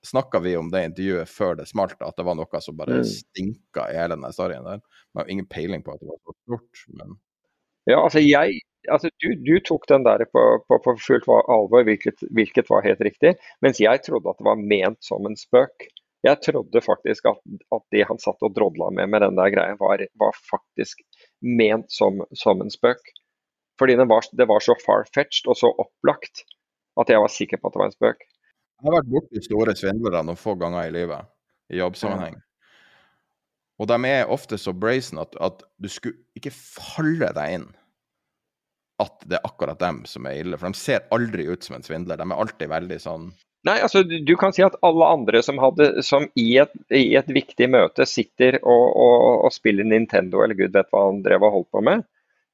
[0.07, 3.09] snakka vi om det intervjuet før det smalt, at det var noe som bare mm.
[3.09, 4.83] stinka i hele den historien der.
[5.15, 7.19] Man har ingen peiling på at det var så stort, men
[7.91, 8.61] Ja, altså jeg
[8.91, 13.03] altså du, du, tok den der på, på, på fullt alvor, hvilket, hvilket, var helt
[13.03, 13.35] riktig.
[13.65, 15.89] Mens jeg trodde at det var ment som en spøk.
[16.23, 17.41] Jeg trodde faktisk at,
[17.75, 21.03] at det han satt og drodla med med den der greia, var, var faktisk
[21.43, 23.03] ment som, som, en spøk.
[23.79, 26.45] Fordi det var, det var så far-fetched og så opplagt
[27.01, 28.23] at jeg var sikker på at det var en spøk.
[28.83, 31.29] Jeg har vært borti store svindlere noen få ganger i livet,
[31.71, 32.41] i jobbsammenheng.
[33.79, 37.69] Og de er ofte så brazen at, at, du skulle ikke falle deg inn
[39.03, 40.59] at det er akkurat dem som er ille.
[40.59, 42.19] For de ser aldri ut som en svindler.
[42.19, 43.31] De er alltid veldig sånn
[43.63, 47.29] Nei, altså du kan si at alle andre som, hadde, som i, et, i, et,
[47.31, 51.55] viktig møte sitter og, og, og, spiller Nintendo eller gud vet hva han drev og
[51.61, 52.03] holdt på med,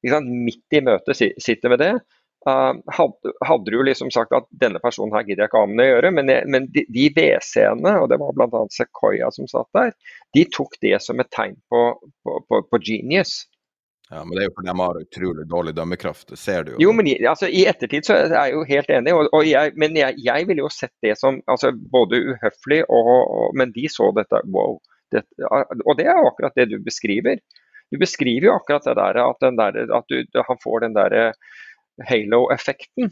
[0.05, 1.95] midt i møtet sitter med det,
[2.45, 5.89] hadde, hadde, du liksom sagt at denne personen her gidder jeg ikke ha med å
[5.89, 8.65] gjøre, men, men de, de WC-ene, og det var bl.a.
[8.73, 9.93] Sequoia som satt der,
[10.37, 11.85] de tok det som et tegn på,
[12.23, 13.41] på, på, på genius.
[14.09, 16.79] Ja, Men det er jo fordi de har utrolig dårlig dømmekraft, det ser du jo.
[16.81, 19.99] Jo, men altså, I ettertid så er jeg jo helt enig, og, og jeg, men
[19.99, 24.09] jeg, jeg ville jo sett det som altså, både uhøflig og, og Men de så
[24.17, 24.79] dette wow.
[25.13, 27.39] Det, og det er jo akkurat det du beskriver.
[27.89, 31.23] Du beskriver jo akkurat det der at, der, at du, han får den derre
[32.07, 33.11] halo-effekten.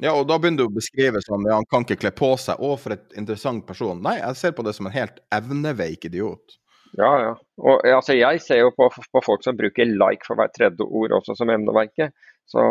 [0.00, 2.60] Ja, og da begynner du å beskrive sånn ja, han kan ikke kle på seg.
[2.60, 4.00] Å, for et interessant person.
[4.04, 6.56] Nei, jeg ser på det som en helt evneveik idiot.
[6.96, 7.34] Ja, ja.
[7.60, 11.14] Og altså, jeg ser jo på, på, folk som bruker like for hvert tredje ord
[11.20, 12.16] også som emneverket.
[12.50, 12.62] Så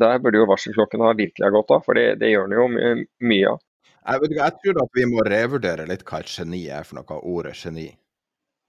[0.00, 2.68] der burde jo varselklokken ha virkelig ha gått av, for det, det gjør den jo
[2.72, 2.92] my
[3.32, 3.60] mye av.
[4.06, 7.00] Jeg, vet ikke, jeg tror at vi må revurdere litt hva et geni er for
[7.00, 7.88] noe, ordet geni.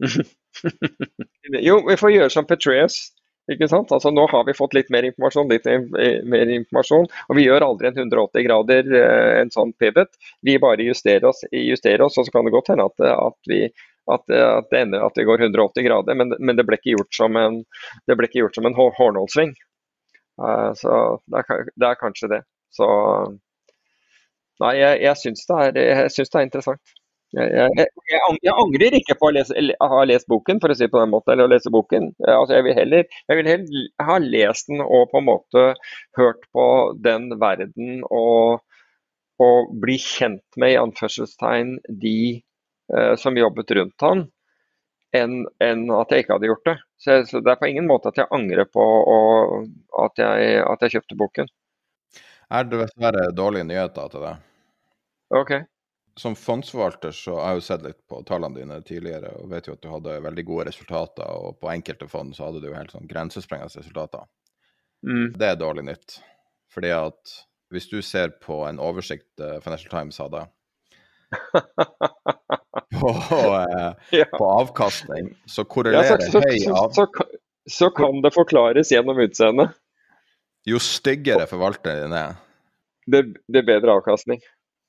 [1.68, 2.98] jo, vi får gjøre som Petreus.
[3.52, 3.92] Ikke sant?
[3.96, 5.68] Altså Nå har vi fått litt mer informasjon, litt
[6.28, 10.12] mer informasjon, og vi gjør aldri en 180 grader eh, en sånn pivot.
[10.44, 13.62] Vi bare justerer oss, justerer oss og så kan det godt hende at, at, vi,
[14.12, 17.22] at, at, det ender at det går 180 grader, men, men det ble ikke gjort
[17.22, 17.64] som en,
[18.08, 19.56] det ble ikke gjort som en hårnålsving.
[20.38, 20.94] Uh, så
[21.32, 22.44] det er, det er, kanskje det.
[22.76, 22.88] Så
[24.58, 26.97] Nei, jeg, jeg syns det, det, er interessant.
[27.36, 27.88] Jeg, jeg,
[28.40, 31.12] jeg, angrer ikke på å lese, ha lest boken, for å si det på den
[31.12, 32.14] måten, eller å lese boken.
[32.24, 35.66] Altså, jeg, vil heller, jeg vil heller ha lest den og på en måte
[36.20, 36.68] hørt på
[37.04, 38.64] den verden og,
[39.44, 42.18] og bli kjent med i anførselstegn de
[42.96, 44.26] eh, som jobbet rundt han,
[45.16, 46.80] enn, en at jeg ikke hadde gjort det.
[46.96, 50.96] Så, så, Det er på ingen måte at jeg angrer på og, at, at, jeg,
[50.96, 51.52] kjøpte boken.
[52.56, 54.38] Er det dessverre dårlige nyheter til det?
[55.36, 55.60] Ok
[56.18, 59.76] som fondsforvalter så har jeg jo sett litt på tallene dine tidligere og vet jo
[59.78, 62.94] at du hadde veldig gode resultater, og på enkelte fond så hadde du jo helt
[62.94, 64.26] sånn grensesprengende resultater.
[65.06, 65.36] Mm.
[65.38, 66.18] Det er dårlig nytt.
[66.74, 67.36] Fordi at
[67.74, 70.46] hvis du ser på en oversikt uh, Financial Times hadde
[72.98, 74.28] på, eh, ja.
[74.32, 76.92] på, avkastning, så korrelerer ja, så, så, høy av...
[76.96, 77.08] Så,
[77.68, 79.76] så, kan det forklares gjennom utseendet.
[80.68, 82.40] Jo styggere forvalteren din er,
[83.12, 84.42] det, det er bedre avkastning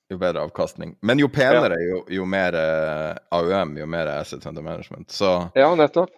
[0.09, 0.97] jo bedre avkastning.
[1.01, 5.11] Men jo penere, jo, jo mer eh, AUM, jo mer Asset Under Management.
[5.11, 6.11] Så ja, nettopp.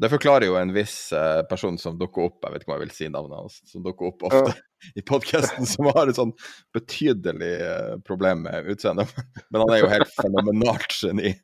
[0.00, 2.84] Det forklarer jo en viss uh, person som dukker opp, jeg vet ikke om jeg
[2.86, 4.54] vil si navnet hans, som dukker opp ofte ja.
[4.96, 6.32] i podkasten, som har et sånn
[6.72, 9.12] betydelig uh, problem med utseendet.
[9.52, 11.34] Men han er jo helt fenomenalt geni.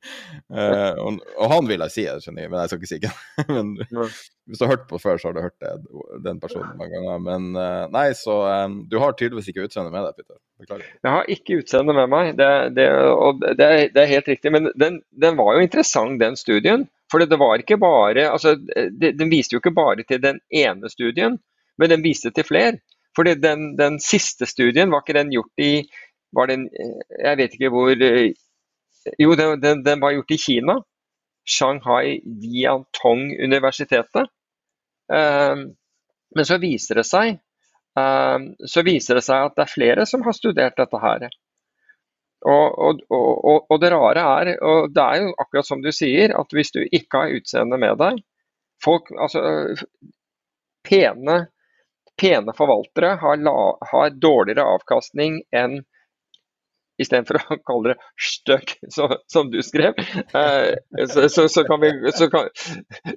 [0.49, 1.21] Uh, og,
[1.53, 3.21] han vil jeg si er geni, men jeg skal ikke si hvem.
[3.53, 3.71] men
[4.47, 5.73] hvis du har hørt på før, så har du hørt det,
[6.25, 7.23] den personen mange ganger.
[7.27, 8.37] Men nei, så
[8.89, 10.39] du har tydeligvis ikke utseendet med deg, Peter.
[10.63, 10.91] Beklager.
[11.03, 13.57] Jeg har ikke utseendet med meg, det, det, og det,
[13.93, 14.53] det, er helt riktig.
[14.55, 16.87] Men den, den var jo interessant, den studien.
[17.11, 18.57] For det var ikke bare, altså,
[18.99, 21.39] Den viste jo ikke bare til den ene studien,
[21.79, 22.79] men den viste til flere.
[23.17, 25.87] For den, den, siste studien, var ikke den gjort i
[26.37, 26.69] var den,
[27.23, 27.95] Jeg vet ikke hvor
[29.23, 30.81] Jo, den, den var gjort i Kina.
[31.47, 34.27] Shanghai Jiantong-universitetet.
[35.13, 35.61] Ehm,
[36.35, 37.37] men så viser det seg
[37.99, 41.29] ehm, så viser det seg at det er flere som har studert dette her.
[42.47, 46.31] Og, og, og, og, det rare er, og det er jo akkurat som du sier,
[46.39, 48.23] at hvis du ikke har utseende med deg
[48.85, 49.43] folk, altså
[50.87, 51.41] Pene,
[52.15, 53.55] pene forvaltere har, la,
[53.91, 55.81] har dårligere avkastning enn
[57.03, 58.71] Istedenfor å kalle det støkk,
[59.29, 60.71] som du skrev, eh,
[61.11, 61.91] så, så, så, kan vi,
[62.33, 62.47] kan,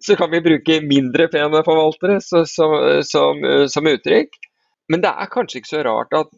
[0.03, 4.35] så, kan vi, bruke mindre pene forvaltere som, som uttrykk.
[4.91, 6.33] Men det er kanskje ikke så rart at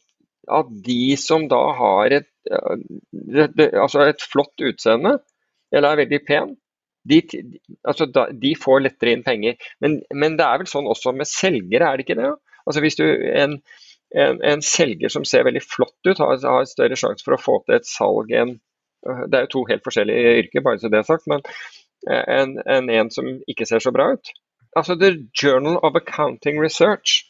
[0.50, 5.18] at de som da har et, altså et flott utseende,
[5.72, 6.56] eller er veldig pen,
[7.10, 7.22] de,
[7.88, 8.06] altså
[8.38, 9.58] de får lettere inn penger.
[9.82, 12.34] Men, men, det er vel sånn også med selgere, er det ikke det?
[12.66, 13.58] Altså Hvis du en,
[14.14, 17.58] en, en selger som ser veldig flott ut, har, har større sjanse for å få
[17.66, 18.60] til et salg enn
[19.02, 21.42] Det er jo to helt forskjellige yrker, bare så det er sagt, men
[22.06, 24.30] enn en, en som ikke ser så bra ut.
[24.78, 27.24] Altså The Journal of Accounting Research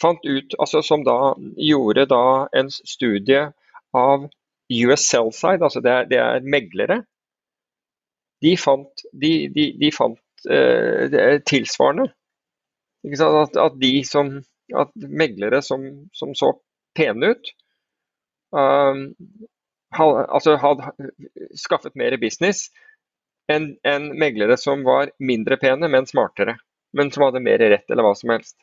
[0.00, 2.24] fant ut, altså som da gjorde da
[2.56, 3.46] en studie
[3.94, 4.26] av
[4.74, 7.00] US Sellside, altså det er, det er meglere.
[8.44, 12.08] De fant, de, de, de fant eh, tilsvarende.
[13.04, 14.38] At, at, de som,
[14.74, 15.84] at meglere som,
[16.16, 16.54] som så
[16.96, 17.52] pene ut,
[18.56, 19.04] um,
[19.94, 21.10] had, altså hadde
[21.60, 22.70] skaffet mer business
[23.52, 26.56] enn en meglere som var mindre pene, men smartere.
[26.96, 28.56] Men som hadde mer rett, eller hva som helst.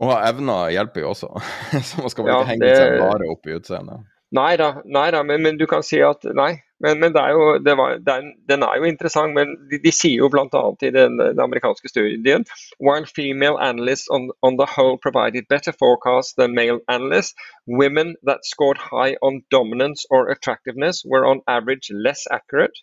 [0.00, 1.28] Og evner hjelper jo også,
[1.88, 2.78] så man skal vel ikke henge det...
[2.78, 4.08] seg bare opp i utseendet.
[4.30, 6.52] Nei da, nei da men, men, du kan si at nei.
[6.80, 7.46] Men, men er jo,
[7.76, 10.46] var, er, den er jo interessant, men de, de sier jo bl.a.
[10.80, 12.46] i den, den, amerikanske studien
[12.78, 17.34] While female analysts on, on the whole provided better forecasts than male analysts,
[17.66, 22.78] women that scored high on dominance or attractiveness were on average less accurate.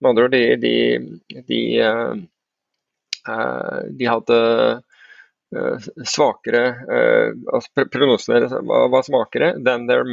[0.00, 2.16] Med andre ord, de, de, de, uh,
[3.30, 4.40] uh, de hadde
[6.06, 6.62] svakere
[6.96, 10.06] eh, altså Prognosene deres var svakere than their,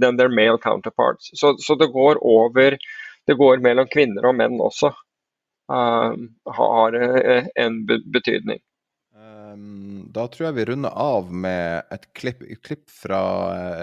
[0.00, 1.30] than their male counterparts.
[1.32, 2.78] Så, så, det går over
[3.26, 4.92] Det går mellom kvinner og menn også.
[5.72, 6.12] Uh,
[6.58, 6.96] har
[7.56, 8.58] en betydning.
[9.16, 13.22] Um, da tror jeg vi runder av med et klipp, et klipp, fra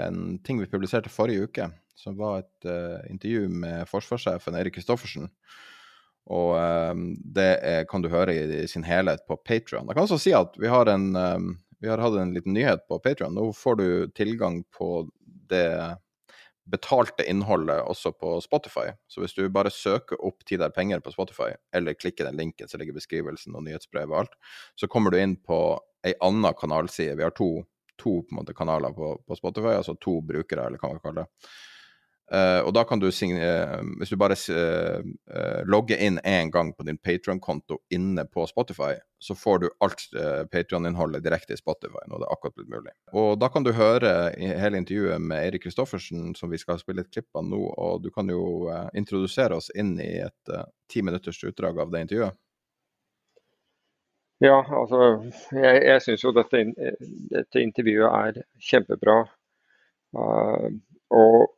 [0.04, 1.72] en ting vi publiserte forrige uke.
[1.98, 5.32] Som var et uh, intervju med forsvarssjefen Eirik Kristoffersen.
[6.32, 9.90] Og um, det er, kan du høre i, i sin helhet på Patrion.
[9.90, 11.50] Jeg kan også si at vi har, en, um,
[11.84, 13.36] vi har hatt en liten nyhet på Patrion.
[13.36, 15.10] Nå får du tilgang på
[15.52, 15.68] det
[16.72, 18.92] betalte innholdet også på Spotify.
[19.08, 22.70] Så hvis du bare søker opp Tid er penger på Spotify, eller klikker den linken
[22.70, 24.38] som ligger i beskrivelsen og nyhetsbrevet og alt,
[24.80, 25.60] så kommer du inn på
[26.08, 27.18] ei anna kanalside.
[27.18, 27.50] Vi har to,
[28.02, 31.52] to måte, kanaler på, på, Spotify, altså to brukere, eller hva man kaller det.
[32.32, 36.70] Uh, og da kan du signere Hvis du bare uh, uh, logger inn én gang
[36.72, 42.06] på din Patrion-konto inne på Spotify, så får du alt uh, Patrion-innholdet direkte i Spotify
[42.08, 42.96] når det er akkurat blitt mulig.
[43.12, 47.12] Og da kan du høre hele intervjuet med Eirik Kristoffersen, som vi skal spille et
[47.12, 47.60] klipp av nå.
[47.76, 50.56] Og du kan jo introdusere oss inn i et
[50.88, 52.40] ti minutters utdrag av det intervjuet.
[54.42, 55.02] Ja, altså
[55.52, 56.64] jeg, jeg syns jo dette,
[57.36, 59.24] dette, intervjuet er kjempebra.
[60.16, 61.52] og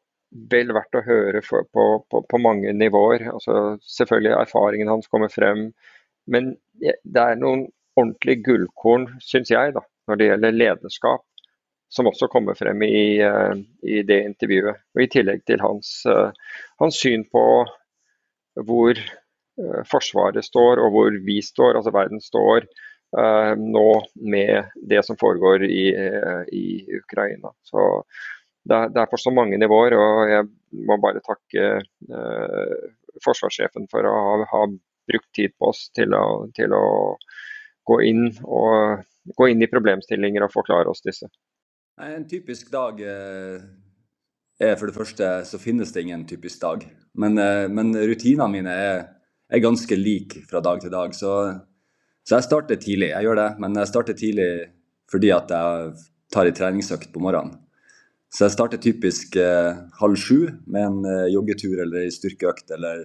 [0.51, 3.27] vel verdt å høre for, på, på, på, mange nivåer.
[3.33, 5.67] Altså, selvfølgelig erfaringen hans kommer frem.
[6.29, 7.67] Men det er noen
[7.99, 11.25] ordentlige gullkorn, syns jeg, da, når det gjelder lederskap,
[11.93, 13.53] som også kommer frem i, uh,
[13.85, 14.81] i det intervjuet.
[14.95, 16.31] Og I tillegg til hans, uh,
[16.81, 17.43] hans syn på
[18.65, 22.67] hvor uh, Forsvaret står og hvor vi står, altså verden står
[23.13, 23.89] nå
[24.25, 25.83] med det som foregår i,
[26.49, 26.63] i
[26.97, 27.51] Ukraina.
[27.61, 27.83] Så
[28.63, 29.95] det, det, er på så mange nivåer.
[29.99, 30.47] og Jeg
[30.87, 32.75] må bare takke eh,
[33.23, 34.65] forsvarssjefen for å ha, ha,
[35.03, 36.83] brukt tid på oss til å, til å
[37.89, 39.03] gå, inn og,
[39.35, 41.27] gå inn i problemstillinger og forklare oss disse.
[41.99, 43.65] En typisk dag eh,
[44.63, 46.85] er for det første så finnes det ingen typisk dag.
[47.19, 49.03] Men, eh, men rutinene mine er,
[49.51, 51.13] er, ganske like fra dag til dag.
[51.17, 51.33] Så,
[52.23, 53.11] så, jeg starter tidlig.
[53.11, 54.49] Jeg gjør det, men jeg starter tidlig
[55.11, 55.93] fordi at jeg
[56.33, 57.59] tar en treningsøkt på morgenen.
[58.33, 63.03] Så jeg starter typisk eh, halv sju med en eh, joggetur eller en styrkeøkt eller,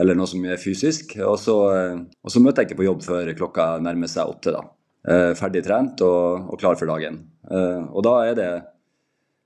[0.00, 1.12] eller, noe som er fysisk.
[1.20, 4.54] Og så, eh, og så, møter jeg ikke på jobb før klokka nærmer seg åtte.
[4.56, 4.62] da.
[5.04, 7.20] Eh, ferdig trent og, og, klar for dagen.
[7.52, 8.48] Eh, og da er det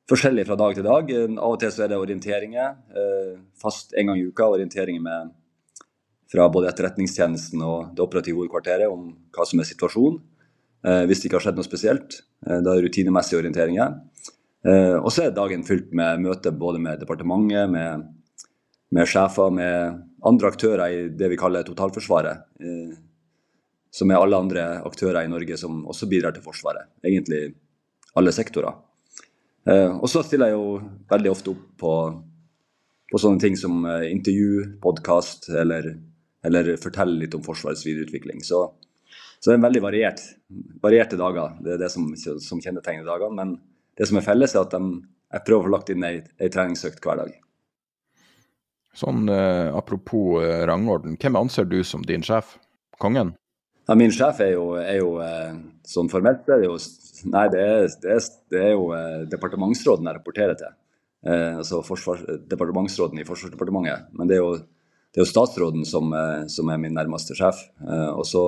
[0.09, 1.11] forskjellig fra dag til dag.
[1.27, 2.79] Av og til så er det orienteringer.
[2.95, 5.35] Eh, fast en gang i uka orienteringer med,
[6.31, 10.21] fra både Etterretningstjenesten og det operative hovedkvarteret om hva som er situasjonen.
[11.09, 12.21] hvis det ikke har skjedd noe spesielt.
[12.47, 13.97] da er det rutinemessige orienteringer.
[14.67, 18.09] Eh, og så er dagen fylt med møter både med departementet, med,
[18.95, 22.49] med, sjefer, med andre aktører i det vi kaller totalforsvaret.
[22.63, 22.97] Eh,
[23.95, 26.91] som er alle andre aktører i Norge som også bidrar til Forsvaret.
[27.01, 27.55] Egentlig
[28.19, 28.75] alle sektorer.
[29.69, 30.75] Eh, og så stiller jeg jo
[31.09, 31.95] veldig ofte opp på,
[33.09, 35.95] på sånne ting som intervju, podkast eller,
[36.45, 38.45] eller fortelle litt om Forsvarets videreutvikling.
[38.45, 38.67] Så,
[39.39, 40.23] så det er veldig variert,
[40.85, 41.57] varierte dager.
[41.65, 43.39] Det er det som, som kjennetegner dagene.
[43.39, 43.57] men
[43.99, 45.03] det som er felles, er at de,
[45.35, 47.35] jeg prøver å få lagt inn ei, ei treningsøkt hver dag.
[48.99, 52.57] Sånn eh, Apropos eh, rangorden, hvem anser du som din sjef?
[52.99, 53.35] Kongen?
[53.89, 55.53] Ja, min sjef er jo, er jo eh,
[55.87, 56.79] sånn formelt det er jo,
[57.33, 60.75] Nei, det er, det er, det er jo eh, departementsråden jeg rapporterer til.
[61.27, 62.21] Eh, altså forsvars,
[62.51, 64.13] departementsråden i Forsvarsdepartementet.
[64.15, 64.53] Men det er jo,
[65.11, 67.65] det jo statsråden som, eh, som, er min nærmeste sjef.
[67.83, 68.45] og, så,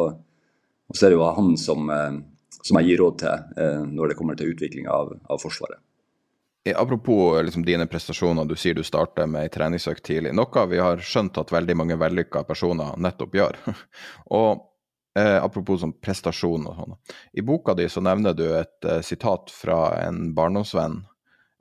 [0.87, 1.91] og så er det jo han som
[2.59, 5.81] som jeg gir råd til eh, når det kommer til utvikling av, av Forsvaret.
[6.77, 10.35] Apropos eh, liksom, dine prestasjoner, du sier du starter med ei treningsøkt tidlig.
[10.37, 13.61] Noe vi har skjønt at veldig mange vellykka personer nettopp gjør.
[14.41, 14.67] og
[15.19, 16.99] eh, Apropos sånn prestasjon og sånn.
[17.33, 21.01] I boka di så nevner du et eh, sitat fra en barndomsvenn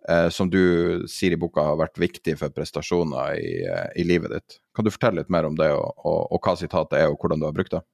[0.10, 4.36] eh, som du sier i boka har vært viktig for prestasjoner i, eh, i livet
[4.36, 4.60] ditt.
[4.76, 7.40] Kan du fortelle litt mer om det, og, og, og hva sitatet er, og hvordan
[7.40, 7.86] du har brukt det?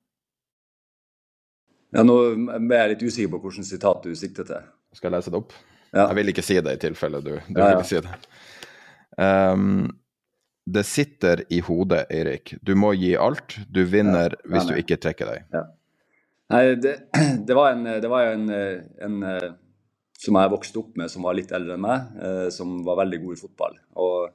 [1.96, 4.72] Ja, Nå er jeg litt usikker på hvilket sitat du sikter til.
[4.96, 5.54] Skal jeg lese det opp?
[5.96, 6.10] Ja.
[6.10, 7.78] Jeg vil ikke si det i tilfelle du, du ja, ja.
[7.80, 8.16] vil si det.
[9.16, 9.86] Um,
[10.66, 12.56] det sitter i hodet, Eirik.
[12.66, 13.60] Du må gi alt.
[13.70, 15.60] Du vinner hvis du ikke trekker deg.
[16.52, 16.96] Nei, det,
[17.48, 19.52] det, var en, det var en, en, eh,
[20.20, 23.22] som jeg vokste opp med, som var litt eldre enn meg, eh, som var veldig
[23.24, 23.78] god i fotball.
[24.02, 24.34] Og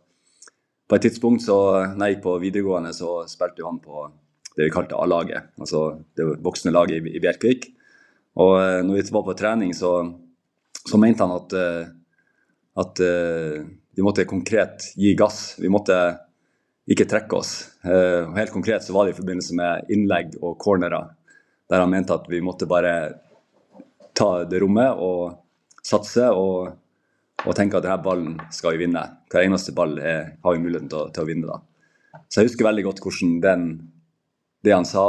[0.90, 1.58] på et tidspunkt så,
[1.92, 4.06] når jeg gikk på videregående, så spilte han på
[4.60, 5.84] det vi kalte A-laget, altså
[6.16, 7.70] det voksne laget i, i Bjerkvik.
[8.40, 9.94] Og uh, når vi var på trening, så,
[10.84, 11.88] så mente han at, eh,
[12.80, 13.64] at uh,
[13.96, 15.56] vi måtte konkret gi gass.
[15.60, 15.96] Vi måtte
[16.90, 17.50] ikke trekke oss.
[17.84, 21.12] Helt konkret så var det i forbindelse med innlegg og cornerer,
[21.70, 22.94] der han mente at vi måtte bare
[24.16, 25.36] ta det rommet og
[25.86, 26.72] satse og,
[27.44, 29.04] og tenke at denne ballen skal vi vinne.
[29.30, 31.46] Hver eneste ball er, har vi muligheten til, til, å vinne.
[31.48, 32.20] da.
[32.28, 33.66] Så jeg husker veldig godt hvordan den
[34.64, 35.04] det han sa,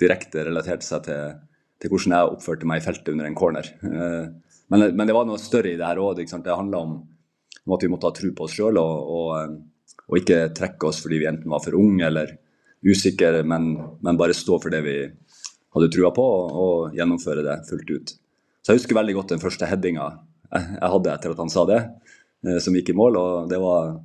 [0.00, 1.36] direkte relaterte seg til,
[1.80, 3.68] til, hvordan jeg oppførte meg i feltet under en corner.
[3.82, 4.26] Eh,
[4.72, 6.20] men, men, det var noe større i det her òg.
[6.20, 6.98] Det handla om,
[7.64, 10.90] om, at vi måtte ha tro på oss sjøl og, og, eh, og, ikke trekke
[10.90, 12.36] oss fordi vi enten var for unge eller
[12.86, 13.72] usikre, men,
[14.04, 14.98] men bare stå for det vi
[15.76, 18.16] hadde trua på og, gjennomføre det fullt ut.
[18.62, 20.10] Så jeg husker veldig godt den første headinga
[20.46, 21.80] jeg, hadde etter at han sa det,
[22.46, 23.18] eh, som gikk i mål.
[23.18, 23.96] og det var,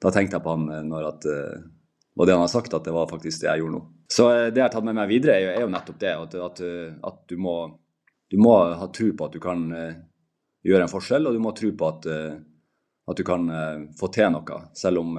[0.00, 1.30] Da tenkte jeg på han når at
[2.18, 3.82] og det han har sagt, at det var faktisk det jeg gjorde nå.
[4.10, 6.14] Så eh, det jeg har tatt med meg videre, er jo, er jo nettopp det.
[6.24, 6.62] At, at,
[7.10, 7.56] at du, må,
[8.32, 10.00] du, må, ha tro på at du kan uh,
[10.66, 12.10] gjøre en forskjell, og du må tro på at,
[13.10, 13.46] At du kan
[13.98, 14.58] få til noe.
[14.76, 15.16] Selv om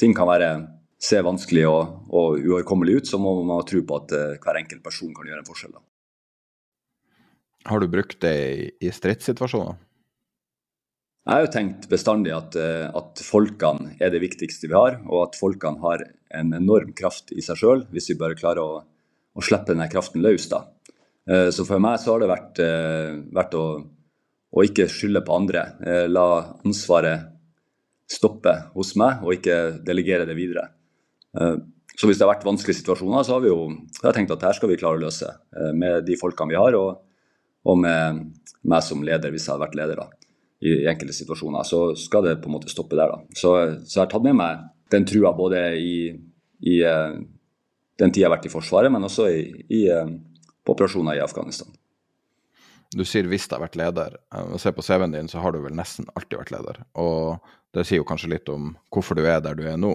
[0.00, 0.52] ting kan være
[1.02, 4.84] se vanskelig og, og uoverkommelig ut, så må man ha tro på at hver enkelt
[4.84, 5.74] person kan gjøre en forskjell.
[5.74, 5.82] Da.
[7.68, 8.36] Har du brukt det
[8.80, 9.76] i stridssituasjoner?
[11.22, 15.36] Jeg har jo tenkt bestandig at, at, folkene er det viktigste vi har, og at
[15.38, 16.02] folkene har
[16.34, 20.24] en enorm kraft i seg sjøl, hvis vi bare klarer å, å slippe denne kraften
[20.24, 20.48] løs.
[20.50, 20.64] da.
[21.54, 22.58] Så for meg så har det vært,
[23.38, 23.66] vært å
[24.52, 25.66] å, ikke skylde på andre.
[25.84, 26.26] Eh, la
[26.64, 27.28] ansvaret
[28.12, 30.68] stoppe hos meg, og ikke delegere det videre.
[31.38, 31.56] Eh,
[31.92, 33.64] så hvis det har vært vanskelige situasjoner, så har vi jo
[34.02, 36.76] har tenkt at her skal vi klare å løse eh, med de folkene vi har,
[36.78, 37.02] og,
[37.68, 38.26] og med
[38.68, 40.08] meg som leder, hvis jeg hadde vært leder da,
[40.62, 41.66] i, enkelte situasjoner.
[41.66, 43.12] Så skal det på en måte stoppe der.
[43.12, 43.22] da.
[43.34, 44.64] Så, så jeg har tatt med meg
[44.94, 45.94] den trua både i,
[46.68, 49.86] i den tida jeg har vært i Forsvaret, men også i, i,
[50.62, 51.70] på operasjoner i Afghanistan.
[52.92, 54.16] Du sier 'hvis du har vært leder'.
[54.60, 56.82] Se på CV-en din, så har du vel nesten alltid vært leder.
[56.94, 57.40] Og
[57.72, 59.94] det sier jo kanskje litt om hvorfor du er der du er nå.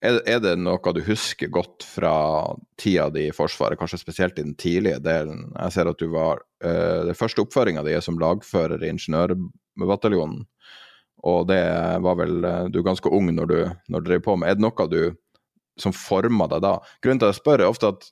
[0.00, 4.54] Er, det noe du husker godt fra tida di i Forsvaret, kanskje spesielt i den
[4.54, 5.48] tidlige delen?
[5.56, 8.92] Jeg ser at du var uh, Den første oppføringa di som lagfører i
[9.78, 10.44] Ingeniørbataljonen.
[11.28, 11.62] Og det
[12.04, 14.50] var vel uh, Du er ganske ung når du, når du drev på med.
[14.50, 15.16] Er det noe du
[15.78, 16.78] som forma deg da?
[17.02, 18.10] Grunnen til at jeg spør, er ofte at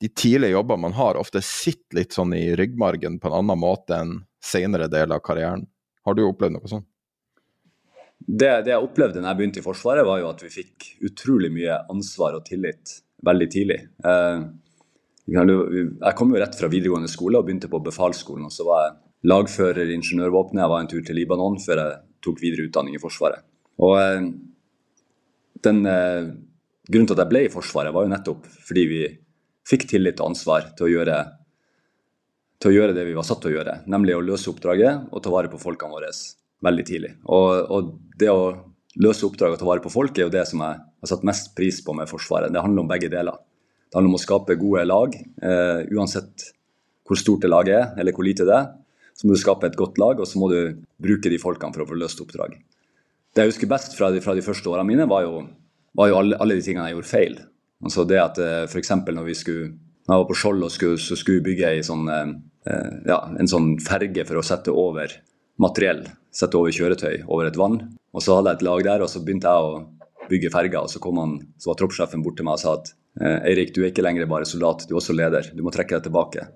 [0.00, 3.96] de tidlige jobbene man har, ofte sitter litt sånn i ryggmargen på en annen måte
[3.96, 4.12] enn
[4.44, 5.66] senere del av karrieren.
[6.06, 6.86] Har du opplevd noe sånt?
[8.18, 11.50] Det, det, jeg opplevde da jeg begynte i Forsvaret, var jo at vi fikk utrolig
[11.54, 13.78] mye ansvar og tillit veldig tidlig.
[14.04, 14.46] Eh,
[15.28, 18.46] jeg kom jo rett fra videregående skole og begynte på befalsskolen.
[18.46, 18.96] og Så var jeg
[19.26, 20.62] lagfører i ingeniørvåpenet.
[20.62, 23.42] Jeg var en tur til Libanon før jeg tok videre utdanning i Forsvaret.
[23.82, 24.28] Og eh,
[25.64, 26.28] den eh,
[26.88, 29.02] Grunnen til at jeg ble i Forsvaret, var jo nettopp fordi vi
[29.68, 31.16] fikk tillit og ansvar til å, gjøre,
[32.64, 35.20] til å gjøre det vi var satt til å gjøre, nemlig å løse oppdraget og
[35.20, 36.08] ta vare på folkene våre
[36.64, 37.10] veldig tidlig.
[37.28, 38.46] Og, og, det å
[39.04, 41.52] løse oppdraget og ta vare på folk er jo det som jeg har satt mest
[41.58, 42.54] pris på med Forsvaret.
[42.56, 43.36] Det handler om begge deler.
[43.88, 45.12] Det handler om å skape gode lag,
[45.44, 46.48] eh, uansett
[47.04, 48.72] hvor stort det laget er, eller hvor lite det er.
[49.18, 50.58] Så må du skape et godt lag, og så må du
[51.02, 52.54] bruke de folkene for å få løst oppdrag.
[53.34, 55.42] Det jeg husker best fra de, fra de første årene mine, var jo,
[55.98, 57.34] var jo alle, alle, de tingene jeg gjorde feil.
[57.82, 58.94] Altså det at eh, F.eks.
[59.10, 59.72] når vi skulle
[60.08, 62.30] når jeg var på Skjold, og skulle, så skulle bygge sånn, eh,
[62.70, 65.12] eh, ja, en sånn ferge for å sette over
[65.60, 67.76] materiell, sette over kjøretøy over et vann.
[68.16, 70.86] Og Så hadde jeg et lag der, og så begynte jeg å bygge ferga.
[70.86, 73.82] og Så kom han, så var troppssjefen bort til meg og sa at Eirik, du
[73.82, 75.50] er ikke lenger bare soldat, du er også leder.
[75.52, 76.46] Du må trekke deg tilbake.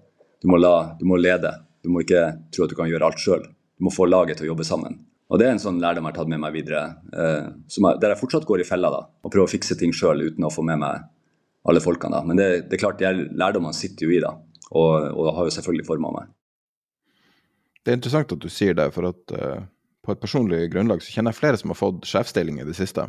[0.40, 1.51] Du må, la, du må lede.
[1.82, 3.42] Du må ikke tro at du kan gjøre alt sjøl.
[3.48, 5.00] Du må få laget til å jobbe sammen.
[5.32, 6.82] Og Det er en sånn lærdom jeg har tatt med meg videre,
[7.16, 10.26] eh, jeg, der jeg fortsatt går i fella da, og prøver å fikse ting sjøl
[10.26, 11.06] uten å få med meg
[11.64, 12.18] alle folkene.
[12.18, 12.26] da.
[12.28, 14.34] Men det, det er klart, de lærdommene sitter jo i, da,
[14.70, 16.34] og, og har jo selvfølgelig forma meg.
[17.82, 19.64] Det er interessant at du sier det, for at uh,
[20.04, 23.09] på et personlig grunnlag så kjenner jeg flere som har fått sjefsstilling i det siste.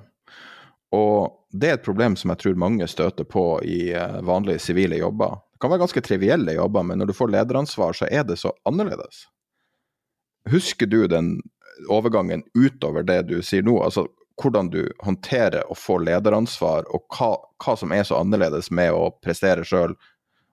[0.96, 5.02] Og det er et problem som jeg tror mange støter på i uh, vanlige sivile
[5.02, 5.42] jobber.
[5.64, 9.22] Kan være ganske trivielle jobber, men når du får lederansvar, så er det så annerledes.
[10.52, 11.38] Husker du den
[11.88, 13.78] overgangen utover det du sier nå?
[13.80, 14.04] Altså
[14.42, 17.30] hvordan du håndterer å få lederansvar, og hva,
[17.64, 19.96] hva som er så annerledes med å prestere sjøl,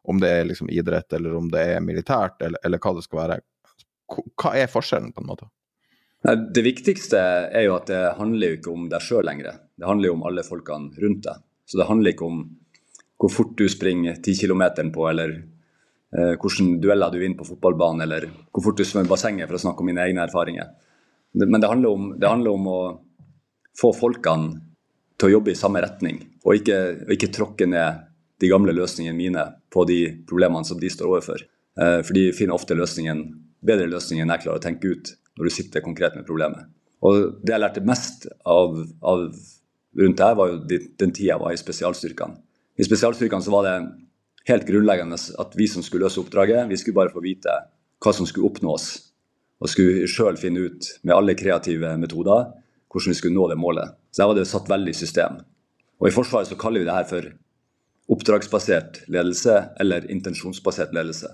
[0.06, 3.22] om det er liksom idrett eller om det er militært, eller, eller, hva det skal
[3.24, 3.40] være.
[4.38, 5.50] Hva er forskjellen, på en måte?
[6.54, 7.18] Det viktigste
[7.50, 9.58] er jo at det handler jo ikke om deg sjøl lenger.
[9.74, 11.42] Det handler jo om alle folkene rundt deg.
[11.66, 12.42] Så det handler ikke om
[13.20, 14.62] hvor fort du springer 10 km
[14.94, 19.12] på, eller eh, hvilke dueller du vinner på fotballbanen, eller hvor fort du svømmer i
[19.12, 20.72] bassenget, for å snakke om mine egne erfaringer.
[21.36, 22.80] Men det handler, om, det handler om, å
[23.78, 24.56] få folkene
[25.20, 26.80] til å jobbe i samme retning, og ikke,
[27.12, 28.06] ikke tråkke ned
[28.40, 31.44] de gamle løsningene mine på de problemene som de står overfor.
[31.76, 33.24] Eh, for de finner ofte løsningen,
[33.60, 36.72] bedre løsninger enn jeg klarer å tenke ut når du sitter konkret med problemet.
[37.04, 39.28] Og Det jeg lærte mest av, av
[40.00, 42.40] rundt det her, var jo den tida jeg var i spesialstyrkene.
[42.80, 43.74] I spesialstyrkene så var det
[44.48, 47.52] helt grunnleggende at vi som skulle løse oppdraget, vi skulle bare få vite
[48.00, 48.86] hva som skulle oppnås
[49.60, 52.48] og skulle sjøl finne ut med alle kreative metoder
[52.90, 53.92] hvordan vi skulle nå det målet.
[54.10, 55.38] Så der var det satt veldig i system.
[56.00, 57.28] Og I Forsvaret så kaller vi det her for
[58.10, 61.28] oppdragsbasert ledelse eller intensjonsbasert ledelse.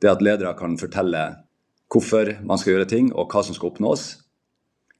[0.00, 1.26] Det at ledere kan fortelle
[1.90, 4.14] hvorfor man skal gjøre ting og hva som skal oppnås.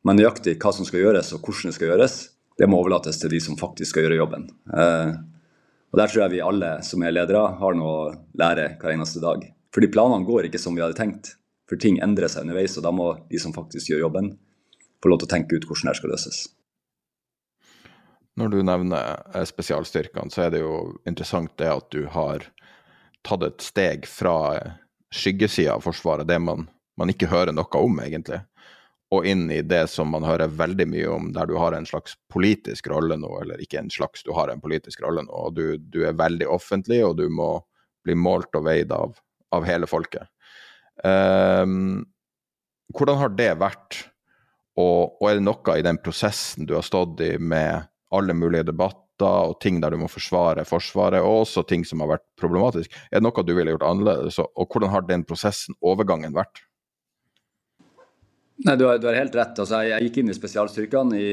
[0.04, 2.16] Men nøyaktig hva som skal gjøres og hvordan det skal gjøres,
[2.58, 4.50] det må overlates til de som faktisk skal gjøre jobben.
[5.90, 8.94] Eh, og Der tror jeg vi alle som er ledere har noe å lære hver
[8.94, 9.42] eneste dag.
[9.74, 11.36] Fordi planene går ikke som vi hadde tenkt.
[11.68, 14.38] For ting endrer seg underveis, og da må de som faktisk gjør jobben,
[15.02, 16.48] få lov til å tenke ut hvordan det skal løses.
[18.36, 22.46] Når du nevner eh, spesialstyrkene, så er det jo interessant det at du har
[23.26, 24.58] tatt et steg fra
[25.14, 26.68] skyggesida av Forsvaret, det man,
[26.98, 28.40] man, ikke hører noe om, egentlig,
[29.10, 32.14] og inn i det som man hører veldig mye om, der du har en slags
[32.30, 35.34] politisk rolle nå, eller ikke en slags, du har en politisk rolle nå.
[35.34, 37.56] og Du, du er veldig offentlig, og du må
[38.06, 39.18] bli målt og veid av,
[39.50, 40.30] av hele folket.
[41.02, 42.06] Um,
[42.94, 43.98] hvordan har det vært,
[44.78, 48.68] og, og, er det noe i den prosessen du har stått i med alle mulige
[48.70, 52.94] debatter og ting der du må forsvare Forsvaret, og også ting som har vært problematisk,
[53.10, 56.62] er det noe du ville gjort annerledes, og hvordan har den prosessen, overgangen, vært?
[58.66, 59.56] Nei, du har, du har, helt rett.
[59.56, 61.28] Altså, jeg, jeg, gikk inn i spesialstyrkene i,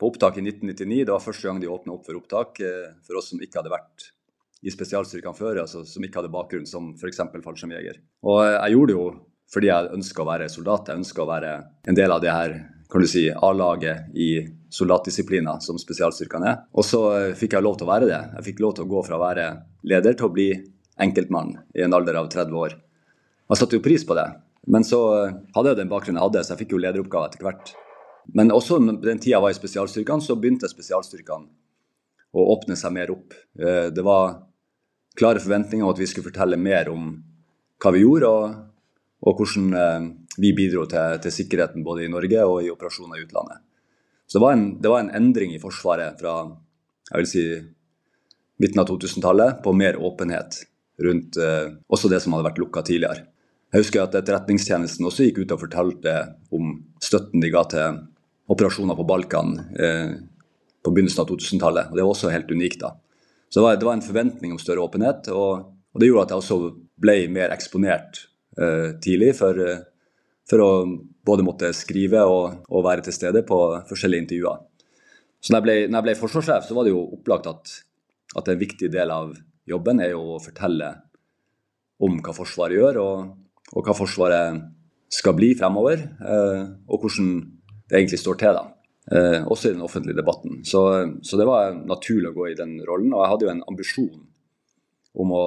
[0.00, 1.02] på opptak i 1999.
[1.04, 3.74] Det var første gang de åpna opp for opptak eh, for oss som ikke hadde
[3.74, 4.10] vært
[4.66, 7.20] i spesialstyrkene før, altså som ikke hadde bakgrunn som f.eks.
[7.44, 8.00] fallskjermjeger.
[8.26, 9.08] Og eh, jeg gjorde det jo
[9.52, 10.88] fordi jeg ønska å være soldat.
[10.90, 11.52] Jeg ønska å være
[11.86, 12.56] en del av det her
[12.90, 14.30] kan du si, A-laget i
[14.70, 16.64] soldatdisipliner som spesialstyrkene er.
[16.78, 18.22] Og så eh, fikk jeg lov til å være det.
[18.38, 19.46] Jeg fikk lov til å gå fra å være
[19.90, 20.48] leder til å bli
[21.02, 22.76] enkeltmann i en alder av 30 år.
[23.46, 24.26] Jeg satte jo pris på det.
[24.66, 27.46] Men så eh, hadde jeg den bakgrunnen jeg hadde, så jeg fikk jo lederoppgave etter
[27.46, 27.72] hvert.
[28.34, 31.46] Men også den tida jeg var i spesialstyrkene, så begynte spesialstyrkene
[32.36, 33.36] å åpne seg mer opp.
[33.60, 34.40] Eh, det var
[35.16, 37.12] klare forventninger om at vi skulle fortelle mer om
[37.82, 38.56] hva vi gjorde, og,
[39.22, 40.10] og hvordan eh,
[40.42, 43.62] vi bidro til, til, sikkerheten både i Norge og i operasjoner i utlandet.
[44.26, 46.40] Så det var en, det var en endring i Forsvaret fra
[47.06, 47.42] jeg vil si,
[48.58, 50.58] midten av 2000-tallet på mer åpenhet
[51.06, 53.28] rundt også det som hadde vært lukka tidligere.
[53.76, 56.12] Jeg husker at Etterretningstjenesten også gikk ut og fortalte
[56.56, 56.70] om
[57.04, 57.98] støtten de ga til
[58.48, 60.14] operasjoner på Balkan eh,
[60.80, 61.90] på begynnelsen av 2000-tallet.
[61.90, 62.80] og Det var også helt unikt.
[62.80, 62.94] da.
[63.50, 66.32] Så det var, det var en forventning om større åpenhet, og, og, det gjorde at
[66.32, 66.58] jeg også
[67.04, 68.24] ble mer eksponert
[68.56, 69.60] eh, tidlig for,
[70.48, 70.72] for, å
[71.28, 73.62] både måtte skrive og, og, være til stede på
[73.92, 74.66] forskjellige intervjuer.
[75.36, 77.80] Så når jeg ble, når jeg ble forsvarssjef, så var det jo opplagt at,
[78.40, 79.36] at en viktig del av
[79.68, 80.94] jobben er jo å fortelle
[82.00, 83.34] om hva Forsvaret gjør, og,
[83.74, 84.62] og hva Forsvaret
[85.12, 87.30] skal bli fremover, eh, og hvordan
[87.86, 88.58] det egentlig står til.
[88.58, 88.72] da.
[89.06, 90.64] Eh, også i den offentlige debatten.
[90.64, 90.82] Så,
[91.22, 93.12] så, det var naturlig å gå i den rollen.
[93.14, 94.22] Og jeg hadde jo en ambisjon
[95.14, 95.44] om å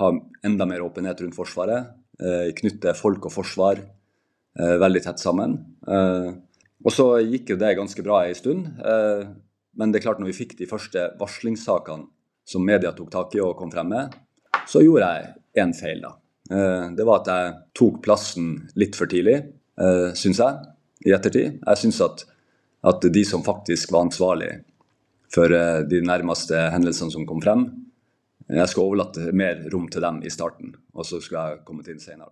[0.00, 0.12] ha
[0.46, 1.94] enda mer åpenhet rundt Forsvaret.
[2.22, 3.82] Eh, knytte folk og forsvar
[4.56, 5.50] veldig tett sammen.
[5.84, 8.70] Og så gikk jo det ganske bra en stund.
[9.76, 12.08] Men det er klart når vi fikk de første varslingssakene
[12.48, 14.16] som media tok tak i og kom frem med,
[14.64, 16.14] så gjorde jeg én feil, da.
[16.50, 19.38] Eh, det var at jeg tok plassen litt for tidlig,
[19.80, 20.70] eh, syns jeg,
[21.06, 21.58] i ettertid.
[21.60, 22.24] Jeg syns at,
[22.86, 24.52] at, de som faktisk var ansvarlig
[25.32, 27.68] for eh, de nærmeste hendelsene som kom frem,
[28.46, 31.96] jeg skal overlate mer rom til dem i starten, og så skal jeg komme til
[31.96, 32.30] inn senere.